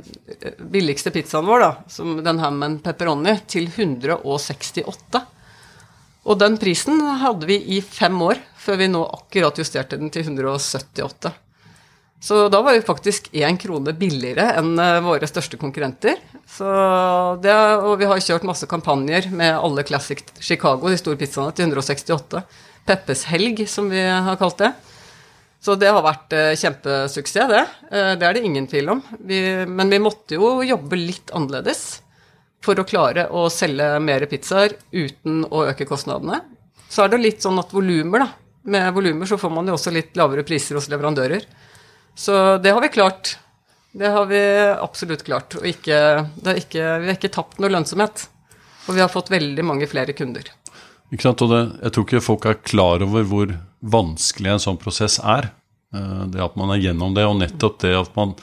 billigste 0.72 1.12
pizzaen 1.12 1.48
vår, 1.48 1.64
da, 1.64 1.72
som 1.92 2.16
den 2.24 2.40
Hammen 2.40 2.78
pepperoni, 2.84 3.36
til 3.46 3.68
168. 3.68 5.20
Og 6.28 6.40
den 6.40 6.56
prisen 6.60 7.02
hadde 7.22 7.48
vi 7.48 7.60
i 7.76 7.82
fem 7.84 8.16
år, 8.24 8.40
før 8.56 8.80
vi 8.80 8.88
nå 8.90 9.04
akkurat 9.20 9.60
justerte 9.60 10.00
den 10.00 10.10
til 10.12 10.24
178. 10.26 11.34
Så 12.20 12.48
da 12.50 12.60
var 12.62 12.74
vi 12.74 12.82
faktisk 12.82 13.28
én 13.30 13.58
krone 13.60 13.92
billigere 13.94 14.48
enn 14.58 14.72
eh, 14.82 14.98
våre 15.04 15.28
største 15.30 15.58
konkurrenter. 15.60 16.18
Det, 17.44 17.54
og 17.84 17.92
vi 18.00 18.08
har 18.10 18.22
kjørt 18.24 18.46
masse 18.48 18.66
kampanjer 18.66 19.28
med 19.30 19.54
alle 19.54 19.84
Classic 19.86 20.24
Chicago, 20.40 20.90
de 20.90 20.98
store 20.98 21.20
pizzaene, 21.20 21.54
til 21.54 21.68
168. 21.68 22.42
Peppes 22.88 23.26
helg, 23.30 23.62
som 23.70 23.90
vi 23.92 24.02
har 24.02 24.38
kalt 24.40 24.58
det. 24.64 24.72
Så 25.62 25.74
det 25.78 25.90
har 25.90 26.02
vært 26.06 26.34
eh, 26.34 26.56
kjempesuksess, 26.58 27.50
det. 27.50 27.62
Eh, 27.90 28.12
det 28.18 28.26
er 28.26 28.36
det 28.36 28.44
ingen 28.46 28.66
tvil 28.70 28.92
om. 28.94 29.02
Vi, 29.26 29.40
men 29.66 29.90
vi 29.90 30.02
måtte 30.02 30.38
jo 30.38 30.58
jobbe 30.66 30.98
litt 30.98 31.32
annerledes 31.34 32.00
for 32.64 32.78
å 32.78 32.86
klare 32.86 33.28
å 33.30 33.46
selge 33.52 33.86
mer 34.02 34.26
pizzaer 34.30 34.74
uten 34.90 35.44
å 35.46 35.64
øke 35.70 35.86
kostnadene. 35.86 36.40
Så 36.88 37.04
er 37.04 37.12
det 37.12 37.22
litt 37.22 37.44
sånn 37.44 37.58
at 37.60 37.74
volumer, 37.74 38.26
da. 38.26 38.28
Med 38.68 38.90
volumer 38.94 39.28
så 39.28 39.38
får 39.40 39.52
man 39.54 39.68
jo 39.70 39.76
også 39.76 39.92
litt 39.94 40.18
lavere 40.18 40.44
priser 40.46 40.76
hos 40.78 40.88
leverandører. 40.90 41.44
Så 42.14 42.58
det 42.62 42.72
har 42.74 42.82
vi 42.84 42.92
klart. 42.92 43.36
Det 43.92 44.08
har 44.14 44.28
vi 44.30 44.40
absolutt 44.78 45.24
klart. 45.26 45.56
Og 45.58 45.66
ikke, 45.66 45.98
ikke, 46.54 46.84
vi 47.02 47.10
har 47.10 47.16
ikke 47.16 47.32
tapt 47.34 47.60
noe 47.62 47.72
lønnsomhet. 47.72 48.28
Og 48.88 48.96
vi 48.96 49.02
har 49.04 49.12
fått 49.12 49.32
veldig 49.32 49.64
mange 49.66 49.88
flere 49.90 50.14
kunder. 50.16 50.48
Ikke 51.12 51.24
sant, 51.24 51.42
og 51.44 51.52
det, 51.52 51.60
Jeg 51.82 51.94
tror 51.94 52.06
ikke 52.06 52.24
folk 52.24 52.48
er 52.48 52.60
klar 52.60 53.04
over 53.04 53.26
hvor 53.28 53.54
vanskelig 53.80 54.54
en 54.54 54.64
sånn 54.64 54.80
prosess 54.80 55.18
er. 55.20 55.50
Eh, 55.94 56.24
det 56.32 56.42
at 56.44 56.56
man 56.60 56.74
er 56.74 56.82
gjennom 56.82 57.14
det, 57.16 57.26
og 57.28 57.38
nettopp 57.40 57.80
det 57.84 57.94
at 57.96 58.16
man 58.18 58.36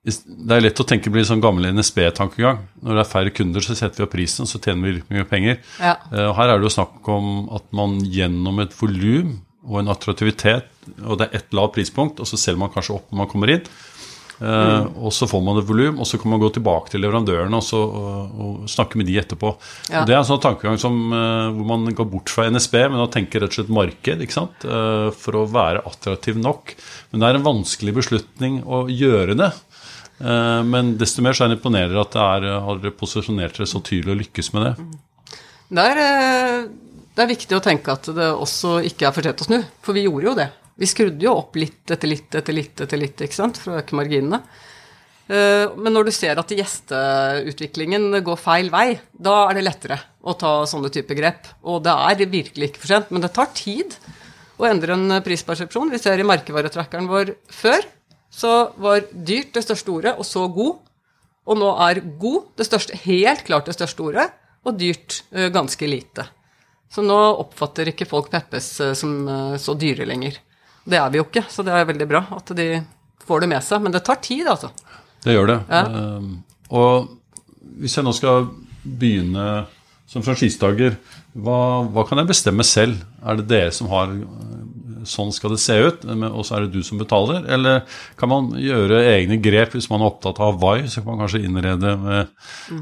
det 0.00 0.54
er 0.56 0.62
lett 0.64 0.80
å 0.80 0.86
tenke 0.88 1.10
blir 1.12 1.26
sånn 1.28 1.42
gammel 1.44 1.68
NSB-tankegang. 1.76 2.62
Når 2.80 2.96
det 2.96 3.02
er 3.02 3.08
færre 3.10 3.32
kunder, 3.36 3.64
så 3.64 3.76
setter 3.76 4.00
vi 4.00 4.06
opp 4.06 4.14
prisen, 4.14 4.48
så 4.48 4.56
tjener 4.62 4.96
vi 4.96 5.02
mye 5.12 5.26
penger. 5.28 5.58
Ja. 5.76 5.98
Uh, 6.08 6.30
her 6.38 6.48
er 6.48 6.56
det 6.56 6.70
jo 6.70 6.72
snakk 6.72 7.10
om 7.12 7.50
at 7.52 7.66
man 7.76 7.98
gjennom 8.08 8.62
et 8.64 8.72
volum 8.78 9.34
og 9.68 9.82
en 9.82 9.92
attraktivitet, 9.92 10.70
og 11.04 11.20
det 11.20 11.28
er 11.28 11.40
ett 11.40 11.56
lavt 11.56 11.76
prispunkt, 11.78 12.20
og 12.20 12.28
så 12.28 12.38
selger 12.40 12.60
man 12.62 12.74
kanskje 12.74 12.98
opp 12.98 13.10
når 13.10 13.22
man 13.22 13.30
kommer 13.30 13.54
inn. 13.56 13.64
Uh, 14.40 14.46
mm. 14.48 14.86
Og 15.04 15.12
så 15.12 15.26
får 15.28 15.42
man 15.44 15.58
et 15.60 15.66
volum, 15.68 15.98
og 16.00 16.08
så 16.08 16.16
kan 16.16 16.32
man 16.32 16.40
gå 16.40 16.48
tilbake 16.56 16.88
til 16.88 17.02
leverandørene 17.04 17.58
og, 17.58 17.64
så, 17.66 17.76
og, 17.76 18.38
og 18.40 18.70
snakke 18.72 18.96
med 18.96 19.10
de 19.10 19.18
etterpå. 19.20 19.50
Ja. 19.92 20.06
Det 20.08 20.14
er 20.14 20.22
en 20.22 20.28
sånn 20.30 20.40
tankegang 20.40 20.80
som, 20.80 20.96
uh, 21.12 21.50
hvor 21.52 21.68
man 21.74 21.84
går 21.96 22.08
bort 22.08 22.32
fra 22.32 22.46
NSB, 22.48 22.78
men 22.88 23.04
å 23.04 23.10
tenke 23.12 23.42
rett 23.42 23.52
og 23.52 23.60
slett 23.60 23.74
marked 23.76 24.24
ikke 24.24 24.38
sant? 24.38 24.68
for 25.20 25.36
å 25.36 25.48
være 25.50 25.84
attraktiv 25.88 26.40
nok. 26.40 26.72
Men 27.10 27.20
det 27.20 27.28
er 27.28 27.40
en 27.40 27.50
vanskelig 27.50 27.98
beslutning 28.00 28.62
å 28.64 28.86
gjøre 28.88 29.36
det. 29.36 29.52
Eh, 30.20 30.62
men 30.64 30.94
desto 31.00 31.24
mer 31.24 31.36
så 31.36 31.46
er 31.46 31.52
det 31.52 31.58
imponerer 31.58 31.96
at 32.00 32.12
det 32.12 32.24
er, 32.24 32.46
har 32.66 32.80
dere 32.82 32.96
posisjonert 32.96 33.56
dere 33.56 33.68
så 33.68 33.80
tydelig 33.84 34.14
og 34.14 34.22
lykkes 34.24 34.52
med 34.56 34.66
det. 34.66 34.72
Det 35.70 35.84
er, 35.92 36.00
eh, 36.04 36.56
det 37.16 37.24
er, 37.24 37.30
viktig 37.30 37.56
å 37.56 37.62
tenke 37.64 37.94
at 37.94 38.10
det 38.16 38.28
også 38.34 38.80
ikke 38.90 39.08
er 39.08 39.14
for 39.16 39.26
sent 39.26 39.44
å 39.44 39.48
snu, 39.48 39.58
for 39.84 39.96
vi 39.96 40.04
gjorde 40.04 40.28
jo 40.28 40.36
det. 40.36 40.50
Vi 40.80 40.88
skrudde 40.88 41.26
jo 41.26 41.36
opp 41.42 41.58
litt 41.60 41.92
etter 41.92 42.08
litt 42.08 42.34
etter 42.38 42.56
litt 42.56 42.80
etter 42.80 43.00
litt 43.00 43.20
ikke 43.26 43.36
sant, 43.36 43.60
for 43.60 43.74
å 43.74 43.80
øke 43.82 43.98
marginene. 43.98 44.40
Eh, 45.30 45.68
men 45.76 45.94
når 45.94 46.08
du 46.08 46.12
ser 46.14 46.40
at 46.40 46.54
gjesteutviklingen 46.56 48.16
går 48.24 48.40
feil 48.40 48.72
vei, 48.72 48.96
da 49.12 49.44
er 49.50 49.58
det 49.58 49.66
lettere 49.66 50.00
å 50.24 50.34
ta 50.40 50.64
sånne 50.66 50.90
type 50.94 51.14
grep. 51.18 51.52
Og 51.68 51.84
det 51.84 51.92
er 51.92 52.32
virkelig 52.32 52.72
ikke 52.72 52.82
for 52.82 52.94
sent, 52.94 53.12
men 53.12 53.22
det 53.22 53.32
tar 53.36 53.52
tid 53.54 53.94
å 54.60 54.66
endre 54.68 54.96
en 54.96 55.20
prispersepsjon. 55.24 55.92
Vi 55.92 56.00
ser 56.02 56.20
i 56.20 56.26
merkevaretrackeren 56.26 57.08
vår 57.10 57.36
før 57.52 57.86
så 58.30 58.72
var 58.78 59.06
dyrt 59.12 59.54
det 59.56 59.64
største 59.66 59.92
ordet, 59.92 60.16
og 60.16 60.26
så 60.26 60.46
god. 60.48 60.80
Og 61.50 61.58
nå 61.58 61.70
er 61.86 62.02
god 62.20 62.52
det 62.60 62.66
største, 62.68 62.98
helt 63.04 63.42
klart 63.46 63.66
det 63.66 63.74
største 63.74 64.04
ordet, 64.06 64.28
og 64.64 64.76
dyrt 64.78 65.22
uh, 65.34 65.48
ganske 65.50 65.88
lite. 65.88 66.26
Så 66.90 67.02
nå 67.02 67.16
oppfatter 67.16 67.90
ikke 67.90 68.06
folk 68.06 68.30
Peppes 68.30 68.76
uh, 68.84 68.92
som 68.98 69.24
så 69.58 69.74
dyre 69.78 70.06
lenger. 70.06 70.38
Det 70.84 70.98
er 71.00 71.10
vi 71.12 71.20
jo 71.20 71.26
ikke, 71.26 71.44
så 71.52 71.64
det 71.66 71.74
er 71.76 71.88
veldig 71.88 72.08
bra 72.08 72.24
at 72.38 72.52
de 72.56 72.68
får 73.26 73.44
det 73.44 73.50
med 73.52 73.64
seg. 73.64 73.82
Men 73.84 73.94
det 73.94 74.04
tar 74.06 74.20
tid, 74.24 74.46
altså. 74.48 74.72
Det 75.24 75.36
gjør 75.36 75.52
det. 75.52 75.58
Ja. 75.68 75.82
og 76.72 77.16
hvis 77.80 77.96
jeg 77.96 78.06
nå 78.06 78.12
skal 78.16 78.48
begynne 78.82 79.66
som 80.10 80.24
franchisetaker, 80.26 80.96
hva, 81.38 81.58
hva, 81.86 82.04
kan 82.08 82.18
jeg 82.18 82.30
bestemme 82.32 82.64
selv? 82.66 83.04
Er 83.22 83.38
det 83.38 83.50
dere 83.50 83.74
som 83.74 83.90
har 83.92 84.10
sånn 85.06 85.30
skal 85.32 85.54
det 85.54 85.60
se 85.62 85.76
ut, 85.80 86.02
og 86.04 86.42
så 86.44 86.56
er 86.56 86.66
det 86.66 86.74
du 86.74 86.84
som 86.84 86.98
betaler? 87.00 87.44
Eller 87.52 87.84
kan 88.20 88.32
man 88.32 88.50
gjøre 88.60 89.04
egne 89.14 89.38
grep 89.40 89.76
hvis 89.76 89.88
man 89.92 90.02
er 90.02 90.10
opptatt 90.10 90.40
av 90.42 90.56
Hawaii? 90.56 90.88
Så 90.90 91.04
kan 91.04 91.12
man 91.12 91.22
kanskje 91.22 91.44
innrede 91.46 91.94
med, 92.00 92.34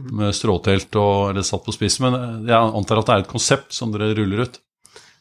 med 0.08 0.34
stråtelt 0.36 0.98
og, 0.98 1.30
eller 1.32 1.46
satt 1.46 1.66
på 1.66 1.74
spissen. 1.76 2.08
Men 2.08 2.48
jeg 2.48 2.80
antar 2.80 3.02
at 3.02 3.10
det 3.10 3.16
er 3.16 3.26
et 3.26 3.34
konsept 3.34 3.76
som 3.76 3.92
dere 3.94 4.16
ruller 4.18 4.46
ut? 4.46 4.58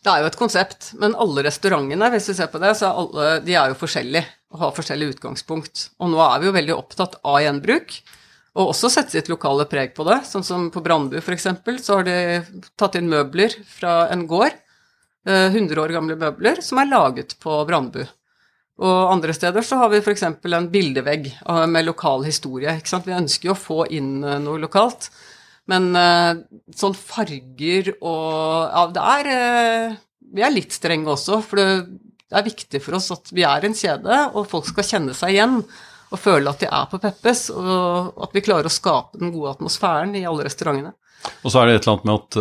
Det 0.08 0.14
er 0.14 0.22
jo 0.24 0.28
et 0.30 0.38
konsept, 0.40 0.86
men 1.02 1.18
alle 1.20 1.44
restaurantene 1.44 2.08
hvis 2.14 2.30
vi 2.32 2.38
ser 2.38 2.48
på 2.48 2.62
det, 2.64 2.70
så 2.80 2.88
er 2.88 3.00
alle, 3.02 3.32
de 3.44 3.56
er 3.60 3.74
jo 3.74 3.80
forskjellige 3.82 4.24
og 4.56 4.62
har 4.62 4.78
forskjellig 4.78 5.10
utgangspunkt. 5.18 5.82
Og 6.00 6.14
nå 6.14 6.22
er 6.24 6.40
vi 6.40 6.48
jo 6.48 6.54
veldig 6.56 6.76
opptatt 6.78 7.18
av 7.28 7.42
gjenbruk. 7.44 7.98
Og 8.56 8.72
også 8.72 8.88
sette 8.94 9.18
sitt 9.18 9.28
lokale 9.28 9.66
preg 9.68 9.92
på 9.98 10.06
det. 10.08 10.22
Sånn 10.30 10.46
som 10.48 10.70
på 10.72 10.80
Brandbu 10.86 11.18
f.eks. 11.20 11.50
så 11.84 12.00
har 12.00 12.08
de 12.08 12.16
tatt 12.80 12.96
inn 12.96 13.12
møbler 13.12 13.52
fra 13.68 14.06
en 14.14 14.24
gård 14.32 14.56
100 15.28 15.60
eh, 15.60 15.84
år 15.84 15.98
gamle 15.98 16.16
møbler 16.24 16.64
som 16.64 16.80
er 16.80 16.88
laget 16.88 17.36
på 17.44 17.60
Brandbu. 17.68 18.06
Og 18.88 19.12
andre 19.12 19.36
steder 19.36 19.66
så 19.66 19.82
har 19.82 19.92
vi 19.92 20.00
f.eks. 20.00 20.24
en 20.24 20.72
bildevegg 20.72 21.34
eh, 21.36 21.66
med 21.68 21.90
lokal 21.90 22.24
historie. 22.24 22.80
ikke 22.80 22.96
sant? 22.96 23.12
Vi 23.12 23.20
ønsker 23.20 23.52
jo 23.52 23.58
å 23.58 23.60
få 23.60 23.84
inn 23.92 24.22
eh, 24.24 24.40
noe 24.40 24.64
lokalt. 24.64 25.12
Men 25.68 25.90
sånn 26.72 26.94
farger 26.96 27.90
og 27.98 28.72
Ja, 28.72 28.84
det 28.96 29.02
er 29.04 29.98
Vi 30.36 30.44
er 30.44 30.54
litt 30.54 30.72
strenge 30.76 31.12
også, 31.12 31.42
for 31.44 31.60
det, 31.60 31.68
er 32.32 32.46
viktig 32.46 32.80
for 32.84 32.98
oss 32.98 33.10
at 33.12 33.32
vi 33.36 33.44
er 33.48 33.64
en 33.68 33.76
kjede, 33.76 34.16
og 34.36 34.48
folk 34.52 34.68
skal 34.68 34.88
kjenne 34.88 35.16
seg 35.16 35.36
igjen 35.36 35.62
og 36.08 36.20
føle 36.20 36.52
at 36.52 36.60
de 36.64 36.68
er 36.72 36.88
på 36.92 37.00
Peppes, 37.04 37.46
og 37.52 38.16
at 38.24 38.36
vi 38.36 38.44
klarer 38.44 38.68
å 38.68 38.72
skape 38.72 39.20
den 39.20 39.32
gode 39.36 39.58
atmosfæren 39.58 40.16
i 40.16 40.26
alle 40.28 40.48
restaurantene. 40.48 40.94
Og 41.44 41.52
så 41.52 41.62
er 41.62 41.68
det 41.68 41.78
et 41.78 41.88
eller 41.88 41.98
annet 41.98 42.08
med 42.08 42.16
at 42.18 42.38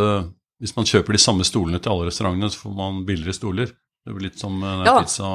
hvis 0.63 0.77
man 0.77 0.89
kjøper 0.89 1.17
de 1.17 1.21
samme 1.21 1.47
stolene 1.47 1.81
til 1.83 1.93
alle 1.93 2.09
restaurantene, 2.09 2.51
så 2.53 2.63
får 2.65 2.75
man 2.79 3.03
billigere 3.09 3.37
stoler. 3.37 3.73
Det 4.07 4.15
blir 4.15 4.29
litt 4.29 4.39
som 4.39 4.61
ja. 4.63 4.93
pizza 5.01 5.31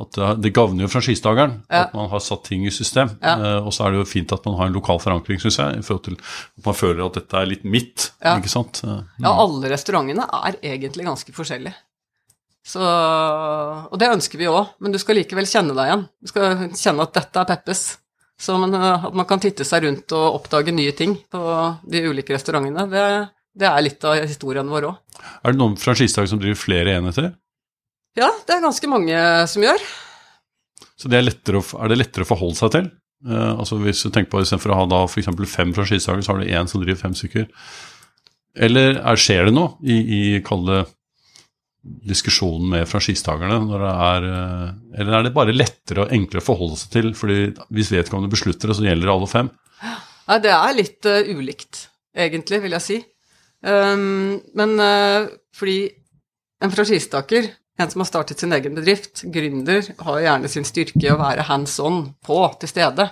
at 0.00 0.18
Det 0.40 0.52
gagner 0.52 0.84
jo 0.84 0.90
franchisetakeren 0.92 1.54
ja. 1.68 1.86
at 1.86 1.94
man 1.96 2.08
har 2.12 2.20
satt 2.20 2.44
ting 2.48 2.66
i 2.68 2.72
system. 2.72 3.14
Ja. 3.20 3.34
Eh, 3.36 3.66
og 3.66 3.72
så 3.72 3.86
er 3.86 3.94
det 3.94 4.02
jo 4.02 4.08
fint 4.08 4.32
at 4.32 4.44
man 4.48 4.56
har 4.58 4.70
en 4.70 4.76
lokal 4.76 5.00
forankring, 5.00 5.40
syns 5.40 5.58
jeg, 5.60 5.80
i 5.80 5.84
forhold 5.84 6.04
til 6.08 6.16
at 6.20 6.68
man 6.68 6.76
føler 6.76 7.04
at 7.06 7.18
dette 7.20 7.40
er 7.40 7.50
litt 7.50 7.64
mitt. 7.64 8.10
ikke 8.20 8.52
sant? 8.52 8.82
Mm. 8.84 9.04
Ja, 9.24 9.32
alle 9.32 9.72
restaurantene 9.72 10.26
er 10.40 10.58
egentlig 10.74 11.06
ganske 11.08 11.36
forskjellige. 11.36 11.76
Så, 12.66 12.82
og 12.82 13.94
det 14.00 14.10
ønsker 14.10 14.40
vi 14.40 14.48
òg, 14.50 14.74
men 14.82 14.92
du 14.92 14.98
skal 14.98 15.20
likevel 15.20 15.46
kjenne 15.46 15.76
deg 15.76 15.86
igjen. 15.86 16.04
Du 16.18 16.32
skal 16.32 16.66
kjenne 16.74 17.06
at 17.06 17.14
dette 17.14 17.42
er 17.44 17.48
Peppes. 17.52 17.86
Så 18.40 18.56
eh, 18.58 19.06
at 19.06 19.16
man 19.16 19.28
kan 19.28 19.40
titte 19.40 19.64
seg 19.64 19.86
rundt 19.86 20.12
og 20.16 20.42
oppdage 20.42 20.74
nye 20.74 20.92
ting 20.96 21.16
på 21.32 21.40
de 21.88 22.04
ulike 22.10 22.36
restaurantene, 22.36 22.88
det, 22.92 23.06
det 23.56 23.70
er 23.70 23.84
litt 23.86 24.04
av 24.04 24.20
historien 24.24 24.68
vår 24.68 24.90
òg. 24.90 25.02
Er 25.40 25.54
det 25.54 25.60
noen 25.62 25.78
franchisetakere 25.80 26.34
som 26.34 26.42
driver 26.42 26.60
flere 26.60 26.98
enheter? 26.98 27.32
Ja, 28.16 28.30
det 28.48 28.54
er 28.54 28.64
ganske 28.64 28.88
mange 28.88 29.16
som 29.50 29.64
gjør. 29.64 29.82
Så 30.96 31.10
det 31.12 31.18
er, 31.18 31.26
lettere 31.26 31.60
er 31.60 31.92
det 31.92 31.98
lettere 32.00 32.24
å 32.24 32.30
forholde 32.30 32.56
seg 32.56 32.72
til? 32.72 32.88
Uh, 33.26 33.58
altså 33.60 33.78
Hvis 33.80 34.02
du 34.04 34.10
tenker 34.12 34.32
på 34.32 34.42
Istedenfor 34.44 34.72
å 34.72 34.80
ha 34.80 34.86
da 34.88 35.02
f.eks. 35.08 35.28
fem 35.52 35.72
franchisedager, 35.76 36.24
så 36.24 36.32
har 36.32 36.40
du 36.40 36.48
én 36.48 36.70
som 36.70 36.82
driver 36.82 37.00
fem 37.00 37.16
stykker. 37.16 37.48
Eller 38.66 39.00
er, 39.02 39.20
skjer 39.20 39.48
det 39.48 39.56
noe 39.56 39.76
i, 39.84 39.96
i 39.96 40.20
kalle 40.44 40.84
diskusjonen 42.08 42.70
med 42.72 42.88
franchisetakerne? 42.88 43.60
Uh, 43.68 44.72
eller 44.96 45.18
er 45.18 45.26
det 45.26 45.34
bare 45.36 45.56
lettere 45.56 46.06
og 46.06 46.16
enklere 46.16 46.44
å 46.44 46.48
forholde 46.48 46.80
seg 46.80 46.94
til? 46.96 47.12
fordi 47.18 47.52
hvis 47.76 47.92
vedkommende 47.92 48.32
beslutter 48.32 48.72
det, 48.72 48.78
så 48.78 48.88
gjelder 48.88 49.10
det 49.10 49.14
alle 49.18 49.30
fem? 49.30 49.52
Ja, 50.26 50.40
det 50.42 50.54
er 50.56 50.80
litt 50.80 51.10
uh, 51.10 51.20
ulikt, 51.36 51.84
egentlig, 52.16 52.62
vil 52.64 52.78
jeg 52.78 52.86
si. 52.86 52.98
Um, 53.66 54.40
men 54.56 54.74
uh, 54.80 55.28
fordi 55.56 55.78
en 56.64 56.72
franchisetaker, 56.72 57.52
en 57.76 57.90
som 57.90 58.00
har 58.00 58.08
startet 58.08 58.40
sin 58.40 58.52
egen 58.56 58.76
bedrift, 58.76 59.22
gründer, 59.32 59.84
har 59.98 60.20
gjerne 60.24 60.48
sin 60.48 60.64
styrke 60.64 61.02
i 61.04 61.12
å 61.12 61.18
være 61.20 61.44
hands 61.50 61.76
on 61.84 62.06
på, 62.24 62.38
til 62.60 62.70
stede. 62.70 63.10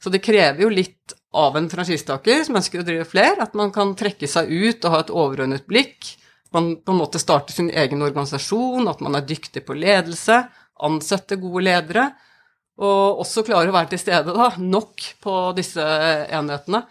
Så 0.00 0.12
det 0.12 0.22
krever 0.24 0.64
jo 0.64 0.70
litt 0.72 1.14
av 1.36 1.58
en 1.58 1.68
franchisetaker 1.70 2.46
som 2.46 2.56
ønsker 2.58 2.80
å 2.80 2.86
drive 2.86 3.04
flere, 3.08 3.44
at 3.44 3.54
man 3.58 3.72
kan 3.74 3.92
trekke 3.98 4.28
seg 4.30 4.48
ut 4.48 4.86
og 4.86 4.94
ha 4.94 5.02
et 5.04 5.12
overordnet 5.12 5.68
blikk. 5.68 6.14
Man 6.56 6.72
på 6.80 6.94
en 6.94 7.02
måte 7.02 7.20
starter 7.22 7.54
sin 7.54 7.68
egen 7.70 8.02
organisasjon, 8.02 8.88
at 8.90 9.04
man 9.04 9.18
er 9.18 9.28
dyktig 9.28 9.62
på 9.68 9.76
ledelse, 9.76 10.40
ansette 10.80 11.38
gode 11.38 11.66
ledere, 11.68 12.08
og 12.80 13.20
også 13.20 13.44
klarer 13.44 13.68
å 13.68 13.76
være 13.76 13.92
til 13.92 14.00
stede 14.00 14.32
da, 14.32 14.48
nok 14.56 15.04
på 15.20 15.36
disse 15.58 15.84
enhetene. 16.32 16.86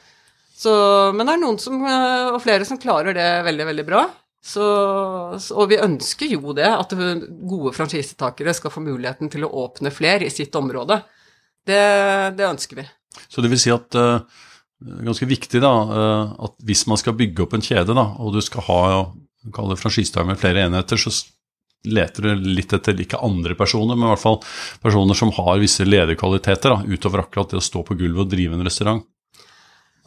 Så, 0.60 0.72
men 1.16 1.26
det 1.26 1.34
er 1.34 1.42
noen 1.42 1.58
som, 1.62 1.80
eh, 1.88 2.30
og 2.36 2.42
flere 2.44 2.68
som 2.68 2.78
klarer 2.80 3.16
det 3.18 3.30
veldig, 3.48 3.66
veldig 3.72 3.86
bra. 3.88 4.04
Så, 4.40 4.66
og 5.52 5.66
vi 5.70 5.80
ønsker 5.84 6.30
jo 6.32 6.54
det, 6.56 6.68
at 6.68 6.94
gode 6.96 7.74
franchisetakere 7.76 8.54
skal 8.56 8.72
få 8.72 8.84
muligheten 8.86 9.32
til 9.32 9.44
å 9.46 9.52
åpne 9.66 9.92
flere 9.92 10.30
i 10.30 10.34
sitt 10.34 10.56
område. 10.56 11.02
Det, 11.68 11.82
det 12.40 12.48
ønsker 12.48 12.80
vi. 12.80 12.86
Så 13.28 13.44
det 13.44 13.52
vil 13.52 13.60
si 13.60 13.74
at 13.74 13.98
uh, 14.00 14.24
ganske 15.04 15.28
viktig 15.28 15.60
da, 15.64 15.74
uh, 15.92 16.32
at 16.48 16.56
hvis 16.66 16.86
man 16.90 17.02
skal 17.02 17.18
bygge 17.20 17.44
opp 17.46 17.58
en 17.58 17.66
kjede, 17.66 17.98
da, 17.98 18.06
og 18.16 18.38
du 18.38 18.40
skal 18.46 18.66
ha 18.70 18.80
franchisetak 19.80 20.28
med 20.28 20.40
flere 20.40 20.64
enheter, 20.68 21.00
så 21.00 21.12
leter 21.88 22.26
du 22.28 22.48
litt 22.58 22.74
etter 22.76 22.98
ikke 23.00 23.22
andre 23.24 23.56
personer, 23.60 23.96
men 23.96 24.10
i 24.10 24.12
hvert 24.14 24.24
fall 24.24 24.40
personer 24.84 25.16
som 25.16 25.32
har 25.36 25.62
visse 25.62 25.86
lederkvaliteter, 25.88 26.76
da, 26.76 26.84
utover 26.88 27.24
akkurat 27.24 27.54
det 27.54 27.62
å 27.62 27.64
stå 27.64 27.84
på 27.88 28.00
gulvet 28.00 28.26
og 28.26 28.34
drive 28.34 28.56
en 28.58 28.68
restaurant. 28.68 29.04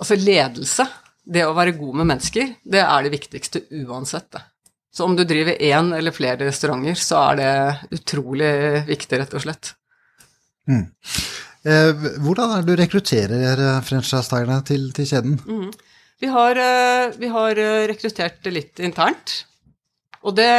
Altså 0.03 0.19
ledelse, 0.19 0.89
det 1.25 1.45
å 1.47 1.55
være 1.57 1.77
god 1.77 2.01
med 2.01 2.11
mennesker, 2.15 2.57
det 2.65 2.83
er 2.83 3.05
det 3.05 3.13
viktigste 3.15 3.63
uansett. 3.83 4.31
Det. 4.33 4.43
Så 4.93 5.07
om 5.07 5.15
du 5.17 5.25
driver 5.25 5.61
én 5.63 5.93
eller 5.97 6.15
flere 6.15 6.49
restauranter, 6.49 6.99
så 6.99 7.21
er 7.31 7.39
det 7.41 8.01
utrolig 8.01 8.53
viktig, 8.91 9.21
rett 9.23 9.39
og 9.39 9.45
slett. 9.45 9.73
Mm. 10.69 10.85
Eh, 11.63 12.05
hvordan 12.23 12.57
er 12.57 12.63
det 12.63 12.73
du 12.75 12.83
rekrutterer 12.83 13.63
eh, 13.69 13.81
franchisetakerne 13.87 14.61
til, 14.67 14.91
til 14.97 15.09
kjeden? 15.09 15.39
Mm. 15.47 15.71
Vi, 16.23 16.29
har, 16.31 16.59
eh, 16.59 17.15
vi 17.19 17.31
har 17.33 17.63
rekruttert 17.91 18.53
litt 18.53 18.83
internt. 18.83 19.43
Og 20.23 20.35
det, 20.39 20.51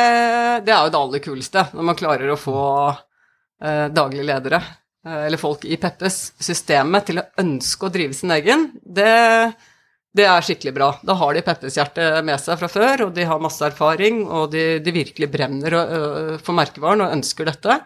det, 0.65 0.71
er 0.73 0.85
jo 0.85 0.91
det 0.91 0.99
aller 0.99 1.23
kuleste, 1.23 1.67
når 1.75 1.87
man 1.87 1.99
klarer 1.99 2.31
å 2.33 2.39
få 2.39 2.63
eh, 2.91 3.87
daglige 3.95 4.27
ledere, 4.27 4.59
eh, 5.05 5.21
eller 5.27 5.39
folk 5.39 5.63
i 5.65 5.77
Peppes, 5.79 6.33
systemet 6.43 7.07
til 7.07 7.21
å 7.21 7.27
ønske 7.43 7.87
å 7.87 7.93
drive 7.93 8.17
sin 8.17 8.33
egen. 8.35 8.67
Det, 8.83 9.13
det 10.13 10.25
er 10.29 10.45
skikkelig 10.45 10.73
bra. 10.75 10.89
Da 11.01 11.15
har 11.17 11.33
de 11.33 11.41
Peppes 11.45 11.77
hjerte 11.79 12.07
med 12.25 12.41
seg 12.41 12.59
fra 12.61 12.69
før, 12.69 13.07
og 13.07 13.13
de 13.15 13.25
har 13.25 13.41
masse 13.41 13.65
erfaring, 13.65 14.23
og 14.29 14.51
de, 14.53 14.77
de 14.83 14.93
virkelig 14.93 15.31
brenner 15.33 15.77
for 16.43 16.53
merkevaren 16.57 17.01
og 17.05 17.15
ønsker 17.17 17.49
dette. 17.49 17.79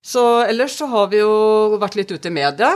Så 0.00 0.22
ellers 0.48 0.78
så 0.78 0.86
har 0.88 1.10
vi 1.12 1.18
jo 1.20 1.76
vært 1.76 1.98
litt 1.98 2.12
ute 2.14 2.30
i 2.30 2.32
media 2.32 2.70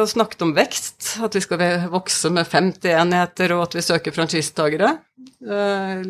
og 0.00 0.08
snakket 0.10 0.42
om 0.42 0.54
vekst. 0.56 1.12
At 1.22 1.36
vi 1.36 1.42
skal 1.44 1.60
vokse 1.92 2.32
med 2.34 2.48
50 2.50 2.96
enheter, 2.98 3.54
og 3.54 3.68
at 3.68 3.76
vi 3.78 3.84
søker 3.86 4.14
franchisetagere. 4.16 4.90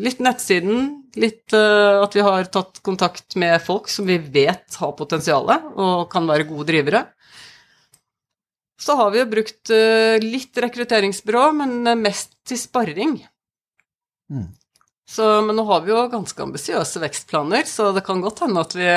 Litt 0.01 0.23
nettsiden, 0.25 0.87
litt 1.21 1.53
at 1.53 2.17
vi 2.17 2.25
har 2.25 2.49
tatt 2.49 2.81
kontakt 2.85 3.37
med 3.37 3.59
folk 3.61 3.91
som 3.93 4.09
vi 4.09 4.17
vet 4.17 4.79
har 4.81 4.97
potensial 4.97 5.53
og 5.53 6.07
kan 6.11 6.25
være 6.31 6.49
gode 6.49 6.67
drivere. 6.71 7.05
Så 8.81 8.97
har 8.99 9.13
vi 9.13 9.21
jo 9.21 9.29
brukt 9.31 9.71
litt 10.21 10.57
rekrutteringsbyrå, 10.59 11.43
men 11.55 11.87
mest 12.01 12.33
til 12.43 12.59
sparring. 12.59 13.13
Mm. 14.27 14.49
Så, 15.05 15.25
men 15.45 15.55
nå 15.55 15.65
har 15.69 15.83
vi 15.85 15.93
jo 15.93 16.03
ganske 16.09 16.43
ambisiøse 16.47 17.01
vekstplaner, 17.03 17.65
så 17.69 17.91
det 17.95 18.03
kan 18.07 18.23
godt 18.23 18.41
hende 18.43 18.63
at 18.65 18.75
vi 18.75 18.89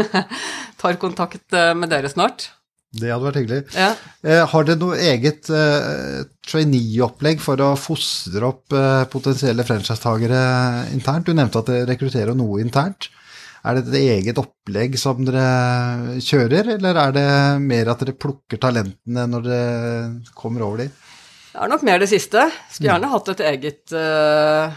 tar 0.80 1.00
kontakt 1.00 1.52
eh, 1.56 1.74
med 1.76 1.92
dere 1.92 2.10
snart. 2.10 2.48
Det 2.96 3.10
hadde 3.10 3.26
vært 3.26 3.38
hyggelig. 3.42 3.58
Ja. 3.76 3.90
Eh, 4.24 4.42
har 4.48 4.64
dere 4.64 4.80
noe 4.80 4.96
eget 4.96 5.50
eh, 5.52 6.22
trainee-opplegg 6.48 7.42
for 7.44 7.60
å 7.60 7.74
fostre 7.76 8.48
opp 8.48 8.72
eh, 8.72 9.04
potensielle 9.12 9.66
franchisetagere 9.68 10.40
internt? 10.96 11.28
Du 11.28 11.36
nevnte 11.36 11.60
at 11.60 11.68
dere 11.68 11.90
rekrutterer 11.90 12.38
noe 12.38 12.62
internt. 12.64 13.10
Er 13.66 13.80
det 13.80 13.88
et 13.90 14.12
eget 14.14 14.38
opplegg 14.38 14.94
som 15.00 15.24
dere 15.26 16.20
kjører, 16.22 16.76
eller 16.76 17.00
er 17.02 17.14
det 17.16 17.30
mer 17.64 17.90
at 17.90 18.04
dere 18.04 18.14
plukker 18.14 18.60
talentene 18.62 19.24
når 19.32 19.46
dere 19.48 20.34
kommer 20.38 20.62
over 20.68 20.84
dem? 20.84 20.92
Det 21.50 21.64
er 21.64 21.72
nok 21.72 21.86
mer 21.88 21.98
det 21.98 22.10
siste. 22.12 22.44
Skulle 22.70 22.92
gjerne 22.92 23.10
hatt 23.10 23.32
et 23.32 23.42
eget 23.48 23.96
uh, 23.96 24.76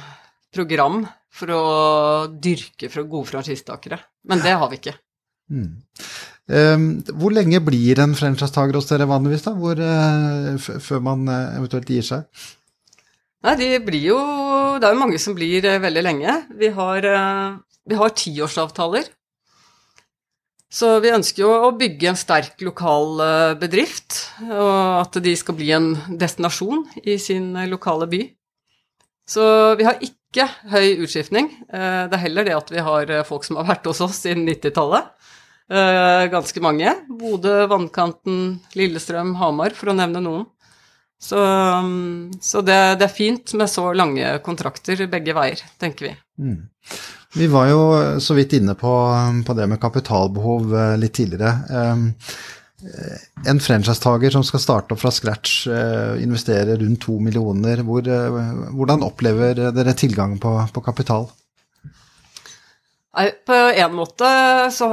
program 0.56 1.04
for 1.39 1.54
å 1.54 1.63
dyrke 2.34 2.89
for 2.89 3.06
gode 3.12 3.30
franchisetakere. 3.30 3.99
Men 4.32 4.41
det 4.41 4.56
har 4.58 4.71
vi 4.71 4.80
ikke. 4.80 4.95
Mm. 5.54 5.69
Um, 6.49 6.86
hvor 7.13 7.34
lenge 7.36 7.62
blir 7.62 7.99
en 8.02 8.15
franchisetaker 8.17 8.80
hos 8.80 8.89
dere 8.89 9.06
vanligvis, 9.10 9.45
da? 9.45 9.54
Hvor, 9.54 9.78
uh, 9.78 10.80
før 10.82 11.04
man 11.06 11.30
uh, 11.30 11.58
eventuelt 11.60 11.91
gir 11.93 12.06
seg? 12.06 12.25
Nei, 13.45 13.54
de 13.56 13.67
blir 13.80 14.02
jo 14.10 14.17
Det 14.82 14.88
er 14.88 14.95
jo 14.95 14.99
mange 14.99 15.19
som 15.21 15.36
blir 15.38 15.67
uh, 15.67 15.78
veldig 15.84 16.04
lenge. 16.04 16.39
Vi 16.58 16.71
har, 16.73 17.06
vi 17.89 17.97
har 17.99 18.13
tiårsavtaler. 18.13 19.10
Så 20.69 20.99
vi 21.02 21.10
ønsker 21.10 21.41
jo 21.41 21.54
å 21.65 21.73
bygge 21.73 22.12
en 22.12 22.19
sterk 22.19 22.62
lokal 22.62 23.23
bedrift, 23.58 24.19
og 24.45 24.99
at 25.02 25.17
de 25.25 25.34
skal 25.34 25.58
bli 25.58 25.71
en 25.73 25.95
destinasjon 26.21 26.84
i 27.02 27.17
sin 27.17 27.56
lokale 27.71 28.06
by. 28.12 28.21
Så 29.30 29.43
vi 29.78 29.86
har 29.86 29.99
ikke 30.02 30.47
høy 30.71 31.04
utskiftning. 31.06 31.52
Eh, 31.69 32.06
det 32.10 32.17
er 32.17 32.23
heller 32.23 32.47
det 32.47 32.56
at 32.58 32.71
vi 32.73 32.86
har 32.86 33.12
eh, 33.13 33.25
folk 33.28 33.45
som 33.45 33.60
har 33.60 33.67
vært 33.69 33.86
hos 33.89 34.02
oss 34.06 34.23
siden 34.23 34.47
90-tallet. 34.49 35.12
Eh, 35.69 36.23
ganske 36.34 36.63
mange. 36.65 36.95
Bodø, 37.19 37.54
Vannkanten, 37.69 38.58
Lillestrøm, 38.78 39.36
Hamar, 39.41 39.75
for 39.78 39.91
å 39.91 39.97
nevne 39.97 40.23
noen. 40.25 40.47
Så, 41.19 41.39
mm, 41.84 42.39
så 42.41 42.62
det, 42.63 42.77
det, 42.99 43.10
er 43.10 43.13
fint 43.13 43.53
med 43.60 43.69
så 43.69 43.89
lange 43.93 44.38
kontrakter 44.45 45.03
begge 45.12 45.36
veier, 45.36 45.63
tenker 45.82 46.10
vi. 46.10 46.13
Mm. 46.39 46.62
Vi 47.36 47.47
var 47.51 47.67
jo 47.69 47.82
så 48.23 48.34
vidt 48.38 48.55
inne 48.58 48.73
på, 48.79 48.93
på 49.45 49.55
det 49.58 49.67
med 49.69 49.82
kapitalbehov 49.84 50.71
litt 50.97 51.13
tidligere. 51.19 51.51
En 52.79 53.60
franchisetaker 53.60 54.32
som 54.32 54.43
skal 54.47 54.62
starte 54.63 54.95
opp 54.95 55.01
fra 55.01 55.12
scratch, 55.12 55.67
eh, 55.67 56.21
investere 56.23 56.77
rundt 56.79 57.01
to 57.03 57.17
millioner, 57.19 57.84
hvor, 57.84 58.08
eh, 58.08 58.39
hvordan 58.71 59.03
opplever 59.03 59.71
dere 59.75 59.93
tilgangen 59.93 60.39
på, 60.39 60.53
på 60.73 60.84
kapital? 60.86 61.27
På 63.19 63.55
en 63.75 63.95
måte 63.97 64.27
så 64.71 64.88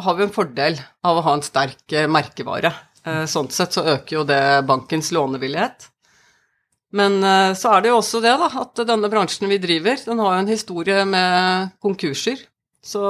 har 0.00 0.14
vi 0.16 0.24
en 0.24 0.32
fordel 0.32 0.78
av 1.04 1.18
å 1.18 1.24
ha 1.26 1.34
en 1.36 1.44
sterk 1.44 1.92
eh, 1.92 2.08
merkevare. 2.08 2.72
Sånn 3.02 3.48
sett 3.48 3.72
så 3.72 3.84
øker 3.94 4.18
jo 4.18 4.22
det 4.28 4.42
bankens 4.68 5.08
lånevillighet. 5.16 5.86
Men 6.92 7.22
så 7.56 7.70
er 7.72 7.82
det 7.82 7.92
jo 7.92 8.00
også 8.00 8.20
det, 8.20 8.32
da, 8.36 8.48
at 8.60 8.82
denne 8.84 9.08
bransjen 9.08 9.48
vi 9.48 9.60
driver, 9.62 9.96
den 10.04 10.20
har 10.20 10.34
jo 10.34 10.40
en 10.42 10.50
historie 10.50 11.04
med 11.08 11.70
konkurser. 11.80 12.42
Så 12.82 13.00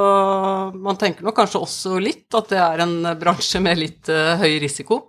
man 0.74 0.98
tenker 0.98 1.24
nok 1.26 1.36
kanskje 1.38 1.62
også 1.62 1.98
litt 2.02 2.34
at 2.34 2.50
det 2.50 2.58
er 2.58 2.82
en 2.82 2.96
bransje 3.20 3.62
med 3.62 3.78
litt 3.78 4.10
uh, 4.10 4.34
høy 4.40 4.58
risiko. 4.62 5.04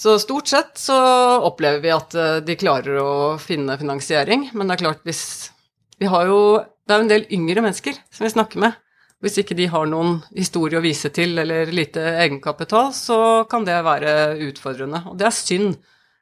Så 0.00 0.16
stort 0.22 0.48
sett 0.50 0.78
så 0.80 0.96
opplever 1.44 1.82
vi 1.84 1.90
at 1.92 2.14
de 2.46 2.56
klarer 2.56 2.96
å 3.02 3.10
finne 3.40 3.76
finansiering, 3.76 4.48
men 4.56 4.70
det 4.70 4.78
er 4.78 4.84
klart 4.86 5.02
hvis 5.04 5.24
Vi 6.00 6.08
har 6.08 6.30
jo 6.30 6.38
Det 6.56 6.94
er 6.94 7.02
jo 7.02 7.04
en 7.04 7.10
del 7.10 7.26
yngre 7.36 7.60
mennesker 7.66 7.98
som 8.08 8.24
vi 8.24 8.32
snakker 8.32 8.62
med. 8.64 8.78
Hvis 9.20 9.36
ikke 9.42 9.56
de 9.56 9.66
har 9.68 9.88
noen 9.88 10.22
historie 10.32 10.78
å 10.78 10.84
vise 10.84 11.10
til 11.12 11.36
eller 11.42 11.68
lite 11.74 12.00
egenkapital, 12.22 12.88
så 12.96 13.18
kan 13.50 13.66
det 13.68 13.76
være 13.84 14.12
utfordrende. 14.46 15.02
Og 15.10 15.18
det 15.20 15.28
er 15.28 15.36
synd, 15.36 15.74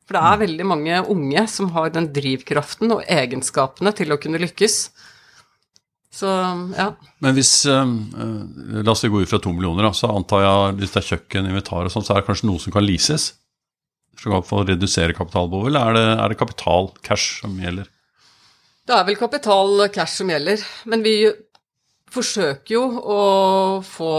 for 0.08 0.18
det 0.18 0.22
er 0.24 0.40
veldig 0.40 0.66
mange 0.66 1.02
unge 1.14 1.44
som 1.52 1.70
har 1.76 1.92
den 1.94 2.08
drivkraften 2.14 2.96
og 2.96 3.04
egenskapene 3.06 3.92
til 3.94 4.14
å 4.14 4.18
kunne 4.18 4.40
lykkes. 4.42 4.80
Så, 6.18 6.30
ja. 6.74 6.88
Men 7.22 7.37
hvis 7.37 7.52
uh, 7.70 7.84
La 8.82 8.94
oss 8.94 9.04
gå 9.06 9.20
ut 9.20 9.30
fra 9.30 9.38
to 9.42 9.52
millioner, 9.54 9.87
da, 9.87 9.92
så 9.94 10.11
antar 10.11 10.42
jeg 10.42 10.78
hvis 10.80 10.94
det 10.94 11.02
er 11.02 11.11
kjøkken, 11.12 11.50
invitar 11.52 11.87
og 11.87 11.94
sånn, 11.94 12.06
så 12.06 12.16
er 12.16 12.24
det 12.24 12.30
kanskje 12.32 12.48
noe 12.50 12.62
som 12.62 12.74
kan 12.74 12.87
leases? 12.87 13.30
For 14.18 14.34
å 14.34 14.64
redusere 14.66 15.14
kapitalbehovet, 15.14 15.70
eller 15.70 15.92
er 15.92 15.94
det, 15.94 16.06
er 16.24 16.32
det 16.32 16.40
kapital, 16.40 16.90
cash, 17.06 17.44
som 17.44 17.54
gjelder? 17.62 17.87
Det 18.88 18.96
er 18.96 19.04
vel 19.06 19.18
kapital, 19.20 19.84
cash, 19.94 20.16
som 20.18 20.32
gjelder. 20.32 20.64
Men 20.88 21.04
vi 21.04 21.14
forsøker 22.14 22.75
jo 22.75 22.83
å 22.99 23.21
få 23.85 24.12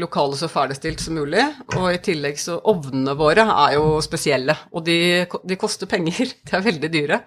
lokalet 0.00 0.40
så 0.40 0.50
ferdigstilt 0.50 1.02
som 1.02 1.18
mulig. 1.18 1.44
Og 1.78 1.88
i 1.92 2.02
tillegg 2.02 2.38
så 2.40 2.58
Ovnene 2.70 3.16
våre 3.18 3.46
er 3.66 3.78
jo 3.78 3.96
spesielle, 4.04 4.56
og 4.74 4.84
de, 4.86 5.00
de 5.26 5.58
koster 5.60 5.90
penger. 5.90 6.34
De 6.46 6.56
er 6.58 6.66
veldig 6.66 6.92
dyre. 6.92 7.20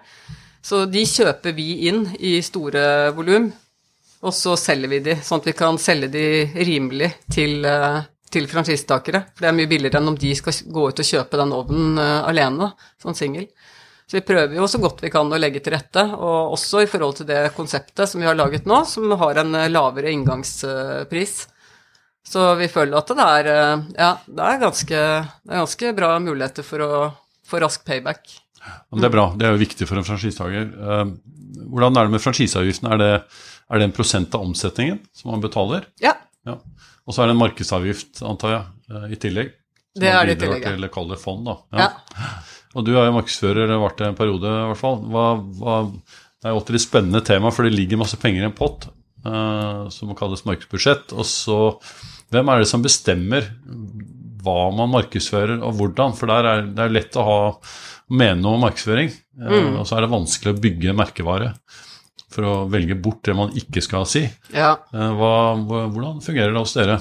Så 0.64 0.86
de 0.88 1.02
kjøper 1.04 1.52
vi 1.52 1.88
inn 1.90 2.06
i 2.24 2.38
store 2.44 3.12
volum 3.16 3.50
og 4.24 4.32
så 4.32 4.56
selger 4.56 4.88
vi 4.88 5.02
de, 5.04 5.18
sånn 5.20 5.42
at 5.42 5.50
vi 5.50 5.56
kan 5.56 5.78
selge 5.80 6.08
de 6.12 6.26
rimelig 6.64 7.10
til, 7.32 7.64
eh, 7.68 8.00
til 8.32 8.48
franchisetakere. 8.48 9.20
For 9.34 9.44
det 9.44 9.50
er 9.50 9.58
mye 9.58 9.70
billigere 9.70 10.00
enn 10.00 10.12
om 10.14 10.18
de 10.20 10.32
skal 10.38 10.56
gå 10.72 10.88
ut 10.88 11.02
og 11.02 11.10
kjøpe 11.10 11.40
den 11.40 11.52
ovnen 11.54 12.00
uh, 12.00 12.24
alene, 12.30 12.70
sånn 13.02 13.18
singel. 13.18 13.44
Så 14.04 14.18
vi 14.18 14.26
prøver 14.26 14.58
jo 14.58 14.68
så 14.68 14.78
godt 14.82 15.00
vi 15.00 15.10
kan 15.12 15.32
å 15.32 15.40
legge 15.40 15.62
til 15.64 15.74
rette, 15.76 16.04
og 16.12 16.56
også 16.56 16.84
i 16.84 16.88
forhold 16.90 17.18
til 17.20 17.28
det 17.30 17.40
konseptet 17.56 18.10
som 18.10 18.20
vi 18.20 18.28
har 18.28 18.36
laget 18.36 18.68
nå, 18.68 18.82
som 18.88 19.08
har 19.22 19.40
en 19.42 19.58
eh, 19.58 19.70
lavere 19.72 20.12
inngangspris. 20.12 21.36
Så 22.24 22.44
vi 22.56 22.70
føler 22.72 22.96
at 22.96 23.10
det 23.12 23.24
er, 23.24 23.48
ja, 23.98 24.12
det 24.24 24.44
er, 24.44 24.60
ganske, 24.62 25.00
det 25.44 25.50
er 25.52 25.60
ganske 25.60 25.90
bra 25.96 26.14
muligheter 26.24 26.64
for 26.64 26.80
å 26.80 26.92
få 27.44 27.60
rask 27.60 27.82
payback. 27.84 28.38
Det 28.64 29.04
er 29.04 29.12
bra, 29.12 29.26
det 29.36 29.44
er 29.44 29.52
jo 29.52 29.60
viktig 29.60 29.84
for 29.84 30.00
en 30.00 30.06
franchisetaker. 30.08 30.70
Hvordan 31.68 32.00
er 32.00 32.08
det 32.08 32.14
med 32.14 32.24
franchiseavgiften? 32.24 32.88
Er 32.94 33.02
det 33.02 33.10
er 33.70 33.80
det 33.80 33.88
en 33.88 33.96
prosent 33.96 34.34
av 34.36 34.44
omsetningen 34.44 35.00
som 35.16 35.32
man 35.32 35.42
betaler? 35.42 35.88
Ja. 36.02 36.14
ja. 36.46 36.58
Og 37.04 37.14
så 37.14 37.22
er 37.22 37.30
det 37.30 37.36
en 37.36 37.42
markedsavgift, 37.42 38.20
antar 38.26 38.52
jeg, 38.52 38.64
eh, 38.90 39.06
i 39.16 39.20
tillegg? 39.20 39.54
Det 39.94 40.10
er 40.10 40.28
det 40.28 40.36
i 40.36 40.40
tillegg, 40.42 40.66
ja. 40.66 40.74
Til, 40.74 41.08
det 41.12 41.20
fond, 41.22 41.46
da. 41.48 41.56
Ja. 41.72 41.88
ja. 41.88 42.34
Og 42.74 42.86
du 42.86 42.94
er 42.96 43.06
jo 43.06 43.14
markedsfører, 43.14 43.64
eller 43.64 43.82
vært 43.82 44.00
det 44.00 44.10
en 44.10 44.18
periode 44.18 44.50
i 44.50 44.66
hvert 44.70 44.80
fall. 44.80 44.98
Hva, 45.12 45.28
hva, 45.60 45.78
det 45.94 46.48
er 46.48 46.54
jo 46.54 46.60
alltid 46.60 46.78
et 46.80 46.84
spennende 46.84 47.22
tema, 47.26 47.52
for 47.54 47.66
det 47.66 47.76
ligger 47.76 48.00
masse 48.00 48.18
penger 48.20 48.42
i 48.42 48.48
en 48.48 48.56
pott 48.56 48.88
uh, 49.26 49.86
som 49.94 50.10
kalles 50.18 50.44
markedsbudsjett. 50.48 51.14
Og 51.14 51.28
så 51.28 51.58
hvem 52.34 52.50
er 52.50 52.62
det 52.62 52.70
som 52.70 52.82
bestemmer 52.84 53.46
hva 54.44 54.58
man 54.74 54.92
markedsfører 54.92 55.62
og 55.62 55.78
hvordan? 55.78 56.16
For 56.18 56.30
der 56.32 56.50
er 56.50 56.66
det 56.66 56.84
er 56.84 56.96
lett 56.96 57.16
å 57.20 57.26
ha 57.28 57.38
mene 58.12 58.42
noe 58.42 58.58
om 58.58 58.66
markedsføring, 58.66 59.14
uh, 59.40 59.54
mm. 59.54 59.72
og 59.80 59.88
så 59.88 59.98
er 59.98 60.04
det 60.04 60.14
vanskelig 60.16 60.54
å 60.54 60.62
bygge 60.66 60.98
merkevare. 60.98 61.54
for 62.34 62.42
å 62.50 62.54
velge 62.66 62.96
bort 62.98 63.22
det 63.22 63.34
man 63.38 63.52
ikke 63.54 63.78
skal 63.78 64.08
si. 64.10 64.24
Ja. 64.50 64.72
Hva, 64.90 65.54
hvordan 65.62 66.18
fungerer 66.18 66.50
det 66.50 66.58
hos 66.64 66.74
dere? 66.74 66.96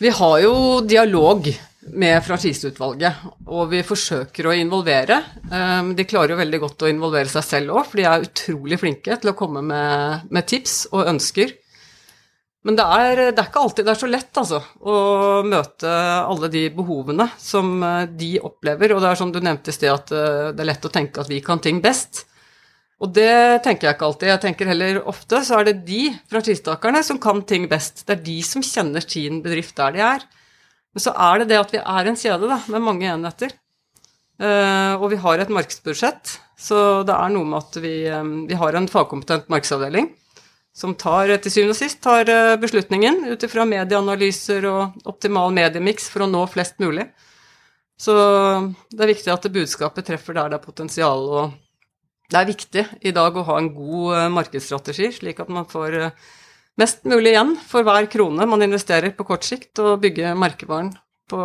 Vi 0.00 0.08
har 0.08 0.38
jo 0.40 0.54
dialog 0.80 1.50
med 1.92 2.22
franchiseutvalget, 2.24 3.26
og 3.46 3.68
vi 3.72 3.82
forsøker 3.84 4.48
å 4.48 4.54
involvere. 4.56 5.18
De 5.44 6.06
klarer 6.08 6.32
jo 6.32 6.38
veldig 6.40 6.60
godt 6.62 6.86
å 6.86 6.90
involvere 6.90 7.28
seg 7.28 7.44
selv 7.44 7.74
òg, 7.76 7.84
for 7.90 8.00
de 8.00 8.06
er 8.08 8.24
utrolig 8.24 8.78
flinke 8.80 9.18
til 9.20 9.32
å 9.32 9.36
komme 9.36 9.60
med, 9.66 10.24
med 10.32 10.48
tips 10.48 10.78
og 10.94 11.10
ønsker. 11.12 11.52
Men 12.64 12.78
det 12.78 12.84
er, 12.96 13.18
det 13.36 13.40
er, 13.42 13.48
ikke 13.50 13.60
alltid 13.60 13.84
det 13.84 13.92
er 13.92 14.00
så 14.00 14.08
lett, 14.08 14.38
altså, 14.40 14.58
å 14.88 14.94
møte 15.44 15.90
alle 16.24 16.48
de 16.52 16.62
behovene 16.72 17.26
som 17.40 17.74
eh, 17.84 18.06
de 18.08 18.30
opplever. 18.40 18.94
Og 18.94 19.02
det 19.04 19.10
er 19.10 19.20
som 19.20 19.32
du 19.32 19.40
nevnte 19.44 19.68
i 19.68 19.76
sted, 19.76 19.92
at 19.92 20.12
eh, 20.16 20.46
det 20.56 20.64
er 20.64 20.70
lett 20.70 20.88
å 20.88 20.92
tenke 20.92 21.20
at 21.20 21.28
vi 21.28 21.42
kan 21.44 21.60
ting 21.60 21.82
best. 21.84 22.22
Og 23.04 23.12
det 23.12 23.60
tenker 23.66 23.90
jeg 23.90 23.98
ikke 23.98 24.08
alltid. 24.08 24.30
Jeg 24.30 24.42
tenker 24.46 24.70
heller 24.72 25.02
ofte 25.12 25.42
så 25.44 25.58
er 25.58 25.68
det 25.68 25.82
de 25.84 26.06
franchisetakerne 26.32 27.04
som 27.04 27.20
kan 27.20 27.44
ting 27.44 27.68
best. 27.68 28.06
Det 28.06 28.16
er 28.16 28.24
de 28.30 28.38
som 28.48 28.64
kjenner 28.64 29.04
sin 29.04 29.42
bedrift 29.44 29.76
der 29.76 29.92
de 29.92 30.04
er. 30.06 30.24
Men 30.94 31.02
så 31.02 31.12
er 31.26 31.42
det 31.42 31.50
det 31.50 31.60
at 31.60 31.74
vi 31.74 31.82
er 31.82 32.08
en 32.08 32.18
kjede 32.18 32.48
da, 32.50 32.60
med 32.70 32.84
mange 32.84 33.08
enheter. 33.10 33.54
Uh, 34.34 34.98
og 34.98 35.08
vi 35.12 35.18
har 35.22 35.38
et 35.38 35.50
markedsbudsjett, 35.52 36.36
så 36.58 36.78
det 37.06 37.14
er 37.14 37.30
noe 37.34 37.46
med 37.46 37.60
at 37.60 37.76
vi, 37.82 37.94
um, 38.10 38.32
vi 38.50 38.58
har 38.58 38.74
en 38.74 38.88
fagkompetent 38.90 39.46
markedsavdeling 39.52 40.08
som 40.74 40.96
tar, 40.98 41.30
til 41.38 41.52
syvende 41.54 41.76
og 41.76 41.78
sist 41.78 42.00
tar 42.02 42.26
uh, 42.26 42.56
beslutningen 42.58 43.28
ut 43.30 43.46
ifra 43.46 43.66
medieanalyser 43.70 44.66
og 44.66 45.06
optimal 45.06 45.54
mediemiks 45.54 46.08
for 46.10 46.26
å 46.26 46.30
nå 46.30 46.42
flest 46.50 46.82
mulig. 46.82 47.06
Så 47.94 48.14
det 48.90 49.04
er 49.04 49.12
viktig 49.12 49.30
at 49.30 49.46
budskapet 49.54 50.08
treffer 50.08 50.34
der 50.34 50.50
det 50.50 50.58
er 50.58 50.66
potensial. 50.66 51.28
Og 51.30 51.54
det 52.30 52.40
er 52.40 52.48
viktig 52.48 52.84
i 53.06 53.12
dag 53.14 53.36
å 53.38 53.44
ha 53.46 53.58
en 53.60 53.70
god 53.76 54.32
markedsstrategi, 54.34 55.12
slik 55.14 55.38
at 55.44 55.52
man 55.52 55.68
får 55.70 55.98
eh, 56.00 56.24
mest 56.80 57.04
mulig 57.08 57.34
igjen 57.34 57.54
for 57.68 57.86
hver 57.86 58.08
krone 58.12 58.46
man 58.50 58.66
investerer 58.66 59.14
på 59.16 59.26
kort 59.28 59.46
sikt, 59.46 59.78
og 59.82 60.02
bygge 60.02 60.34
merkevaren 60.38 60.92
på, 61.30 61.40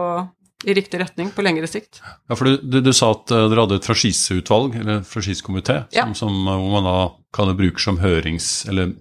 i 0.66 0.76
riktig 0.76 1.02
retning 1.02 1.32
på 1.36 1.46
lengre 1.46 1.70
sikt. 1.70 2.02
Ja, 2.02 2.36
for 2.36 2.50
Du, 2.50 2.58
du, 2.64 2.80
du 2.86 2.94
sa 2.96 3.12
at 3.16 3.30
dere 3.32 3.66
hadde 3.66 3.80
et 3.80 3.90
franchiseutvalg, 3.90 4.80
eller 4.82 5.04
franchisekomité, 5.08 5.84
ja. 5.96 6.08
hvor 6.10 6.72
man 6.78 6.88
da 6.90 6.98
kan 7.36 7.58
bruke 7.58 7.84
som 7.84 8.02
hørings... 8.04 8.66
Eller 8.70 8.96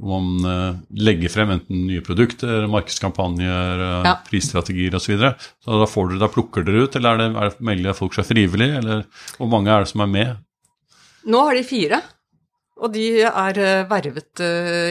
hvor 0.00 0.20
man 0.22 0.46
uh, 0.48 0.78
legger 0.96 1.28
frem 1.32 1.50
enten 1.54 1.82
nye 1.84 2.02
produkter, 2.04 2.66
markedskampanjer, 2.72 3.82
ja. 4.06 4.14
prisstrategier 4.24 4.94
osv. 4.96 5.04
Så, 5.04 5.12
videre. 5.12 5.32
så 5.60 5.80
da, 5.82 5.88
får 5.90 6.12
dere, 6.12 6.22
da 6.22 6.30
plukker 6.32 6.64
dere 6.64 6.86
ut, 6.86 6.96
eller 6.96 7.18
er 7.18 7.20
det, 7.20 7.26
er 7.34 7.50
det 7.50 7.66
melder 7.68 7.98
folk 7.98 8.16
seg 8.16 8.28
frivillig, 8.30 8.70
eller 8.80 9.04
hvor 9.36 9.50
mange 9.52 9.72
er 9.72 9.84
det 9.84 9.92
som 9.92 10.04
er 10.04 10.10
med? 10.14 10.40
Nå 11.28 11.42
har 11.44 11.58
de 11.58 11.64
fire, 11.68 12.00
og 12.80 12.92
de 12.94 13.06
er 13.28 13.60
uh, 13.60 13.88
vervet 13.90 14.42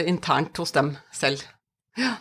internt 0.08 0.62
hos 0.62 0.74
dem 0.76 0.94
selv. 1.14 1.42
Ja. 1.98 2.16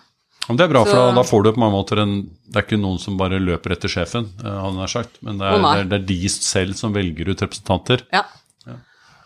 Det 0.49 0.65
er 0.65 0.71
bra, 0.71 0.81
så, 0.81 0.95
for 0.97 1.13
da, 1.13 1.23
får 1.29 1.43
du 1.45 1.51
på 1.53 1.61
mange 1.61 1.75
måter 1.75 1.99
en 2.01 2.13
Det 2.25 2.57
er 2.57 2.63
ikke 2.65 2.79
noen 2.81 2.97
som 2.97 3.19
bare 3.19 3.37
løper 3.37 3.75
etter 3.75 3.91
sjefen, 3.91 4.31
han 4.41 4.79
har 4.81 4.89
sagt, 4.89 5.19
men 5.21 5.37
det 5.37 5.45
er, 5.45 5.61
det 5.61 5.73
er, 5.83 5.89
det 5.91 5.99
er 5.99 6.07
de 6.09 6.31
selv 6.33 6.73
som 6.79 6.95
velger 6.95 7.29
ut 7.29 7.43
representanter. 7.45 8.01
Ja. 8.15 8.23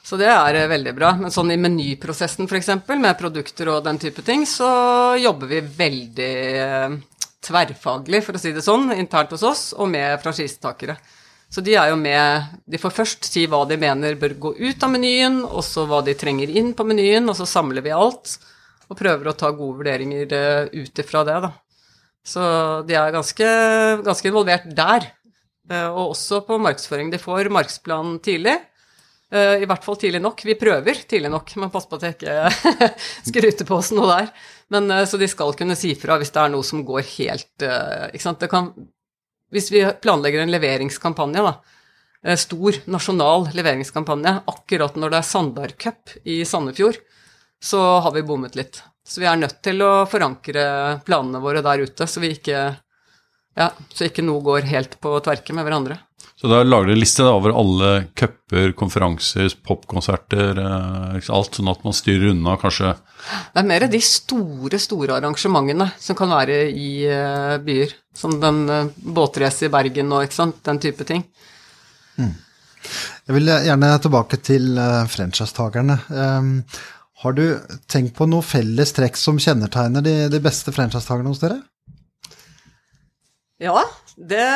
Så 0.04 0.20
det 0.20 0.28
er 0.28 0.58
eh, 0.60 0.70
veldig 0.72 0.94
bra. 0.98 1.14
Men 1.20 1.32
sånn 1.32 1.54
i 1.54 1.60
menyprosessen 1.60 2.50
f.eks., 2.50 2.74
med 2.91 3.16
produkter 3.20 3.72
og 3.72 3.84
den 3.88 4.00
type 4.02 4.24
ting, 4.28 4.44
så 4.50 4.68
jobber 5.20 5.50
vi 5.50 5.64
veldig 5.64 6.34
eh, 6.60 6.98
tverrfaglig, 7.44 8.24
for 8.26 8.36
å 8.36 8.41
si 8.41 8.52
det 8.56 8.66
sånn, 8.66 8.91
internt 8.98 9.32
hos 9.36 9.46
oss, 9.48 9.64
og 9.78 9.89
med 9.91 10.20
franchisetakere. 10.24 10.98
Så 11.54 11.62
de 11.62 11.76
er 11.78 11.91
jo 11.91 11.99
med 11.99 12.54
De 12.66 12.80
får 12.82 12.95
først 12.95 13.28
si 13.30 13.45
hva 13.49 13.62
de 13.70 13.78
mener 13.78 14.18
bør 14.20 14.34
gå 14.47 14.54
ut 14.58 14.86
av 14.86 14.89
menyen, 14.93 15.43
og 15.45 15.62
så 15.66 15.86
hva 15.89 16.01
de 16.06 16.16
trenger 16.18 16.49
inn 16.49 16.74
på 16.74 16.86
menyen, 16.88 17.30
og 17.30 17.38
så 17.38 17.45
samler 17.49 17.86
vi 17.86 17.93
alt. 17.93 18.39
Og 18.89 18.97
prøver 18.97 19.30
å 19.30 19.36
ta 19.38 19.51
gode 19.54 19.84
vurderinger 19.84 20.34
eh, 20.34 20.74
ut 20.74 21.01
ifra 21.04 21.22
det, 21.28 21.38
da. 21.45 21.51
Så 22.24 22.41
de 22.88 22.95
er 22.97 23.14
ganske, 23.14 23.47
ganske 24.06 24.30
involvert 24.30 24.66
der. 24.76 25.10
Og 25.91 26.14
også 26.14 26.41
på 26.47 26.58
markedsføring. 26.60 27.10
De 27.12 27.20
får 27.20 27.49
markedsplan 27.51 28.18
tidlig. 28.24 28.56
Uh, 29.34 29.60
I 29.64 29.68
hvert 29.68 29.84
fall 29.84 29.97
tidlig 29.99 30.22
nok. 30.24 30.43
Vi 30.47 30.56
prøver 30.60 31.01
tidlig 31.10 31.32
nok, 31.32 31.51
men 31.60 31.72
pass 31.74 31.88
på 31.89 31.99
at 31.99 32.06
jeg 32.08 32.18
ikke 32.18 32.89
skryter 33.30 33.68
på 33.68 33.80
oss 33.80 33.91
noe 33.95 34.08
der. 34.12 34.32
Men, 34.76 34.91
så 35.08 35.20
de 35.20 35.28
skal 35.32 35.56
kunne 35.60 35.76
si 35.80 35.93
fra 35.99 36.16
hvis 36.20 36.32
det 36.36 36.43
er 36.43 36.54
noe 36.54 36.68
som 36.68 36.84
går 36.88 37.04
helt 37.16 37.66
Ikke 37.66 38.24
sant. 38.24 38.47
Kan, 38.51 38.72
hvis 39.54 39.70
vi 39.74 39.84
planlegger 40.04 40.43
en 40.43 40.54
leveringskampanje, 40.54 41.43
da, 41.45 42.36
stor 42.39 42.80
nasjonal 42.89 43.49
leveringskampanje, 43.54 44.39
akkurat 44.49 44.95
når 44.97 45.14
det 45.14 45.20
er 45.20 45.28
Sandar 45.28 45.76
i 46.24 46.39
Sandefjord, 46.47 46.97
så 47.64 47.82
har 48.04 48.12
vi 48.16 48.26
bommet 48.28 48.58
litt. 48.60 48.82
Så 49.06 49.22
vi 49.22 49.28
er 49.28 49.39
nødt 49.39 49.60
til 49.64 49.84
å 49.84 50.06
forankre 50.08 50.64
planene 51.06 51.41
våre 51.43 51.64
der 51.64 51.84
ute, 51.84 52.08
så, 52.08 52.24
vi 52.24 52.34
ikke, 52.38 52.64
ja, 53.58 53.70
så 53.93 54.08
ikke 54.10 54.26
noe 54.26 54.41
går 54.45 54.68
helt 54.72 54.97
på 55.01 55.14
tverke 55.26 55.54
med 55.56 55.68
hverandre. 55.68 55.99
Så 56.43 56.49
da 56.51 56.58
lager 56.66 56.89
dere 56.89 56.99
liste 56.99 57.24
over 57.24 57.54
alle 57.56 57.89
cuper, 58.20 58.74
konferanser, 58.76 59.54
popkonserter, 59.64 60.58
eh, 60.60 61.30
alt, 61.32 61.56
sånn 61.56 61.70
at 61.72 61.86
man 61.86 61.95
styrer 61.95 62.34
unna 62.34 62.58
kanskje 62.60 62.95
Det 63.54 63.62
er 63.62 63.70
mer 63.70 63.86
de 63.88 64.01
store, 64.04 64.80
store 64.82 65.22
arrangementene 65.22 65.88
som 66.01 66.18
kan 66.20 66.34
være 66.34 66.58
i 66.68 66.89
uh, 67.08 67.56
byer. 67.64 67.93
Som 68.14 68.36
den 68.41 68.66
uh, 68.68 68.89
båtrace 68.91 69.70
i 69.70 69.72
Bergen 69.72 70.12
og 70.12 70.26
ikke 70.26 70.39
sant, 70.41 70.60
den 70.68 70.82
type 70.84 71.08
ting. 71.08 71.24
Mm. 72.20 72.34
Jeg 73.30 73.38
vil 73.38 73.54
gjerne 73.70 73.93
tilbake 74.04 74.41
til 74.43 74.74
franchisetakerne. 75.14 76.01
Um, 76.12 76.58
har 77.24 77.38
du 77.38 77.45
tenkt 77.88 78.18
på 78.18 78.28
noe 78.28 78.43
felles 78.43 78.91
trekk 78.91 79.16
som 79.16 79.39
kjennetegner 79.39 80.04
de, 80.04 80.18
de 80.28 80.43
beste 80.43 80.76
franchisetakerne 80.76 81.32
hos 81.32 81.39
dere? 81.39 81.62
Ja, 83.62 83.84
det 84.18 84.47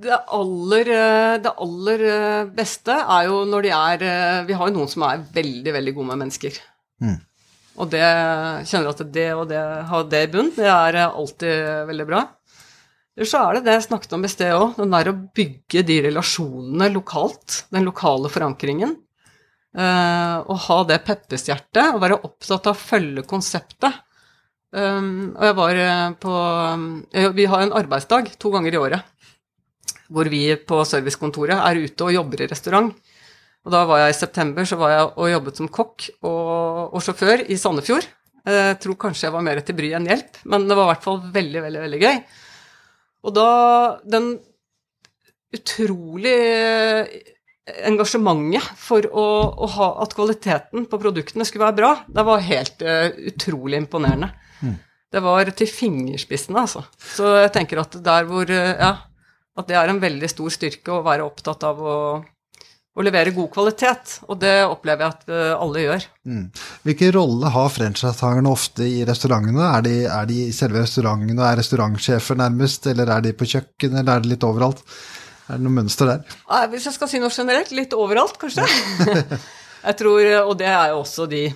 det 0.00 0.16
aller, 0.32 0.88
eh, 0.88 1.38
det 1.42 1.52
aller, 1.60 2.04
eh, 2.08 2.50
beste 2.56 2.94
er 2.94 3.26
jo 3.28 3.42
når 3.48 3.66
de 3.66 3.72
er 3.76 4.04
eh, 4.06 4.44
Vi 4.48 4.56
har 4.56 4.68
jo 4.68 4.76
noen 4.78 4.88
som 4.88 5.04
er 5.04 5.24
veldig, 5.34 5.74
veldig 5.76 5.94
gode 5.96 6.10
med 6.12 6.22
mennesker. 6.24 6.56
Mm. 7.04 7.18
Og 7.80 7.90
det 7.92 8.04
kjenner 8.68 8.90
at 8.90 9.02
det 9.12 9.28
og 9.34 9.46
det 9.50 9.60
ha 9.88 10.02
det 10.04 10.22
i 10.26 10.30
bunn, 10.32 10.50
det 10.56 10.68
er 10.68 10.98
alltid 11.06 11.86
veldig 11.88 12.06
bra. 12.08 12.24
Ellers 13.16 13.32
så 13.32 13.40
er 13.44 13.56
det 13.56 13.64
det 13.66 13.76
jeg 13.78 13.86
snakket 13.88 14.16
om 14.16 14.24
i 14.24 14.30
sted 14.32 14.52
òg, 14.56 14.74
den 14.76 14.92
der 14.92 15.10
å 15.10 15.18
bygge 15.36 15.84
de 15.86 15.96
relasjonene 16.08 16.90
lokalt. 16.92 17.64
Den 17.72 17.88
lokale 17.88 18.32
forankringen. 18.32 18.96
og 19.70 20.56
ha 20.66 20.78
det 20.84 21.04
Peppes-hjertet, 21.06 21.94
og 21.94 22.00
være 22.02 22.20
opptatt 22.26 22.66
av 22.66 22.74
å 22.74 22.80
følge 22.80 23.22
konseptet. 23.22 24.00
Um, 24.70 25.32
og 25.34 25.48
jeg 25.48 25.54
var 25.58 25.78
på 26.22 26.32
Vi 27.34 27.46
har 27.50 27.62
en 27.64 27.72
arbeidsdag 27.74 28.28
to 28.38 28.52
ganger 28.54 28.76
i 28.76 28.78
året 28.78 29.08
hvor 30.10 30.26
vi 30.30 30.42
på 30.66 30.82
servicekontoret 30.86 31.58
er 31.58 31.78
ute 31.84 32.06
og 32.06 32.14
jobber 32.14 32.42
i 32.42 32.48
restaurant. 32.50 32.90
Og 33.62 33.74
da 33.74 33.84
var 33.86 34.02
jeg 34.02 34.14
i 34.14 34.18
september 34.18 34.66
så 34.66 34.78
var 34.80 34.94
jeg 34.94 35.08
og 35.10 35.30
jobbet 35.30 35.60
som 35.60 35.70
kokk 35.70 36.06
og, 36.26 36.96
og 36.96 37.04
sjåfør 37.04 37.44
i 37.46 37.58
Sandefjord. 37.60 38.08
Jeg 38.50 38.78
tror 38.82 38.98
kanskje 39.04 39.28
jeg 39.28 39.34
var 39.36 39.44
mer 39.46 39.60
til 39.62 39.76
bry 39.78 39.92
enn 39.94 40.08
hjelp, 40.08 40.40
men 40.50 40.64
det 40.66 40.76
var 40.78 40.88
i 40.88 40.90
hvert 40.94 41.04
fall 41.04 41.20
veldig, 41.34 41.62
veldig, 41.66 41.82
veldig 41.84 42.00
gøy. 42.02 42.22
Og 43.28 43.36
da 43.36 43.50
Den 44.16 44.32
utrolig 45.50 46.38
engasjementet 47.86 48.66
for 48.78 49.06
å, 49.06 49.26
å 49.66 49.66
ha, 49.76 49.88
at 50.02 50.14
kvaliteten 50.14 50.86
på 50.90 51.00
produktene 51.02 51.46
skulle 51.46 51.66
være 51.68 51.78
bra, 51.78 51.90
det 52.06 52.24
var 52.26 52.46
helt 52.46 52.84
uh, 52.86 53.10
utrolig 53.30 53.80
imponerende. 53.82 54.30
Mm. 54.60 54.78
Det 55.10 55.22
var 55.24 55.50
til 55.58 55.70
fingerspissene, 55.70 56.62
altså. 56.62 56.84
Så 57.16 57.32
jeg 57.40 57.54
tenker 57.54 57.82
at 57.82 57.96
der 58.04 58.28
hvor 58.28 58.46
uh, 58.46 58.74
Ja, 58.78 58.92
at 59.58 59.68
det 59.68 59.78
er 59.78 59.90
en 59.90 60.02
veldig 60.02 60.28
stor 60.30 60.52
styrke 60.54 60.94
å 60.94 61.04
være 61.04 61.26
opptatt 61.26 61.64
av 61.66 61.80
å, 61.82 61.96
å 62.20 63.04
levere 63.04 63.34
god 63.36 63.50
kvalitet. 63.52 64.16
Og 64.30 64.38
det 64.40 64.54
opplever 64.64 65.04
jeg 65.04 65.16
at 65.16 65.32
eh, 65.34 65.54
alle 65.56 65.84
gjør. 65.84 66.06
Mm. 66.30 66.44
Hvilken 66.86 67.12
rolle 67.18 67.52
har 67.52 67.72
franchisetakerne 67.74 68.52
ofte 68.52 68.86
i 68.86 69.02
restaurantene? 69.08 69.66
Er 69.66 69.86
de, 69.86 69.94
er 70.06 70.28
de 70.30 70.38
i 70.46 70.54
selve 70.56 70.84
restauranten 70.84 71.34
og 71.34 71.46
er 71.48 71.58
restaurantsjefer 71.60 72.40
nærmest, 72.40 72.86
eller 72.92 73.10
er 73.16 73.26
de 73.26 73.34
på 73.36 73.48
kjøkkenet, 73.52 74.00
eller 74.00 74.14
er 74.14 74.24
det 74.24 74.32
litt 74.34 74.46
overalt? 74.48 74.84
Er 75.50 75.58
det 75.58 75.66
noe 75.66 75.76
mønster 75.80 76.12
der? 76.12 76.36
Hvis 76.70 76.86
jeg 76.86 76.96
skal 76.96 77.10
si 77.10 77.20
noe 77.22 77.34
generelt, 77.34 77.74
litt 77.74 77.96
overalt, 77.98 78.38
kanskje. 78.40 78.64
jeg 79.88 79.98
tror, 79.98 80.22
og 80.44 80.54
det 80.62 80.70
er 80.70 80.94
jo 80.94 81.02
også 81.02 81.26
de 81.30 81.48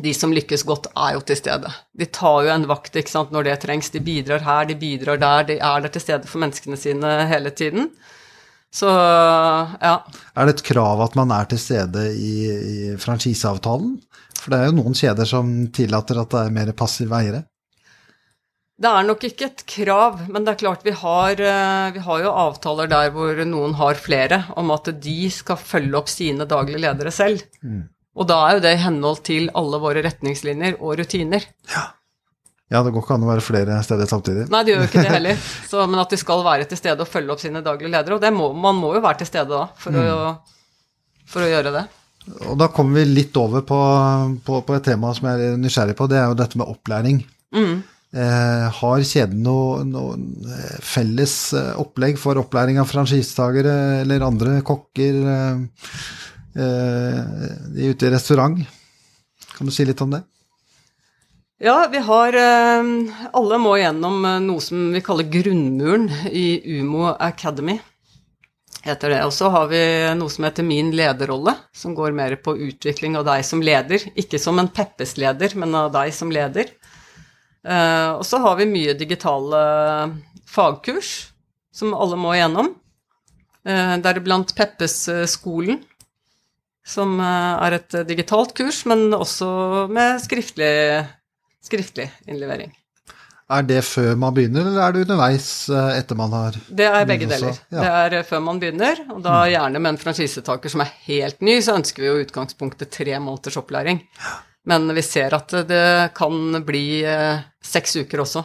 de 0.00 0.12
som 0.16 0.32
lykkes 0.32 0.64
godt, 0.68 0.88
er 0.96 1.16
jo 1.16 1.24
til 1.26 1.38
stede. 1.38 1.70
De 1.98 2.06
tar 2.06 2.46
jo 2.46 2.52
en 2.54 2.66
vakt 2.70 2.96
ikke 2.96 3.12
sant, 3.12 3.32
når 3.34 3.48
det 3.48 3.58
trengs. 3.64 3.90
De 3.92 4.00
bidrar 4.04 4.44
her, 4.46 4.68
de 4.70 4.78
bidrar 4.78 5.20
der. 5.20 5.46
De 5.50 5.58
er 5.58 5.84
der 5.84 5.92
til 5.92 6.04
stede 6.04 6.30
for 6.30 6.42
menneskene 6.42 6.78
sine 6.80 7.12
hele 7.30 7.52
tiden. 7.52 7.90
Så 8.72 8.86
ja. 8.86 9.96
Er 10.38 10.46
det 10.46 10.60
et 10.60 10.66
krav 10.70 11.02
at 11.02 11.16
man 11.18 11.32
er 11.34 11.48
til 11.50 11.58
stede 11.58 12.06
i, 12.14 12.34
i 12.46 12.96
franchiseavtalen? 13.02 13.96
For 14.40 14.52
det 14.52 14.60
er 14.60 14.70
jo 14.70 14.76
noen 14.78 14.96
kjeder 14.96 15.28
som 15.28 15.50
tillater 15.74 16.22
at 16.22 16.32
det 16.32 16.44
er 16.44 16.54
mer 16.54 16.70
passive 16.76 17.18
eiere. 17.18 17.44
Det 18.80 18.88
er 18.88 19.04
nok 19.04 19.24
ikke 19.26 19.50
et 19.50 19.62
krav, 19.68 20.22
men 20.32 20.46
det 20.46 20.54
er 20.54 20.60
klart 20.62 20.86
vi 20.86 20.94
har, 20.96 21.36
eh, 21.36 21.90
vi 21.92 22.00
har 22.00 22.22
jo 22.24 22.30
avtaler 22.46 22.88
der 22.88 23.10
hvor 23.12 23.42
noen 23.44 23.74
har 23.76 23.98
flere, 24.00 24.38
om 24.56 24.72
at 24.72 24.88
de 25.04 25.18
skal 25.28 25.60
følge 25.60 25.98
opp 25.98 26.08
sine 26.08 26.46
daglige 26.48 26.80
ledere 26.86 27.12
selv. 27.12 27.44
Mm. 27.60 27.82
Og 28.18 28.26
da 28.26 28.40
er 28.48 28.58
jo 28.58 28.64
det 28.64 28.74
i 28.74 28.82
henhold 28.82 29.22
til 29.26 29.48
alle 29.56 29.80
våre 29.82 30.02
retningslinjer 30.04 30.80
og 30.80 30.98
rutiner. 30.98 31.46
Ja. 31.70 31.84
ja. 32.72 32.82
det 32.82 32.90
går 32.94 33.04
ikke 33.04 33.16
an 33.16 33.26
å 33.26 33.30
være 33.30 33.44
flere 33.46 33.78
steder 33.86 34.10
samtidig. 34.10 34.48
Nei, 34.50 34.64
det 34.66 34.74
gjør 34.74 34.82
jo 34.82 34.88
ikke 34.90 35.04
det 35.06 35.14
heller. 35.14 35.46
Så, 35.70 35.84
men 35.86 36.02
at 36.02 36.10
de 36.10 36.18
skal 36.20 36.42
være 36.46 36.66
til 36.70 36.80
stede 36.80 37.06
og 37.06 37.10
følge 37.10 37.36
opp 37.36 37.44
sine 37.44 37.62
daglige 37.66 37.92
ledere. 37.92 38.18
Og 38.18 38.36
må, 38.36 38.50
man 38.66 38.80
må 38.82 38.92
jo 38.96 39.04
være 39.04 39.22
til 39.22 39.30
stede 39.30 39.52
da 39.54 39.64
for, 39.78 39.94
mm. 39.94 40.10
å, 40.10 41.24
for 41.30 41.46
å 41.46 41.52
gjøre 41.52 41.74
det. 41.78 41.86
Og 42.50 42.58
da 42.60 42.68
kommer 42.72 43.00
vi 43.00 43.14
litt 43.14 43.36
over 43.40 43.64
på, 43.66 43.78
på, 44.44 44.60
på, 44.66 44.76
et 44.76 44.90
tema 44.90 45.14
som 45.16 45.30
jeg 45.30 45.52
er 45.54 45.56
nysgjerrig 45.60 45.96
på, 45.98 46.10
det 46.10 46.18
er 46.20 46.28
jo 46.28 46.36
dette 46.38 46.60
med 46.60 46.68
opplæring. 46.68 47.22
Mm. 47.56 47.80
Eh, 48.10 48.66
har 48.74 49.04
kjeden 49.06 49.44
noe, 49.46 49.84
noe, 49.86 50.16
felles 50.82 51.34
eh, 51.54 51.72
opplegg 51.78 52.18
for 52.18 52.40
opplæring 52.42 52.80
av 52.82 52.88
franchisetakere 52.90 53.74
eller 54.02 54.26
andre 54.26 54.56
kokker 54.66 55.20
eh, 55.30 55.60
eh, 56.56 57.90
ute 57.90 58.06
i 58.06 58.10
restaurant? 58.10 58.58
Kan 59.56 59.68
du 59.68 59.72
si 59.74 59.84
litt 59.84 60.00
om 60.00 60.14
det? 60.14 60.22
Ja, 61.60 61.84
vi 61.92 62.00
har 62.00 62.32
Alle 63.36 63.56
må 63.60 63.74
gjennom 63.76 64.22
noe 64.46 64.62
som 64.64 64.94
vi 64.94 65.02
kaller 65.04 65.26
grunnmuren 65.28 66.06
i 66.32 66.78
Umo 66.80 67.10
Academy. 67.12 67.74
Heter 68.86 69.12
det. 69.12 69.18
Og 69.28 69.34
så 69.36 69.50
har 69.52 69.68
vi 69.68 69.82
noe 70.16 70.32
som 70.32 70.46
heter 70.48 70.64
Min 70.64 70.94
lederrolle, 70.96 71.52
som 71.76 71.92
går 71.92 72.16
mer 72.16 72.38
på 72.40 72.54
utvikling 72.56 73.18
av 73.20 73.26
deg 73.28 73.44
som 73.44 73.60
leder. 73.60 74.06
Ikke 74.16 74.40
som 74.40 74.56
en 74.62 74.72
Peppes-leder, 74.72 75.52
men 75.60 75.76
av 75.76 75.92
deg 75.98 76.14
som 76.16 76.32
leder. 76.32 76.72
Og 77.60 78.24
så 78.24 78.40
har 78.40 78.56
vi 78.56 78.70
mye 78.70 78.96
digitale 78.96 79.60
fagkurs 80.48 81.12
som 81.74 81.94
alle 81.94 82.18
må 82.20 82.34
igjennom. 82.34 82.72
Uh, 83.66 83.96
Deriblant 84.02 84.54
Peppes-skolen, 84.56 85.82
som 86.90 87.16
uh, 87.22 87.62
er 87.66 87.78
et 87.78 87.96
digitalt 88.08 88.52
kurs, 88.58 88.82
men 88.90 89.08
også 89.14 89.86
med 89.92 90.20
skriftlig, 90.24 90.74
skriftlig 91.64 92.10
innlevering. 92.26 92.74
Er 93.50 93.64
det 93.66 93.80
før 93.82 94.12
man 94.14 94.34
begynner, 94.34 94.62
eller 94.62 94.82
er 94.84 94.92
det 94.94 95.00
underveis 95.08 95.46
etter 95.74 96.14
man 96.14 96.30
har 96.36 96.54
Det 96.68 96.86
er 96.86 97.06
begge 97.08 97.26
deler. 97.26 97.56
Ja. 97.72 97.80
Det 97.80 98.20
er 98.20 98.28
før 98.28 98.44
man 98.46 98.60
begynner, 98.62 99.00
og 99.10 99.24
da 99.24 99.40
mm. 99.40 99.48
gjerne 99.50 99.80
med 99.82 99.90
en 99.90 99.98
franchisetaker 99.98 100.70
som 100.70 100.84
er 100.84 100.92
helt 101.08 101.42
ny, 101.42 101.56
så 101.58 101.74
ønsker 101.74 102.04
vi 102.04 102.06
jo 102.12 102.20
utgangspunktet 102.22 102.92
tre 102.94 103.18
måneders 103.18 103.58
opplæring. 103.58 104.04
Men 104.70 104.86
vi 104.94 105.02
ser 105.02 105.34
at 105.34 105.56
det 105.66 106.12
kan 106.14 106.60
bli 106.62 107.02
eh, 107.02 107.42
seks 107.64 107.96
uker 108.04 108.22
også. 108.22 108.44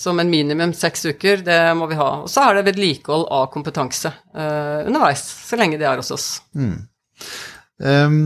Som 0.00 0.22
en 0.22 0.32
minimum 0.32 0.72
seks 0.72 1.04
uker, 1.04 1.44
det 1.44 1.60
må 1.76 1.90
vi 1.92 2.00
ha. 2.00 2.08
Og 2.24 2.32
så 2.32 2.48
er 2.48 2.56
det 2.56 2.64
vedlikehold 2.70 3.28
av 3.28 3.50
kompetanse 3.52 4.10
underveis, 4.32 5.20
så 5.20 5.60
lenge 5.60 5.76
de 5.78 5.86
er 5.86 6.00
hos 6.00 6.10
oss. 6.16 6.28
Mm. 6.56 6.80
Um, 7.82 8.18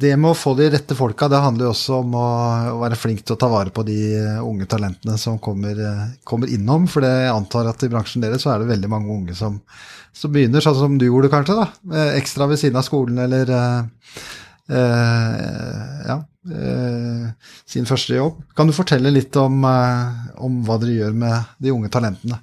det 0.00 0.12
med 0.20 0.30
å 0.32 0.36
få 0.36 0.52
de 0.58 0.68
rette 0.70 0.94
folka, 0.94 1.28
det 1.30 1.40
handler 1.40 1.66
jo 1.66 1.72
også 1.72 2.00
om 2.02 2.16
å, 2.18 2.26
være 2.82 2.98
flink 3.00 3.22
til 3.24 3.34
å 3.34 3.40
ta 3.40 3.48
vare 3.50 3.72
på 3.74 3.82
de 3.86 3.96
unge 4.44 4.68
talentene 4.70 5.16
som 5.18 5.38
kommer, 5.42 5.78
kommer 6.28 6.52
innom. 6.52 6.84
For 6.90 7.06
jeg 7.06 7.32
antar 7.32 7.70
at 7.70 7.86
i 7.86 7.90
bransjen 7.90 8.22
deres 8.22 8.44
så 8.44 8.52
er 8.52 8.62
det 8.62 8.70
veldig 8.74 8.90
mange 8.92 9.10
unge 9.14 9.38
som, 9.38 9.56
som 10.12 10.34
begynner, 10.34 10.62
sånn 10.62 10.78
som 10.78 11.00
du 11.00 11.08
gjorde 11.08 11.32
kanskje, 11.32 11.56
da. 11.62 11.96
Eh, 11.96 12.12
ekstra 12.20 12.50
ved 12.50 12.60
siden 12.60 12.78
av 12.82 12.86
skolen 12.86 13.24
eller 13.24 13.50
uh, 13.50 14.20
Eh, 14.70 16.06
ja, 16.06 16.16
eh, 16.54 17.30
sin 17.66 17.88
første 17.88 18.14
jobb. 18.14 18.38
Kan 18.54 18.70
du 18.70 18.74
fortelle 18.76 19.10
litt 19.10 19.34
om, 19.36 19.64
eh, 19.64 20.12
om 20.38 20.60
hva 20.66 20.78
dere 20.78 20.94
gjør 20.94 21.16
med 21.24 21.56
de 21.58 21.72
unge 21.74 21.90
talentene? 21.90 22.38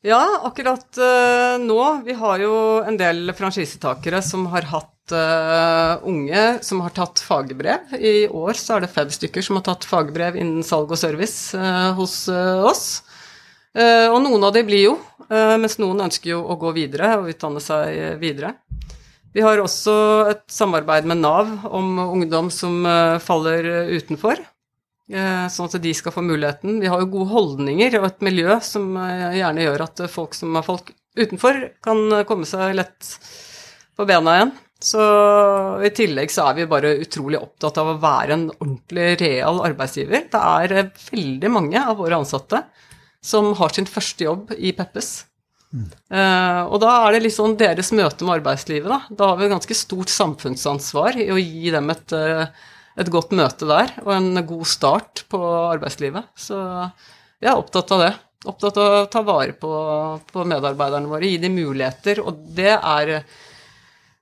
Ja, 0.00 0.40
akkurat 0.48 0.96
uh, 0.96 1.58
nå. 1.60 1.80
Vi 2.06 2.14
har 2.16 2.40
jo 2.40 2.54
en 2.88 2.96
del 2.96 3.34
franchisetakere 3.36 4.22
som 4.24 4.46
har 4.48 4.64
hatt 4.70 5.12
uh, 5.12 6.00
unge 6.08 6.44
som 6.64 6.80
har 6.80 6.94
tatt 6.96 7.20
fagbrev. 7.20 7.92
I 8.00 8.24
år 8.26 8.56
så 8.56 8.78
er 8.78 8.86
det 8.86 8.94
fem 8.94 9.12
stykker 9.12 9.44
som 9.44 9.58
har 9.58 9.66
tatt 9.68 9.84
fagbrev 9.84 10.40
innen 10.40 10.64
salg 10.64 10.88
og 10.88 11.00
service 11.00 11.52
uh, 11.52 11.92
hos 11.98 12.22
oss. 12.30 12.86
og 13.76 14.16
noen 14.24 14.42
av 14.42 14.50
de 14.56 14.64
blir 14.66 14.80
jo, 14.82 14.94
mens 15.30 15.76
noen 15.78 16.00
ønsker 16.08 16.32
jo 16.32 16.40
å 16.42 16.56
gå 16.58 16.72
videre 16.74 17.12
og 17.20 17.28
utdanne 17.30 17.60
seg 17.62 18.18
videre. 18.18 18.56
Vi 19.30 19.42
har 19.44 19.60
også 19.62 19.92
et 20.32 20.42
samarbeid 20.50 21.06
med 21.06 21.20
Nav 21.22 21.50
om 21.70 21.98
ungdom 22.02 22.48
som 22.50 22.82
eh, 22.86 23.18
faller 23.22 23.68
utenfor, 23.94 24.40
eh, 24.40 24.48
sånn 25.10 25.68
at 25.68 25.82
de 25.82 25.92
skal 25.96 26.14
få 26.14 26.22
muligheten. 26.22 26.80
Vi 26.82 26.88
har 26.90 27.02
jo 27.02 27.10
gode 27.10 27.30
holdninger 27.32 27.98
og 27.98 28.08
et 28.08 28.26
miljø 28.26 28.56
som 28.64 28.92
eh, 29.00 29.38
gjerne 29.40 29.64
gjør 29.66 29.86
at 29.88 30.02
folk 30.12 30.36
som 30.38 30.58
er 30.58 30.66
folk 30.66 30.92
utenfor, 31.18 31.56
kan 31.82 32.20
komme 32.28 32.46
seg 32.46 32.76
lett 32.78 33.14
på 33.98 34.06
bena 34.08 34.36
igjen. 34.36 34.52
Så 34.80 35.00
i 35.84 35.90
tillegg 35.92 36.30
så 36.32 36.46
er 36.48 36.60
vi 36.60 36.68
bare 36.70 36.94
utrolig 37.02 37.40
opptatt 37.40 37.80
av 37.82 37.90
å 37.90 37.98
være 38.00 38.36
en 38.36 38.46
ordentlig 38.54 39.08
real 39.20 39.60
arbeidsgiver. 39.66 40.24
Det 40.32 40.40
er 40.40 40.92
veldig 41.10 41.50
mange 41.52 41.82
av 41.82 41.98
våre 42.00 42.22
ansatte 42.22 42.62
som 43.20 43.52
har 43.58 43.74
sin 43.76 43.90
første 43.90 44.24
jobb 44.24 44.54
i 44.56 44.72
Peppes. 44.76 45.26
Uh, 45.70 46.66
og 46.66 46.80
da 46.82 46.94
er 47.04 47.14
det 47.14 47.26
liksom 47.28 47.54
deres 47.60 47.92
møte 47.94 48.26
med 48.26 48.40
arbeidslivet, 48.40 48.90
da. 48.90 48.98
Da 49.14 49.30
har 49.30 49.38
vi 49.38 49.46
et 49.46 49.52
ganske 49.52 49.76
stort 49.78 50.10
samfunnsansvar 50.10 51.18
i 51.20 51.28
å 51.30 51.38
gi 51.38 51.70
dem 51.74 51.92
et, 51.92 52.16
uh, 52.16 52.48
et, 53.00 53.10
godt 53.12 53.32
møte 53.36 53.68
der, 53.68 53.94
og 54.04 54.12
en 54.14 54.42
god 54.46 54.66
start 54.68 55.24
på 55.32 55.40
arbeidslivet. 55.70 56.30
Så 56.38 56.58
jeg 57.40 57.50
er 57.50 57.56
opptatt 57.56 57.90
av 57.96 58.04
det. 58.04 58.12
Opptatt 58.50 58.78
av 58.80 58.94
å 59.00 59.08
ta 59.12 59.24
vare 59.24 59.56
på, 59.56 59.72
på 60.30 60.44
medarbeiderne 60.48 61.10
våre, 61.10 61.28
gi 61.28 61.40
dem 61.42 61.58
muligheter, 61.58 62.22
og 62.24 62.40
det 62.56 62.72
er, 62.76 63.12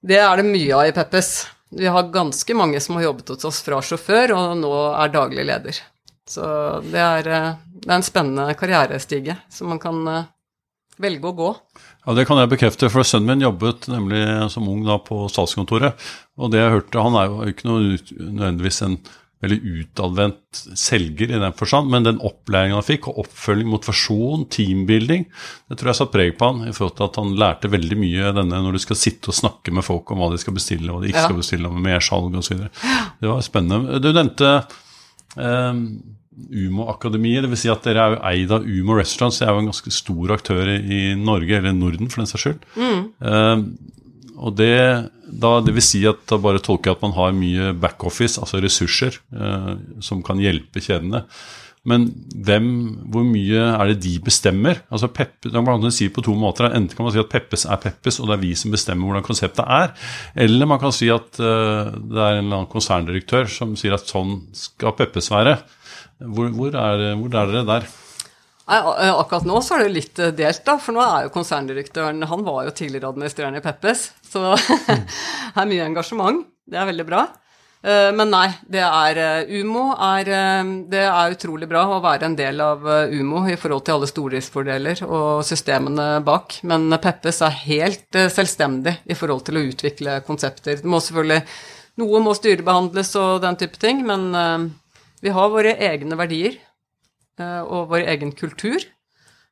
det 0.01 0.19
er 0.23 0.41
det 0.41 0.49
mye 0.49 0.81
av 0.81 0.89
i 0.89 0.97
Peppes. 0.97 1.33
Vi 1.79 1.87
har 1.87 2.11
ganske 2.15 2.57
mange 2.57 2.81
som 2.81 2.97
har 2.97 3.11
jobbet 3.11 3.35
hos 3.35 3.47
oss 3.51 3.61
fra 3.67 3.83
sjåfør, 3.85 4.35
og 4.35 4.57
nå 4.63 4.73
er 4.95 5.15
daglig 5.15 5.47
leder. 5.51 5.79
Så 6.29 6.45
det 6.85 7.01
er, 7.01 7.29
eh, 7.29 7.53
det 7.83 7.89
er 7.89 7.97
en 8.01 8.05
spennende 8.05 8.57
karrierestige 8.59 9.39
som 9.53 9.71
man 9.73 9.81
kan 9.81 10.03
velge 11.03 11.31
å 11.31 11.37
gå. 11.37 11.53
Ja, 12.07 12.15
Det 12.17 12.27
kan 12.29 12.41
jeg 12.41 12.51
bekrefte, 12.51 12.91
for 12.93 13.07
sønnen 13.07 13.35
min 13.35 13.47
jobbet 13.47 13.89
nemlig 13.93 14.23
som 14.53 14.69
ung 14.71 14.85
da 14.87 14.99
på 15.03 15.27
statskontoret. 15.33 15.99
Og 16.39 16.53
det 16.53 16.63
jeg 16.63 16.75
hørte, 16.75 17.07
han 17.07 17.19
er 17.21 17.31
jo 17.31 17.49
ikke 17.53 17.69
noe, 17.69 17.97
nødvendigvis 18.19 18.83
en 18.87 19.01
veldig 19.39 19.59
utadvendt 19.81 20.61
selger 20.79 21.31
i 21.31 21.39
den 21.39 21.55
forstand, 21.55 21.91
men 21.93 22.07
den 22.07 22.19
opplæringen 22.27 22.75
han 22.75 22.87
fikk, 22.87 23.07
og 23.11 23.21
oppfølging, 23.23 23.69
motivasjon, 23.71 24.49
teambuilding, 24.51 25.29
det 25.71 25.79
tror 25.79 25.93
jeg 25.93 25.99
satt 26.01 26.13
preg 26.15 26.35
på 26.39 26.49
han 26.51 26.65
i 26.67 26.75
forhold 26.75 26.97
til 26.99 27.07
at 27.07 27.21
han 27.21 27.37
lærte 27.39 27.71
veldig 27.71 28.01
mye 28.01 28.33
denne 28.35 28.63
når 28.65 28.79
du 28.79 28.83
skal 28.83 28.99
sitte 28.99 29.31
og 29.31 29.39
snakke 29.39 29.75
med 29.75 29.87
folk 29.87 30.11
om 30.11 30.25
hva 30.25 30.33
de 30.33 30.43
skal 30.43 30.59
bestille, 30.59 30.91
hva 30.91 31.05
de 31.05 31.13
ikke 31.13 31.23
ja. 31.23 31.29
skal 31.31 31.39
bestille, 31.39 31.71
med 31.71 31.87
mersalg 31.87 32.35
osv. 32.41 32.67
Det 33.23 33.31
var 33.31 33.47
spennende. 33.47 34.03
Du 34.03 34.11
nevnte 34.11 34.55
eh, 35.39 35.85
Umo-akademiet. 36.49 37.45
Dvs. 37.47 37.65
Si 37.65 37.71
at 37.73 37.87
dere 37.87 38.05
er 38.05 38.15
jo 38.15 38.23
eid 38.31 38.55
av 38.55 38.67
Umo 38.67 38.99
Restaurants. 38.99 39.41
Det 39.41 39.47
er 39.49 39.55
jo 39.55 39.63
en 39.65 39.71
ganske 39.73 39.95
stor 39.95 40.35
aktør 40.39 40.73
i 40.79 41.03
Norge, 41.19 41.61
eller 41.61 41.77
Norden 41.77 42.11
for 42.13 42.23
den 42.23 42.31
saks 42.31 42.47
skyld. 42.47 42.67
Mm. 42.79 43.07
Uh, 43.23 43.95
og 44.39 44.55
det, 44.59 44.75
da, 45.27 45.57
det 45.67 45.75
vil 45.75 45.83
si 45.85 46.05
at 46.07 46.21
da 46.31 46.39
bare 46.41 46.63
tolker 46.63 46.93
jeg 46.93 46.99
at 46.99 47.07
man 47.09 47.17
har 47.17 47.33
mye 47.35 47.73
backoffice, 47.83 48.39
altså 48.39 48.63
ressurser, 48.63 49.19
uh, 49.35 49.75
som 50.05 50.23
kan 50.27 50.39
hjelpe 50.43 50.83
kjedene. 50.85 51.25
Men 51.89 52.05
hvem, 52.45 52.67
hvor 53.09 53.25
mye 53.25 53.63
er 53.71 53.93
det 53.93 54.01
de 54.05 54.17
bestemmer? 54.21 54.83
Altså 54.93 55.09
Peppe, 55.15 55.49
da 55.49 55.63
kan 55.63 55.81
man 55.81 55.95
si 55.95 56.09
på 56.13 56.25
to 56.27 56.35
måter. 56.37 56.69
Enten 56.69 56.97
kan 56.97 57.07
man 57.07 57.15
si 57.15 57.21
at 57.23 57.31
Peppes 57.33 57.65
er 57.65 57.81
Peppes, 57.81 58.19
og 58.21 58.29
det 58.29 58.37
er 58.37 58.43
vi 58.43 58.53
som 58.59 58.75
bestemmer 58.75 59.09
hvordan 59.09 59.25
konseptet 59.27 59.65
er. 59.65 59.95
Eller 60.45 60.69
man 60.69 60.81
kan 60.83 60.93
si 60.95 61.09
at 61.13 61.41
uh, 61.41 61.89
det 61.95 62.19
er 62.19 62.39
en 62.39 62.45
eller 62.45 62.61
annen 62.61 62.73
konserndirektør 62.73 63.49
som 63.53 63.77
sier 63.79 63.97
at 63.97 64.11
sånn 64.11 64.41
skal 64.57 64.97
Peppes 64.99 65.31
være. 65.33 65.57
Hvor, 66.19 66.51
hvor, 66.51 66.75
er, 66.75 67.15
hvor 67.19 67.31
er 67.31 67.53
dere 67.53 67.67
der? 67.69 67.89
Nei, 68.69 68.79
akkurat 69.17 69.47
nå 69.49 69.59
så 69.65 69.79
er 69.79 69.87
det 69.87 69.97
litt 69.97 70.21
eh, 70.21 70.35
delt, 70.37 70.61
da. 70.67 70.77
For 70.83 70.93
nå 70.93 71.01
er 71.01 71.27
jo 71.27 71.35
konserndirektøren 71.35 72.21
Han 72.29 72.45
var 72.45 72.67
jo 72.67 72.77
tidligere 72.77 73.09
administrerende 73.15 73.63
i 73.63 73.65
Peppes, 73.65 74.11
så 74.29 74.53
det 74.59 74.99
er 75.55 75.69
mye 75.71 75.87
engasjement. 75.87 76.43
Det 76.69 76.77
er 76.77 76.89
veldig 76.91 77.07
bra. 77.09 77.23
Eh, 77.81 78.11
men 78.13 78.29
nei, 78.35 78.45
det 78.69 78.83
er 78.85 79.21
eh, 79.23 79.55
Umo 79.63 79.87
er 79.95 80.29
Det 80.91 81.05
er 81.07 81.37
utrolig 81.37 81.69
bra 81.71 81.87
å 81.95 82.03
være 82.05 82.29
en 82.29 82.37
del 82.37 82.61
av 82.61 82.85
Umo 83.15 83.47
i 83.49 83.57
forhold 83.57 83.87
til 83.87 83.97
alle 83.97 84.11
stordriftsfordeler 84.11 85.01
og 85.07 85.47
systemene 85.49 86.11
bak. 86.27 86.59
Men 86.69 86.91
Peppes 87.01 87.41
er 87.47 87.57
helt 87.63 88.21
selvstendig 88.35 88.99
i 89.09 89.17
forhold 89.17 89.47
til 89.49 89.57
å 89.57 89.65
utvikle 89.71 90.21
konsepter. 90.29 90.83
Det 90.83 90.89
må 90.89 91.01
selvfølgelig 91.01 91.45
Noe 91.99 92.21
må 92.23 92.31
styrebehandles 92.37 93.09
og 93.19 93.41
den 93.43 93.57
type 93.59 93.81
ting, 93.83 94.05
men 94.07 94.29
vi 95.25 95.35
har 95.35 95.51
våre 95.53 95.75
egne 95.89 96.19
verdier 96.19 96.55
eh, 97.41 97.63
og 97.63 97.91
vår 97.93 98.07
egen 98.15 98.33
kultur. 98.37 98.85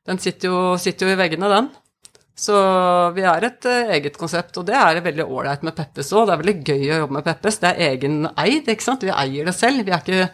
Den 0.07 0.21
sitter 0.23 0.51
jo, 0.51 0.61
sitter 0.79 1.07
jo, 1.07 1.15
i 1.15 1.19
veggene, 1.19 1.51
den. 1.51 1.69
Så 2.37 2.55
vi 3.15 3.23
er 3.25 3.47
et 3.47 3.65
uh, 3.65 3.89
eget 3.95 4.17
konsept, 4.19 4.59
og 4.61 4.67
det 4.67 4.75
er 4.77 5.01
veldig 5.01 5.25
ålreit 5.25 5.63
med 5.65 5.73
Peppes 5.75 6.11
òg. 6.13 6.27
Det 6.29 6.35
er 6.35 6.43
veldig 6.43 6.59
gøy 6.61 6.83
å 6.85 6.99
jobbe 7.01 7.17
med 7.17 7.25
Peppes. 7.25 7.57
Det 7.63 7.71
er 7.71 7.95
egeneid, 7.95 8.69
ikke 8.69 8.85
sant. 8.85 9.03
Vi 9.03 9.11
eier 9.11 9.49
det 9.49 9.55
selv. 9.57 9.81
Vi 9.87 9.95
er 9.95 10.03
ikke 10.05 10.27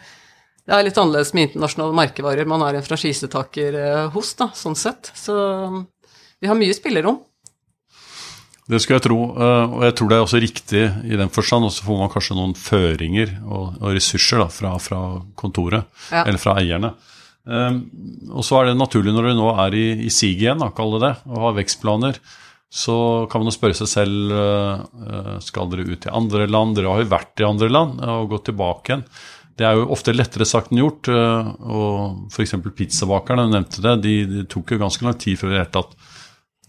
det 0.64 0.72
er 0.72 0.86
litt 0.86 0.96
annerledes 0.96 1.34
med 1.36 1.50
internasjonale 1.50 1.96
merkevarer 1.98 2.48
man 2.48 2.62
er 2.64 2.78
en 2.78 2.84
franchisetaker 2.86 3.74
eh, 3.76 4.04
hos, 4.14 4.30
da, 4.38 4.48
sånn 4.56 4.76
sett. 4.78 5.10
Så 5.12 5.34
vi 6.40 6.48
har 6.48 6.56
mye 6.56 6.76
spillerom. 6.76 7.18
Det 8.64 8.78
skulle 8.80 8.96
jeg 8.96 9.04
tro, 9.04 9.18
eh, 9.36 9.72
og 9.76 9.82
jeg 9.84 9.94
tror 9.98 10.08
det 10.08 10.16
er 10.16 10.22
også 10.24 10.40
riktig 10.40 10.84
i 11.04 11.18
den 11.20 11.32
forstand. 11.32 11.66
Og 11.68 11.72
så 11.74 11.84
får 11.84 11.98
man 12.00 12.12
kanskje 12.12 12.36
noen 12.38 12.54
føringer 12.56 13.34
og, 13.44 13.74
og 13.80 13.90
ressurser 13.92 14.40
da, 14.40 14.48
fra, 14.52 14.76
fra 14.80 15.00
kontoret, 15.36 15.84
ja. 16.08 16.24
eller 16.24 16.40
fra 16.40 16.56
eierne. 16.62 16.94
Um, 17.44 17.82
og 18.32 18.40
så 18.46 18.56
er 18.56 18.70
det 18.70 18.78
naturlig 18.80 19.12
når 19.12 19.28
du 19.28 19.34
nå 19.36 19.50
er 19.66 19.76
i, 19.76 19.84
i 20.06 20.12
sig 20.12 20.32
igjen, 20.38 20.62
da, 20.64 20.70
kall 20.72 20.94
det 20.96 21.02
det, 21.02 21.12
og 21.28 21.42
har 21.42 21.58
vekstplaner, 21.58 22.16
så 22.72 22.96
kan 23.28 23.42
man 23.42 23.50
jo 23.50 23.54
spørre 23.58 23.76
seg 23.76 23.90
selv 23.90 24.32
uh, 24.32 25.36
skal 25.44 25.68
dere 25.70 25.84
ut 25.84 26.00
til 26.06 26.16
andre 26.16 26.48
land. 26.48 26.72
Dere 26.78 26.94
har 26.94 27.04
jo 27.04 27.12
vært 27.12 27.44
i 27.44 27.46
andre 27.46 27.68
land 27.68 28.00
og 28.00 28.32
gått 28.32 28.48
tilbake 28.48 28.90
igjen. 28.94 29.04
Det 29.54 29.68
er 29.68 29.76
jo 29.76 29.90
ofte 29.94 30.16
lettere 30.16 30.48
sagt 30.48 30.72
enn 30.72 30.80
gjort. 30.80 31.12
Uh, 31.12 31.52
og 31.68 32.32
F.eks. 32.32 32.56
pizzabakerne 32.74 33.44
nevnte 33.52 33.84
det. 33.84 33.94
De, 34.08 34.16
de, 34.32 34.48
tok 34.50 34.74
jo 34.74 34.80
ganske 34.80 35.06
lang 35.06 35.20
tid 35.20 35.38
før 35.38 35.52
i 35.52 35.54
det 35.54 35.62
hele 35.66 35.74
tatt 35.76 35.94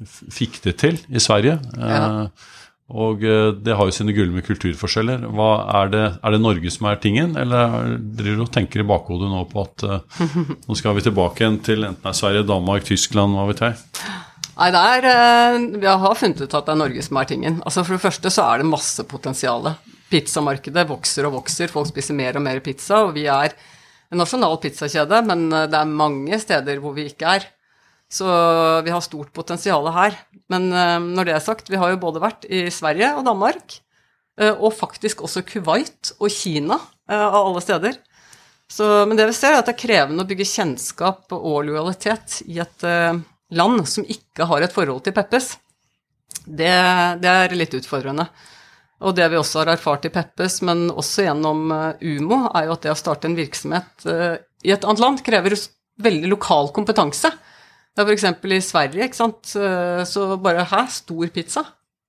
fikk 0.03 0.59
det 0.65 0.75
til 0.81 0.99
i 1.07 1.21
Sverige. 1.23 1.59
Ja. 1.79 2.03
Uh, 2.03 2.51
og 2.85 3.23
eh, 3.25 3.47
det 3.65 3.73
har 3.73 3.87
jo 3.89 3.93
sine 3.95 4.13
gulme 4.13 4.43
kulturforskjeller. 4.45 5.23
Hva 5.33 5.49
er, 5.79 5.87
det, 5.89 6.03
er 6.21 6.35
det 6.35 6.41
Norge 6.43 6.69
som 6.69 6.85
er 6.85 6.99
tingen, 7.01 7.33
eller 7.41 7.95
driver 7.97 8.37
du 8.37 8.43
og 8.45 8.51
tenker 8.53 8.83
i 8.83 8.85
bakhodet 8.85 9.31
nå 9.31 9.41
på 9.49 9.63
at 9.63 9.85
uh, 9.89 10.27
nå 10.67 10.77
skal 10.77 10.93
vi 10.93 11.05
tilbake 11.07 11.41
igjen 11.41 11.57
til 11.65 11.87
enten 11.87 12.03
det 12.03 12.11
er 12.11 12.19
Sverige, 12.19 12.45
Danmark, 12.45 12.85
Tyskland, 12.85 13.33
hva 13.33 13.47
vet 13.49 13.63
jeg? 13.65 13.79
Nei, 14.55 14.69
det 14.71 14.83
er 14.85 15.65
Vi 15.81 15.89
har 15.89 16.19
funnet 16.19 16.45
ut 16.45 16.53
at 16.53 16.69
det 16.69 16.75
er 16.75 16.79
Norge 16.83 17.07
som 17.07 17.17
er 17.19 17.31
tingen. 17.31 17.57
Altså 17.65 17.83
For 17.83 17.97
det 17.97 18.05
første 18.05 18.31
så 18.31 18.45
er 18.51 18.61
det 18.61 18.69
masse 18.69 19.03
potensial. 19.09 19.71
Pizzamarkedet 20.13 20.85
vokser 20.87 21.25
og 21.27 21.39
vokser, 21.41 21.73
folk 21.73 21.89
spiser 21.89 22.15
mer 22.15 22.37
og 22.37 22.45
mer 22.45 22.61
pizza, 22.63 23.01
og 23.07 23.17
vi 23.17 23.25
er 23.25 23.57
en 24.13 24.21
nasjonal 24.21 24.61
pizzakjede, 24.61 25.25
men 25.25 25.49
det 25.49 25.75
er 25.75 25.89
mange 25.89 26.37
steder 26.39 26.77
hvor 26.79 26.93
vi 26.95 27.09
ikke 27.09 27.33
er. 27.39 27.49
Så 28.11 28.25
vi 28.85 28.93
har 28.93 29.01
stort 29.01 29.33
potensial 29.33 29.87
her. 29.93 30.17
Men 30.51 30.69
uh, 30.73 31.01
når 31.01 31.27
det 31.27 31.35
er 31.35 31.43
sagt, 31.43 31.69
vi 31.71 31.79
har 31.79 31.93
jo 31.93 32.01
både 32.01 32.23
vært 32.23 32.45
i 32.47 32.67
Sverige 32.73 33.11
og 33.17 33.25
Danmark, 33.27 33.79
uh, 34.41 34.53
og 34.53 34.75
faktisk 34.77 35.23
også 35.25 35.45
Kuwait 35.47 36.13
og 36.19 36.29
Kina, 36.33 36.79
uh, 37.09 37.27
av 37.27 37.41
alle 37.41 37.63
steder. 37.65 37.99
Så, 38.71 38.85
men 39.05 39.17
det 39.17 39.27
vi 39.29 39.37
ser, 39.37 39.53
er 39.53 39.61
at 39.61 39.69
det 39.69 39.75
er 39.75 39.83
krevende 39.83 40.25
å 40.25 40.29
bygge 40.29 40.47
kjennskap 40.49 41.33
og 41.37 41.67
lojalitet 41.67 42.39
i 42.49 42.57
et 42.63 42.85
land 43.53 43.83
som 43.85 44.07
ikke 44.09 44.47
har 44.49 44.65
et 44.65 44.73
forhold 44.73 45.03
til 45.05 45.13
Peppes. 45.13 45.51
Det, 46.45 46.71
det, 47.21 47.29
er 47.29 47.53
litt 47.53 47.75
utfordrende. 47.77 48.25
Og 49.05 49.13
det 49.13 49.27
vi 49.29 49.37
også 49.37 49.61
har 49.61 49.75
erfart 49.75 50.07
i 50.09 50.11
Peppes, 50.15 50.63
men 50.65 50.87
også 50.89 51.27
gjennom 51.27 51.69
Umo, 51.69 52.39
er 52.57 52.65
jo 52.65 52.73
at 52.73 52.87
det 52.87 52.95
å 52.95 52.97
starte 52.97 53.29
en 53.29 53.37
virksomhet 53.37 54.07
i 54.65 54.73
et 54.73 54.89
annet 54.89 55.03
land 55.03 55.21
krever 55.21 55.53
veldig 56.01 56.33
lokal 56.33 56.73
kompetanse. 56.73 57.29
Det 57.95 58.03
for 58.03 58.11
f.eks. 58.11 58.45
i 58.51 58.61
Sverige, 58.61 59.07
ikke 59.07 59.17
sant, 59.17 59.53
så 60.11 60.23
bare 60.43 60.65
Hæ, 60.67 60.81
stor 60.91 61.29
pizza? 61.31 61.63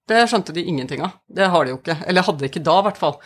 Det 0.06 0.24
skjønte 0.30 0.54
de 0.54 0.64
ingenting 0.66 1.02
av. 1.06 1.18
Det 1.26 1.46
har 1.50 1.66
de 1.66 1.74
jo 1.74 1.80
ikke. 1.80 1.98
Eller 2.06 2.26
hadde 2.26 2.46
ikke 2.48 2.62
da, 2.66 2.78
i 2.80 2.86
hvert 2.86 2.98
fall. 2.98 3.20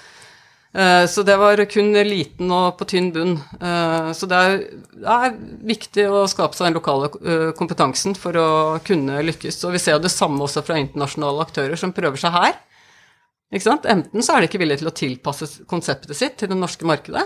Eh, 0.72 1.06
så 1.10 1.22
det 1.26 1.34
var 1.36 1.58
kun 1.66 1.90
liten 2.06 2.52
og 2.54 2.78
på 2.78 2.86
tynn 2.92 3.10
bunn. 3.14 3.34
Eh, 3.60 4.10
så 4.14 4.28
det 4.30 4.38
er, 4.38 4.56
det 4.94 5.16
er 5.16 5.36
viktig 5.72 6.06
å 6.06 6.24
skape 6.30 6.56
seg 6.56 6.68
den 6.68 6.78
lokale 6.78 7.10
eh, 7.20 7.50
kompetansen 7.58 8.14
for 8.18 8.38
å 8.38 8.48
kunne 8.86 9.20
lykkes. 9.26 9.60
Og 9.66 9.74
vi 9.74 9.82
ser 9.82 9.98
jo 9.98 10.04
det 10.06 10.14
samme 10.14 10.44
også 10.46 10.62
fra 10.66 10.78
internasjonale 10.80 11.44
aktører 11.44 11.80
som 11.80 11.94
prøver 11.96 12.22
seg 12.22 12.36
her. 12.36 12.56
Enten 13.50 14.22
så 14.22 14.36
er 14.36 14.44
de 14.44 14.46
ikke 14.46 14.60
villige 14.62 14.84
til 14.84 14.92
å 14.92 14.94
tilpasse 14.94 15.66
konseptet 15.68 16.14
sitt 16.14 16.36
til 16.38 16.52
det 16.52 16.58
norske 16.58 16.86
markedet, 16.86 17.24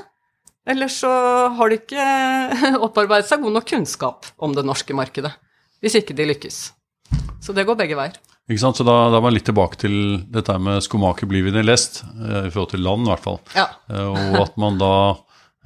eller 0.66 0.88
så 0.92 1.10
har 1.58 1.70
de 1.70 1.80
ikke 1.80 2.04
opparbeidet 2.86 3.28
seg 3.28 3.42
god 3.44 3.58
nok 3.58 3.66
kunnskap 3.68 4.30
om 4.42 4.54
det 4.56 4.64
norske 4.66 4.96
markedet. 4.96 5.34
Hvis 5.84 5.98
ikke 6.00 6.16
de 6.16 6.28
lykkes. 6.30 6.60
Så 7.44 7.52
det 7.52 7.66
går 7.68 7.76
begge 7.76 7.98
veier. 7.98 8.16
Ikke 8.48 8.60
sant, 8.60 8.76
så 8.76 8.84
Da, 8.84 8.94
da 9.12 9.18
er 9.18 9.24
man 9.24 9.32
litt 9.32 9.46
tilbake 9.48 9.78
til 9.80 9.94
dette 10.32 10.56
med 10.60 10.82
'skomaker 10.84 11.28
blir 11.28 11.44
vi 11.46 11.52
det 11.52 11.64
lest', 11.64 12.02
eh, 12.04 12.48
i 12.48 12.50
forhold 12.52 12.70
til 12.72 12.84
land 12.84 13.06
i 13.06 13.10
hvert 13.10 13.24
fall. 13.24 13.38
Ja. 13.56 13.68
Eh, 13.88 14.04
og 14.04 14.36
at 14.42 14.56
man 14.60 14.76
da 14.80 15.16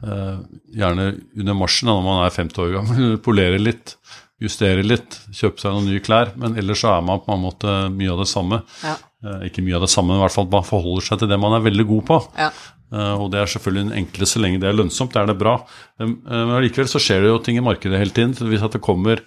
eh, 0.03 0.39
gjerne 0.79 1.09
under 1.39 1.55
marsjen, 1.59 1.91
når 1.91 2.03
man 2.07 2.25
er 2.25 2.31
50 2.31 2.63
år 2.63 2.73
gammel, 2.77 3.19
polerer 3.27 3.59
litt, 3.59 3.97
justerer 4.41 4.87
litt, 4.87 5.19
kjøper 5.35 5.59
seg 5.59 5.75
noen 5.75 5.91
nye 5.91 6.03
klær. 6.03 6.31
Men 6.39 6.55
ellers 6.59 6.83
så 6.83 6.95
er 6.97 7.03
man 7.03 7.23
på 7.23 7.35
en 7.35 7.43
måte 7.43 7.77
mye 7.91 8.13
av 8.15 8.23
det 8.23 8.31
samme. 8.31 8.63
Ja. 8.87 8.95
Ikke 9.43 9.65
mye 9.67 9.75
av 9.75 9.83
det 9.83 9.91
samme, 9.91 10.15
men 10.15 10.21
i 10.21 10.23
hvert 10.23 10.37
fall 10.37 10.47
man 10.51 10.63
forholder 10.63 11.03
seg 11.03 11.19
til 11.19 11.31
det 11.31 11.41
man 11.43 11.57
er 11.57 11.67
veldig 11.67 11.87
god 11.89 12.05
på. 12.07 12.21
Ja. 12.39 12.53
Eh, 12.93 13.15
og 13.15 13.33
det 13.33 13.43
er 13.43 13.51
selvfølgelig 13.53 13.87
en 13.87 13.99
enkle 14.03 14.29
så 14.29 14.43
lenge 14.43 14.63
det 14.63 14.71
er 14.71 14.79
lønnsomt, 14.79 15.13
det 15.15 15.23
er 15.23 15.33
det 15.33 15.41
bra. 15.41 15.59
Eh, 16.01 16.09
men 16.09 16.57
allikevel 16.57 16.91
så 16.91 17.03
skjer 17.03 17.25
det 17.25 17.35
jo 17.35 17.43
ting 17.45 17.61
i 17.61 17.65
markedet 17.65 18.01
hele 18.01 18.15
tiden. 18.15 18.37
Hvis 18.49 18.65
at 18.65 18.77
det 18.77 18.85
kommer 18.85 19.19
jeg 19.19 19.27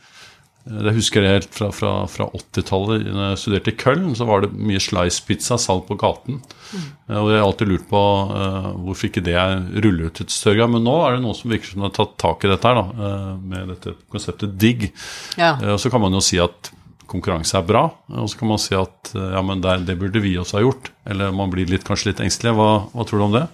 det 0.61 0.93
husker 0.93 1.23
det 1.23 1.29
helt 1.31 1.55
fra, 1.57 1.71
fra, 1.73 1.91
fra 2.05 2.27
80-tallet. 2.37 3.07
Da 3.09 3.31
jeg 3.31 3.39
studerte 3.41 3.71
i 3.71 3.77
Köln, 3.81 4.11
så 4.17 4.27
var 4.29 4.43
det 4.43 4.51
mye 4.53 4.81
slice-pizza 4.81 5.57
salg 5.57 5.87
på 5.87 5.97
gaten. 5.99 6.37
Mm. 6.69 6.83
Og 7.17 7.29
jeg 7.31 7.39
har 7.39 7.45
alltid 7.47 7.71
lurt 7.71 7.87
på 7.89 8.01
uh, 8.29 8.67
hvorfor 8.85 9.09
ikke 9.09 9.23
det 9.25 9.33
er 9.41 9.55
rullet 9.81 10.11
ut 10.11 10.21
et 10.21 10.33
større 10.33 10.59
gang. 10.61 10.75
Men 10.75 10.85
nå 10.85 10.93
er 11.01 11.17
det 11.17 11.23
noen 11.25 11.37
som 11.39 11.49
virker 11.49 11.73
som 11.73 11.87
har 11.87 11.95
tatt 11.97 12.13
tak 12.21 12.45
i 12.45 12.51
dette 12.51 12.69
her, 12.69 12.77
da, 12.77 12.85
uh, 12.93 13.33
med 13.41 13.73
dette 13.73 13.95
konseptet 14.13 14.53
digg. 14.61 14.91
Ja. 15.41 15.55
Uh, 15.63 15.73
og 15.73 15.81
så 15.81 15.89
kan 15.93 16.05
man 16.05 16.13
jo 16.13 16.21
si 16.29 16.37
at 16.43 16.69
konkurranse 17.11 17.57
er 17.59 17.65
bra. 17.67 17.85
Og 18.15 18.29
så 18.31 18.39
kan 18.39 18.51
man 18.53 18.61
si 18.61 18.75
at 18.77 19.13
ja, 19.13 19.41
men 19.45 19.63
det, 19.63 19.81
det 19.89 19.97
burde 19.99 20.23
vi 20.23 20.37
også 20.39 20.59
ha 20.59 20.65
gjort. 20.65 20.91
Eller 21.09 21.33
man 21.35 21.51
blir 21.53 21.69
litt, 21.69 21.85
kanskje 21.87 22.11
litt 22.11 22.23
engstelig. 22.23 22.55
Hva, 22.57 22.69
hva, 22.93 23.07
tror 23.07 23.21
du 23.21 23.25
om 23.27 23.35
det? 23.35 23.45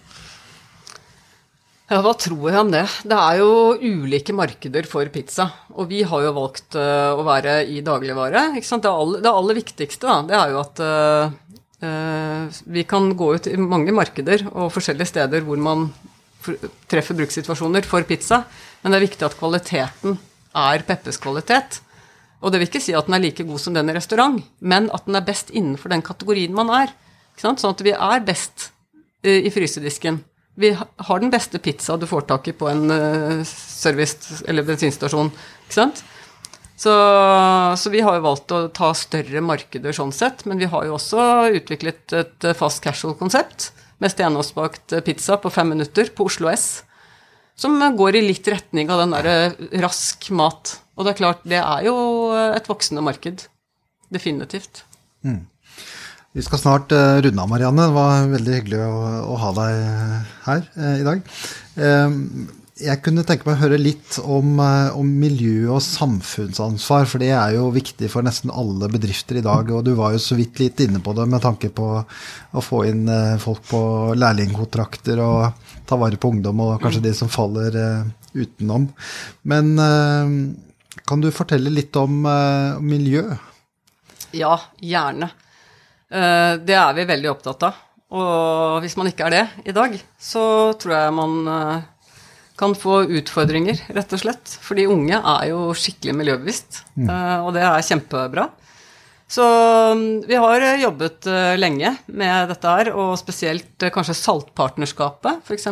Ja, 1.88 2.01
hva 2.03 2.12
tror 2.20 2.49
jeg 2.51 2.60
om 2.60 2.72
det? 2.74 2.84
Det 3.08 3.18
er 3.18 3.39
jo 3.39 3.51
ulike 3.80 4.36
markeder 4.36 4.89
for 4.89 5.08
pizza. 5.14 5.47
Og 5.78 5.88
vi 5.91 6.03
har 6.08 6.26
jo 6.26 6.36
valgt 6.36 6.76
uh, 6.76 7.16
å 7.16 7.24
være 7.28 7.62
i 7.72 7.80
dagligvare. 7.86 8.49
Ikke 8.60 8.70
sant? 8.70 8.84
Det, 8.86 8.91
aller, 8.91 9.24
det 9.24 9.32
aller 9.32 9.60
viktigste 9.62 10.10
da, 10.10 10.20
det 10.28 10.38
er 10.38 10.53
jo 10.53 10.62
at 10.62 10.84
uh, 10.84 12.64
vi 12.74 12.84
kan 12.89 13.12
gå 13.18 13.32
ut 13.38 13.47
i 13.49 13.58
mange 13.62 13.93
markeder 13.95 14.47
og 14.49 14.72
forskjellige 14.74 15.14
steder 15.14 15.43
hvor 15.45 15.60
man 15.62 15.91
treffer 16.89 17.18
brukssituasjoner 17.18 17.88
for 17.88 18.05
pizza. 18.08 18.43
Men 18.82 18.93
det 18.93 18.99
er 18.99 19.08
viktig 19.08 19.28
at 19.28 19.38
kvaliteten 19.39 20.18
er 20.58 20.84
Peppes 20.88 21.20
kvalitet. 21.22 21.82
Og 22.42 22.54
det 22.54 22.62
vil 22.62 22.70
ikke 22.70 22.84
si 22.84 22.96
at 22.98 23.08
den 23.08 23.18
er 23.18 23.24
like 23.24 23.46
god 23.48 23.62
som 23.62 23.76
den 23.76 23.90
i 23.90 23.96
restaurant, 23.98 24.42
men 24.60 24.92
at 24.94 25.08
den 25.08 25.18
er 25.18 25.26
best 25.26 25.50
innenfor 25.50 25.94
den 25.94 26.06
kategorien 26.06 26.54
man 26.56 26.70
er. 26.74 26.94
Sånn 27.38 27.58
at 27.58 27.82
vi 27.86 27.94
er 27.94 28.26
best 28.26 28.70
uh, 29.26 29.40
i 29.40 29.54
frysedisken. 29.54 30.22
Vi 30.58 30.72
har 30.74 31.22
den 31.22 31.34
beste 31.34 31.62
pizza 31.62 31.98
du 31.98 32.08
får 32.10 32.26
tak 32.30 32.50
i 32.50 32.56
på 32.58 32.70
en 32.70 32.86
uh, 32.90 33.42
service- 33.46 34.44
eller 34.50 34.66
bensinstasjon. 34.66 35.34
Ikke 35.66 35.80
sant? 35.80 36.04
Så, 36.78 36.94
så, 37.74 37.90
vi 37.90 38.04
har 38.06 38.20
jo 38.20 38.26
valgt 38.28 38.54
å 38.54 38.68
ta 38.70 38.92
større 38.94 39.42
markeder 39.42 39.96
sånn 39.98 40.14
sett, 40.14 40.44
men 40.46 40.62
vi 40.62 40.70
har 40.70 40.86
jo 40.86 40.94
også 41.00 41.50
utviklet 41.58 42.14
et 42.14 42.48
fast 42.58 42.84
casual-konsept 42.86 43.72
med 43.98 44.14
stenåsbakt 44.14 44.94
pizza 45.08 45.40
på 45.42 45.50
fem 45.50 45.74
minutter 45.74 46.12
på 46.14 46.28
Oslo 46.30 46.52
S, 46.52 46.84
som 47.58 47.80
går 47.97 48.20
i 48.20 48.28
litt 48.28 48.47
retning 48.51 48.91
av 48.93 49.01
den 49.03 49.16
derre 49.18 49.38
rask 49.82 50.30
mat 50.36 50.78
og 50.97 51.05
det 51.05 51.14
er 51.14 51.22
klart, 51.22 51.45
det 51.45 51.62
er 51.62 51.86
jo 51.86 51.95
et 52.34 52.68
voksende 52.68 53.05
marked. 53.05 53.45
Definitivt. 54.14 54.82
Mm. 55.22 55.43
Vi 56.38 56.43
skal 56.45 56.62
snart 56.62 56.93
uh, 56.93 57.18
runde 57.22 57.43
av, 57.43 57.49
Marianne. 57.49 57.89
Det 57.89 57.95
var 57.97 58.30
veldig 58.34 58.55
hyggelig 58.55 58.80
å, 58.86 59.01
å 59.34 59.41
ha 59.41 59.51
deg 59.58 59.82
her 60.47 60.64
uh, 60.78 60.95
i 60.97 61.05
dag. 61.05 61.36
Um, 61.78 62.47
jeg 62.78 63.01
kunne 63.01 63.26
tenke 63.26 63.47
meg 63.47 63.58
å 63.58 63.62
høre 63.64 63.80
litt 63.82 64.18
om, 64.22 64.60
om, 64.62 65.14
miljø- 65.22 65.72
og 65.74 65.82
samfunnsansvar, 65.82 67.08
for 67.10 67.22
det 67.22 67.32
er 67.34 67.55
jo 67.55 67.72
viktig 67.74 68.10
for 68.14 68.26
nesten 68.26 68.53
alle 68.53 68.89
bedrifter 68.93 69.39
i 69.39 69.45
dag. 69.45 69.70
Og 69.74 69.82
du 69.86 69.95
var 69.97 70.14
jo 70.14 70.22
så 70.22 70.38
vidt 70.38 70.62
litt 70.62 70.82
inne 70.86 71.01
på 71.01 71.14
det 71.18 71.26
med 71.30 71.41
tanke 71.45 71.72
på 71.74 71.88
å 71.97 72.62
få 72.62 72.84
inn 72.89 73.10
folk 73.41 73.66
på 73.70 73.82
lærlingkontrakter 74.22 75.24
og 75.26 75.77
ta 75.88 75.98
vare 76.00 76.20
på 76.20 76.32
ungdom 76.34 76.62
og 76.66 76.78
kanskje 76.84 77.04
de 77.08 77.14
som 77.16 77.32
faller 77.32 77.76
utenom. 78.36 78.90
Men 79.48 79.74
kan 81.08 81.24
du 81.24 81.30
fortelle 81.32 81.72
litt 81.72 81.96
om 82.00 82.26
uh, 82.28 82.78
miljø? 82.84 83.24
Ja, 84.36 84.58
gjerne. 84.84 85.30
Det 86.08 86.76
er 86.76 86.96
vi 86.96 87.06
veldig 87.08 87.30
opptatt 87.32 87.64
av. 87.68 87.80
Og 88.16 88.78
hvis 88.84 88.96
man 89.00 89.10
ikke 89.10 89.28
er 89.28 89.34
det 89.34 89.46
i 89.72 89.76
dag, 89.76 89.96
så 90.20 90.44
tror 90.80 90.94
jeg 90.96 91.16
man 91.16 91.34
kan 92.58 92.76
få 92.76 93.02
utfordringer, 93.20 93.82
rett 93.96 94.14
og 94.16 94.22
slett. 94.22 94.54
For 94.64 94.80
de 94.80 94.88
unge 94.90 95.20
er 95.20 95.50
jo 95.52 95.74
skikkelig 95.78 96.16
miljøbevisst, 96.18 96.82
mm. 96.96 97.12
og 97.46 97.52
det 97.56 97.66
er 97.68 97.86
kjempebra. 97.90 98.48
Så 99.28 99.44
um, 99.92 100.22
vi 100.28 100.36
har 100.40 100.62
eh, 100.62 100.82
jobbet 100.82 101.28
eh, 101.28 101.54
lenge 101.60 101.92
med 102.06 102.48
dette 102.48 102.74
her, 102.74 102.92
og 102.96 103.18
spesielt 103.20 103.84
eh, 103.84 103.92
kanskje 103.92 104.16
Saltpartnerskapet, 104.16 105.42
f.eks., 105.44 105.68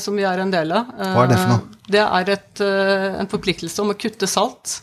som 0.00 0.16
vi 0.16 0.24
er 0.28 0.40
en 0.40 0.52
del 0.52 0.72
av. 0.76 0.88
Hva 0.96 1.24
er 1.24 1.28
det 1.30 1.36
for 1.40 1.52
noe? 1.54 1.82
Det 1.90 2.00
er 2.02 2.30
et, 2.34 2.60
en 2.60 3.28
forpliktelse 3.32 3.80
om 3.80 3.94
å 3.94 3.96
kutte 3.96 4.28
salt. 4.28 4.74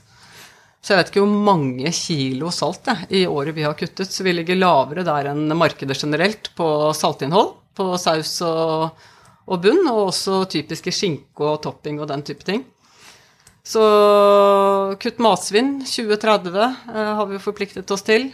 Så 0.82 0.94
jeg 0.94 1.00
vet 1.00 1.12
ikke 1.12 1.22
hvor 1.22 1.44
mange 1.46 1.92
kilo 1.94 2.50
salt 2.54 2.82
det, 2.88 2.96
i 3.20 3.22
året 3.30 3.54
vi 3.54 3.66
har 3.68 3.76
kuttet, 3.78 4.10
så 4.10 4.26
vi 4.26 4.34
ligger 4.34 4.58
lavere 4.58 5.06
der 5.06 5.30
enn 5.34 5.54
markedet 5.58 6.00
generelt 6.02 6.50
på 6.58 6.68
saltinnhold 6.98 7.54
på 7.78 7.92
saus 8.02 8.32
og, 8.46 9.06
og 9.46 9.62
bunn, 9.62 9.84
og 9.92 10.08
også 10.08 10.42
typiske 10.50 10.94
skinke 10.96 11.46
og 11.46 11.62
topping 11.66 12.02
og 12.02 12.10
den 12.10 12.26
type 12.26 12.46
ting. 12.48 12.66
Så 13.68 13.84
kutt 15.02 15.18
matsvinn 15.24 15.82
2030 15.84 16.56
eh, 16.62 17.14
har 17.20 17.28
vi 17.28 17.40
forpliktet 17.44 17.92
oss 17.92 18.06
til. 18.08 18.30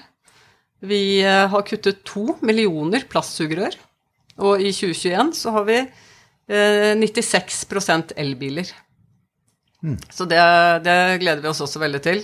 Vi 0.83 1.23
eh, 1.23 1.47
har 1.49 1.65
kuttet 1.65 2.03
to 2.05 2.35
millioner 2.45 3.07
plastsugerør, 3.09 3.77
og 4.43 4.61
i 4.61 4.69
2021 4.75 5.33
så 5.39 5.55
har 5.55 5.65
vi 5.69 5.79
eh, 5.79 6.93
96% 6.99 8.13
elbiler. 8.19 8.69
Mm. 9.83 9.97
Så 10.11 10.27
det, 10.29 10.39
det, 10.85 10.97
gleder 11.23 11.41
vi 11.43 11.51
oss 11.51 11.63
også 11.65 11.81
veldig 11.81 12.03
til. 12.03 12.23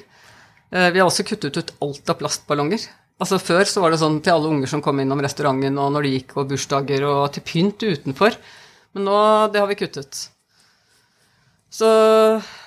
Eh, 0.70 0.89
vi 0.93 1.01
har 1.01 1.07
også 1.07 1.26
kuttet 1.28 1.57
ut 1.57 1.76
alt 1.82 2.14
av 2.14 2.20
plastballonger. 2.22 2.86
Altså 3.20 3.39
Før 3.41 3.66
så 3.68 3.82
var 3.84 3.91
det 3.91 4.03
sånn 4.03 4.22
til 4.24 4.38
alle 4.38 4.53
unger 4.53 4.70
som 4.72 4.84
kom 4.86 5.01
innom 5.01 5.24
restauranten, 5.26 5.82
og 5.82 5.95
når 5.95 6.05
de 6.05 6.18
gikk, 6.20 6.38
og 6.38 6.51
bursdager, 6.53 7.10
og 7.10 7.26
til 7.36 7.47
pynt 7.47 7.84
utenfor. 7.84 8.38
Men 8.93 9.10
nå, 9.10 9.18
det 9.49 9.64
har 9.64 9.72
vi 9.72 9.80
kuttet. 9.82 10.28
Så 11.70 11.88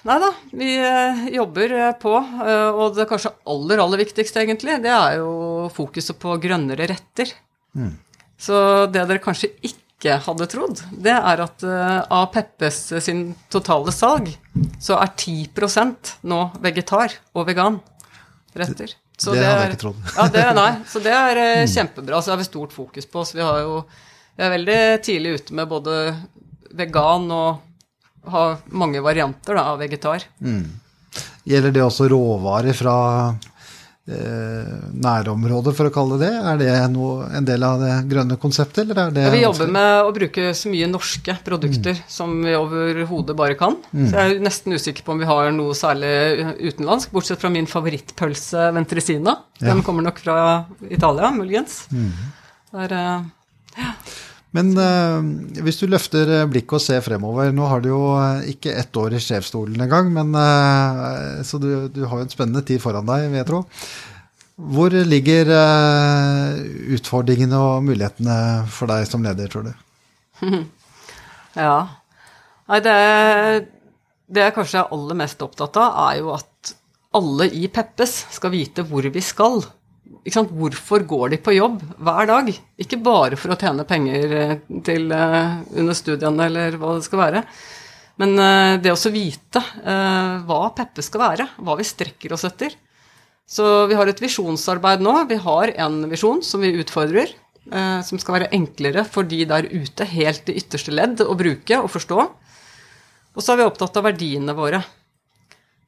nei 0.07 0.16
da, 0.22 0.30
vi 0.55 0.72
eh, 0.78 1.22
jobber 1.34 1.74
eh, 1.74 1.92
på. 1.98 2.14
Eh, 2.46 2.68
og 2.70 2.94
det 2.96 3.09
kanskje 3.11 3.34
aller, 3.50 3.82
aller 3.82 4.03
viktigste, 4.05 4.44
egentlig, 4.44 4.78
det 4.84 4.92
er 4.94 5.18
jo 5.18 5.68
fokuset 5.74 6.18
på 6.22 6.36
grønnere 6.42 6.86
retter. 6.90 7.32
Mm. 7.74 7.96
Så 8.38 8.57
det 8.94 9.03
dere 9.11 9.22
kanskje 9.22 9.50
ikke 9.66 10.18
hadde 10.24 10.48
trodd, 10.50 10.80
det 10.98 11.14
er 11.14 11.40
at 11.44 11.62
av 11.62 12.24
Peppes 12.34 12.78
sin 13.05 13.20
totale 13.53 13.92
salg, 13.94 14.32
så 14.82 14.96
er 14.98 15.12
10% 15.14 16.16
nå 16.26 16.40
vegetar 16.64 17.14
og 17.38 17.46
vegan 17.46 17.78
retter. 18.59 18.96
Så 19.14 19.36
det, 19.36 19.44
hadde 19.46 19.61
jeg 19.61 19.76
ikke 19.76 19.82
trodd. 19.84 20.00
ja, 20.16 20.26
det, 20.34 20.42
nei, 20.59 20.70
så 20.90 21.03
det 21.05 21.14
er 21.14 21.42
mm. 21.42 21.70
kjempebra. 21.70 22.18
Så 22.18 22.34
har 22.34 22.40
vi 22.40 22.48
stort 22.48 22.74
fokus 22.74 23.07
på. 23.07 23.22
Så 23.22 23.38
vi 23.38 23.46
har 23.46 23.61
jo 23.62 23.76
vi 24.32 24.42
er 24.42 24.55
veldig 24.57 24.80
tidlig 25.05 25.36
ute 25.38 25.55
med 25.55 25.70
både 25.70 25.96
vegan 26.74 27.30
og 27.36 27.72
har 28.31 28.61
mange 28.70 29.03
varianter 29.03 29.59
da, 29.59 29.70
av 29.73 29.81
vegetar. 29.83 30.27
Mm. 30.41 30.66
Gjelder 31.49 31.75
det 31.75 31.83
også 31.83 32.07
råvarer 32.11 32.77
fra 32.77 32.95
eh, 34.07 34.68
nærområdet, 35.03 35.75
for 35.75 35.91
å 35.91 35.95
kalle 35.95 36.18
det 36.20 36.31
det? 36.31 36.39
Er 36.53 36.61
det 36.61 36.77
noe, 36.95 37.27
en 37.35 37.49
del 37.49 37.66
av 37.66 37.83
det 37.83 37.97
grønne 38.12 38.39
konseptet, 38.41 38.85
eller 38.85 39.01
er 39.03 39.16
det 39.16 39.27
ja, 39.27 39.33
Vi 39.35 39.43
jobber 39.43 39.75
med 39.75 40.07
å 40.07 40.14
bruke 40.14 40.53
så 40.57 40.70
mye 40.73 40.91
norske 40.91 41.37
produkter 41.45 41.99
mm. 41.99 42.07
som 42.14 42.37
vi 42.45 42.55
overhodet 42.59 43.37
bare 43.39 43.59
kan. 43.59 43.77
Mm. 43.91 44.07
Så 44.07 44.14
jeg 44.14 44.37
er 44.37 44.47
nesten 44.47 44.79
usikker 44.79 45.07
på 45.07 45.16
om 45.16 45.23
vi 45.23 45.31
har 45.31 45.51
noe 45.57 45.77
særlig 45.79 46.14
utenlandsk, 46.62 47.12
bortsett 47.14 47.43
fra 47.43 47.53
min 47.53 47.70
favorittpølse 47.70 48.70
ventresina. 48.79 49.37
Den 49.62 49.83
kommer 49.87 50.07
nok 50.07 50.23
fra 50.23 50.39
Italia, 50.89 51.35
muligens. 51.35 51.85
Mm. 51.91 52.11
Der, 52.73 52.99
eh, 52.99 53.07
ja. 53.11 53.20
Men 54.57 54.72
uh, 54.76 55.24
hvis 55.64 55.80
du 55.80 55.86
løfter 55.88 56.28
eh, 56.28 56.46
blikket 56.50 56.76
og 56.76 56.84
ser 56.84 57.00
fremover 57.05 57.55
Nå 57.57 57.64
har 57.70 57.80
du 57.80 57.88
jo 57.88 58.00
eh, 58.20 58.50
ikke 58.53 58.74
ett 58.76 58.96
år 59.00 59.16
i 59.16 59.20
sjefsstolen 59.22 59.80
engang, 59.80 60.11
men 60.12 60.34
uh, 60.36 61.40
så 61.46 61.61
du, 61.61 61.88
du, 61.88 62.03
har 62.05 62.20
jo 62.20 62.26
en 62.26 62.32
spennende 62.32 62.64
tid 62.68 62.82
foran 62.82 63.09
deg, 63.09 63.30
vil 63.30 63.40
jeg 63.40 63.48
tro. 63.48 63.62
Hvor 64.76 64.92
ligger 65.09 65.48
uh, 65.57 66.61
utfordringene 66.98 67.57
og 67.57 67.86
mulighetene 67.88 68.36
for 68.68 68.92
deg 68.92 69.09
som 69.09 69.24
leder, 69.24 69.48
tror 69.48 69.70
du? 69.70 69.72
ja. 71.64 71.76
Nei, 72.68 72.84
det, 72.84 72.96
det 74.28 74.46
jeg 74.50 74.57
kanskje 74.59 74.82
er 74.82 74.92
aller 74.98 75.22
mest 75.24 75.48
opptatt 75.48 75.80
av, 75.80 75.96
er 76.11 76.20
jo 76.20 76.34
at 76.36 76.74
alle 77.16 77.48
i 77.57 77.72
Peppes 77.72 78.18
skal 78.36 78.53
vite 78.53 78.84
hvor 78.88 79.09
vi 79.16 79.24
skal. 79.24 79.62
Hvorfor 80.23 81.03
går 81.03 81.33
de 81.33 81.39
på 81.43 81.55
jobb 81.57 81.81
hver 81.99 82.29
dag? 82.31 82.51
Ikke 82.79 83.01
bare 83.03 83.37
for 83.37 83.51
å 83.51 83.59
tjene 83.59 83.87
penger 83.89 84.35
eh, 84.39 84.53
til, 84.87 85.11
uh, 85.11 85.59
under 85.75 85.99
studiene 85.99 86.47
eller 86.47 86.77
hva 86.79 86.95
det 86.95 87.07
skal 87.09 87.18
være. 87.25 87.43
Men 88.23 88.37
uh, 88.39 88.79
det 88.79 88.93
å 88.95 89.11
vite 89.11 89.62
hva 89.83 90.61
Peppe 90.77 91.03
skal 91.03 91.25
være, 91.25 91.49
hva 91.59 91.75
vi 91.79 91.89
strekker 91.89 92.37
oss 92.37 92.47
etter. 92.47 92.77
Så 93.51 93.89
vi 93.91 93.99
har 93.99 94.07
et 94.07 94.23
visjonsarbeid 94.23 95.03
nå. 95.03 95.16
Vi 95.27 95.41
har 95.43 95.75
en 95.83 96.05
visjon 96.09 96.43
som 96.47 96.62
vi 96.62 96.77
utfordrer. 96.79 97.35
som 98.03 98.18
skal 98.18 98.35
være 98.35 98.49
enklere 98.57 99.05
for 99.07 99.23
de 99.23 99.45
der 99.47 99.66
ute, 99.70 100.05
helt 100.05 100.49
i 100.51 100.57
ytterste 100.59 100.91
ledd, 100.91 101.20
å 101.23 101.35
bruke 101.39 101.79
og 101.79 101.91
forstå. 101.91 102.25
Og 103.35 103.43
så 103.43 103.53
er 103.53 103.61
vi 103.61 103.66
opptatt 103.68 103.97
av 103.99 104.07
verdiene 104.09 104.55
våre. 104.57 104.81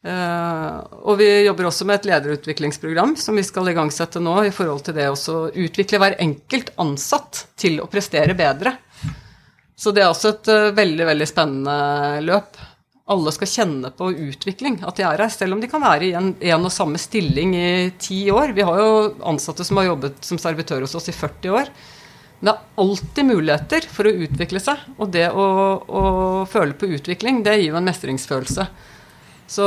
Uh, 0.05 0.85
og 1.09 1.17
vi 1.17 1.27
jobber 1.47 1.71
også 1.71 1.87
med 1.89 2.03
et 2.03 2.11
lederutviklingsprogram 2.11 3.15
som 3.17 3.39
vi 3.41 3.45
skal 3.47 3.71
igangsette 3.71 4.21
nå 4.21 4.35
i 4.45 4.53
forhold 4.53 4.83
til 4.85 4.99
det 4.99 5.07
å 5.09 5.39
utvikle 5.49 6.01
hver 6.03 6.19
enkelt 6.21 6.75
ansatt 6.83 7.47
til 7.57 7.81
å 7.81 7.89
prestere 7.89 8.37
bedre. 8.37 8.75
Så 9.73 9.95
det 9.97 10.05
er 10.05 10.13
også 10.13 10.35
et 10.35 10.53
uh, 10.53 10.75
veldig, 10.77 11.09
veldig 11.09 11.31
spennende 11.31 12.21
løp. 12.27 12.61
Alle 13.15 13.33
skal 13.37 13.49
kjenne 13.49 13.91
på 13.97 14.11
utvikling, 14.13 14.79
at 14.85 15.01
de 15.01 15.09
er 15.09 15.25
her, 15.25 15.33
selv 15.33 15.57
om 15.57 15.65
de 15.65 15.73
kan 15.73 15.83
være 15.85 16.11
i 16.11 16.15
en, 16.17 16.35
en 16.37 16.69
og 16.69 16.73
samme 16.73 17.01
stilling 17.01 17.57
i 17.57 17.73
ti 18.01 18.27
år. 18.33 18.53
Vi 18.57 18.65
har 18.65 18.81
jo 18.81 18.95
ansatte 19.33 19.65
som 19.65 19.81
har 19.81 19.91
jobbet 19.91 20.21
som 20.25 20.41
servitør 20.41 20.85
hos 20.85 20.97
oss 21.01 21.09
i 21.09 21.17
40 21.17 21.61
år. 21.63 21.73
Men 22.41 22.51
det 22.51 22.55
er 22.55 22.83
alltid 22.85 23.29
muligheter 23.29 23.87
for 23.89 24.09
å 24.09 24.19
utvikle 24.25 24.61
seg, 24.61 24.85
og 24.99 25.13
det 25.17 25.31
å, 25.33 25.45
å 25.81 26.03
føle 26.51 26.77
på 26.77 26.93
utvikling, 26.93 27.41
det 27.45 27.57
gir 27.57 27.71
jo 27.71 27.79
en 27.81 27.89
mestringsfølelse. 27.89 28.67
Så 29.47 29.65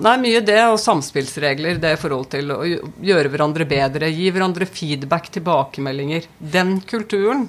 nei, 0.00 0.14
mye 0.22 0.40
det, 0.44 0.60
og 0.70 0.80
samspillsregler, 0.80 1.78
det 1.82 1.94
i 1.94 2.00
forhold 2.00 2.30
til 2.32 2.52
å 2.54 2.58
gjøre 2.64 3.30
hverandre 3.32 3.66
bedre, 3.68 4.10
gi 4.10 4.30
hverandre 4.32 4.66
feedback, 4.66 5.28
tilbakemeldinger. 5.34 6.28
Den 6.38 6.78
kulturen, 6.88 7.48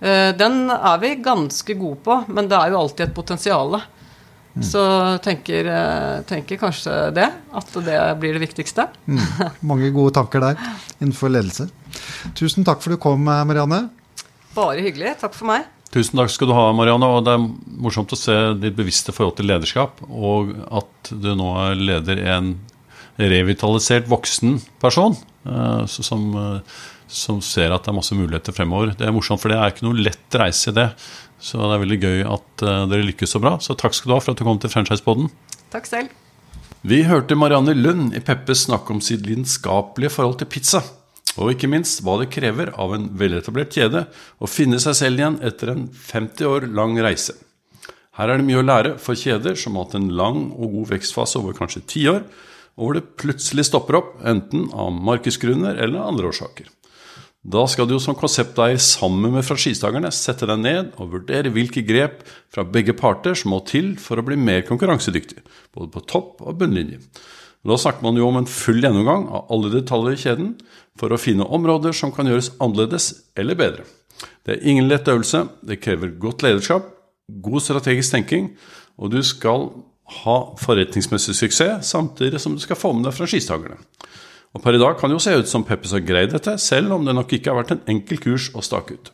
eh, 0.00 0.30
den 0.36 0.70
er 0.72 1.00
vi 1.02 1.14
ganske 1.20 1.76
gode 1.76 2.00
på, 2.06 2.20
men 2.28 2.48
det 2.48 2.56
er 2.56 2.72
jo 2.72 2.80
alltid 2.80 3.08
et 3.08 3.16
potensial. 3.16 3.82
Mm. 4.56 4.64
Så 4.66 4.82
tenker, 5.22 5.68
eh, 5.70 6.22
tenker 6.26 6.58
kanskje 6.58 6.96
det, 7.14 7.28
at 7.52 7.76
det 7.84 8.00
blir 8.18 8.34
det 8.34 8.46
viktigste. 8.48 8.88
Mm. 9.06 9.20
Mange 9.70 9.92
gode 9.94 10.16
tanker 10.16 10.40
der 10.40 10.56
innenfor 10.98 11.30
ledelse. 11.30 11.68
Tusen 12.34 12.64
takk 12.64 12.80
for 12.80 12.94
at 12.94 12.98
du 12.98 13.02
kom, 13.02 13.28
Marianne. 13.28 13.90
Bare 14.56 14.80
hyggelig. 14.82 15.18
Takk 15.20 15.36
for 15.36 15.52
meg. 15.52 15.68
Tusen 15.90 16.20
takk 16.20 16.30
skal 16.30 16.50
du 16.50 16.54
ha, 16.54 16.68
Marianne. 16.76 17.06
og 17.06 17.24
Det 17.26 17.32
er 17.34 17.46
morsomt 17.82 18.12
å 18.14 18.18
se 18.18 18.34
ditt 18.62 18.76
bevisste 18.78 19.14
forhold 19.14 19.40
til 19.40 19.50
lederskap, 19.50 19.98
og 20.06 20.52
at 20.70 21.10
du 21.10 21.32
nå 21.34 21.50
leder 21.80 22.22
en 22.36 22.52
revitalisert 23.20 24.06
voksen 24.08 24.60
person 24.80 25.16
uh, 25.44 25.82
som, 25.90 26.28
uh, 26.38 26.84
som, 27.10 27.40
ser 27.44 27.74
at 27.74 27.84
det 27.84 27.90
er 27.90 27.98
masse 27.98 28.16
muligheter 28.16 28.54
fremover. 28.54 28.94
Det 28.94 29.08
er 29.08 29.16
morsomt, 29.16 29.42
for 29.42 29.50
det 29.50 29.58
er 29.58 29.74
ikke 29.74 29.88
noe 29.88 30.06
lett 30.06 30.38
reise 30.38 30.70
i 30.70 30.78
det. 30.78 30.86
Så 31.42 31.58
det 31.58 31.74
er 31.74 31.82
veldig 31.82 32.00
gøy 32.06 32.24
at 32.36 32.64
uh, 32.64 32.86
dere 32.92 33.08
lykkes 33.10 33.34
så 33.34 33.42
bra. 33.42 33.56
Så 33.58 33.74
takk 33.74 33.98
skal 33.98 34.12
du 34.12 34.16
ha 34.16 34.22
for 34.22 34.32
at 34.32 34.40
du 34.40 34.46
kom 34.46 34.62
til 34.62 34.72
Franchiseboden. 34.72 35.28
Takk 35.74 35.90
selv. 35.90 36.14
Vi 36.86 37.02
hørte 37.04 37.36
Marianne 37.36 37.74
Lund 37.76 38.14
i 38.16 38.22
Peppes 38.24 38.68
snakke 38.70 38.94
om 38.94 39.02
sitt 39.04 39.26
lidenskapelige 39.26 40.14
forhold 40.14 40.38
til 40.40 40.48
pizza 40.54 40.86
og 41.38 41.52
ikke 41.52 41.70
minst 41.70 42.02
hva 42.02 42.16
det 42.20 42.30
krever 42.34 42.72
av 42.80 42.94
en 42.96 43.06
veletablert 43.20 43.76
kjede 43.76 44.06
å 44.40 44.50
finne 44.50 44.80
seg 44.82 44.96
selv 44.98 45.22
igjen 45.22 45.38
etter 45.46 45.74
en 45.74 45.86
50 45.92 46.50
år 46.50 46.66
lang 46.74 46.98
reise. 46.98 47.36
Her 48.18 48.32
er 48.32 48.40
det 48.40 48.48
mye 48.48 48.60
å 48.60 48.66
lære 48.66 48.96
for 49.00 49.16
kjeder 49.16 49.54
som 49.56 49.78
har 49.78 49.86
hatt 49.86 49.96
en 50.00 50.10
lang 50.18 50.48
og 50.50 50.74
god 50.74 50.90
vekstfase 50.96 51.38
over 51.40 51.56
kanskje 51.56 51.86
ti 51.88 52.02
år, 52.10 52.24
og 52.76 52.82
hvor 52.84 52.96
det 52.96 53.08
plutselig 53.20 53.68
stopper 53.68 54.00
opp, 54.00 54.12
enten 54.26 54.68
av 54.72 54.92
markedsgrunner 54.92 55.78
eller 55.80 56.02
andre 56.02 56.30
årsaker. 56.32 56.68
Da 57.40 57.62
skal 57.72 57.86
du 57.88 57.94
som 58.02 58.16
konsepteier 58.18 58.76
sammen 58.84 59.32
med 59.32 59.46
franchisetakerne 59.46 60.10
sette 60.12 60.44
deg 60.48 60.60
ned 60.60 60.90
og 61.00 61.14
vurdere 61.14 61.52
hvilke 61.54 61.80
grep 61.88 62.20
fra 62.52 62.66
begge 62.68 62.92
parter 62.92 63.38
som 63.38 63.54
må 63.54 63.62
til 63.64 63.94
for 63.96 64.20
å 64.20 64.24
bli 64.26 64.36
mer 64.36 64.66
konkurransedyktig, 64.68 65.40
både 65.72 65.88
på 65.94 66.02
topp 66.10 66.42
og 66.44 66.58
bunnlinje. 66.60 67.00
Da 67.66 67.76
snakker 67.76 68.04
man 68.06 68.16
jo 68.16 68.28
om 68.28 68.38
en 68.40 68.48
full 68.48 68.80
gjennomgang 68.80 69.26
av 69.28 69.50
alle 69.52 69.72
detaljer 69.74 70.16
i 70.16 70.20
kjeden 70.22 70.52
for 70.98 71.12
å 71.12 71.20
finne 71.20 71.44
områder 71.44 71.92
som 71.96 72.12
kan 72.14 72.28
gjøres 72.28 72.54
annerledes 72.56 73.12
eller 73.36 73.58
bedre. 73.58 73.84
Det 74.44 74.56
er 74.56 74.66
ingen 74.68 74.88
lett 74.88 75.08
øvelse, 75.08 75.44
det 75.60 75.80
krever 75.84 76.14
godt 76.20 76.44
lederskap, 76.44 76.88
god 77.28 77.64
strategisk 77.64 78.14
tenking, 78.16 78.50
og 78.96 79.12
du 79.12 79.20
skal 79.24 79.68
ha 80.24 80.38
forretningsmessig 80.58 81.36
suksess 81.36 81.92
samtidig 81.92 82.40
som 82.42 82.56
du 82.56 82.64
skal 82.64 82.80
få 82.80 82.94
med 82.96 83.06
deg 83.06 83.16
franchisetakerne. 83.16 83.78
Og 84.50 84.64
Per 84.64 84.74
i 84.74 84.80
dag 84.82 84.96
kan 84.98 85.12
det 85.12 85.20
jo 85.20 85.22
se 85.22 85.36
ut 85.36 85.48
som 85.48 85.62
Peppes 85.64 85.92
har 85.94 86.02
greid 86.02 86.32
dette, 86.34 86.56
selv 86.58 86.96
om 86.96 87.04
det 87.06 87.14
nok 87.14 87.36
ikke 87.36 87.52
har 87.52 87.60
vært 87.60 87.76
en 87.76 87.84
enkel 87.92 88.18
kurs 88.18 88.48
å 88.56 88.64
stake 88.64 88.96
ut. 88.96 89.12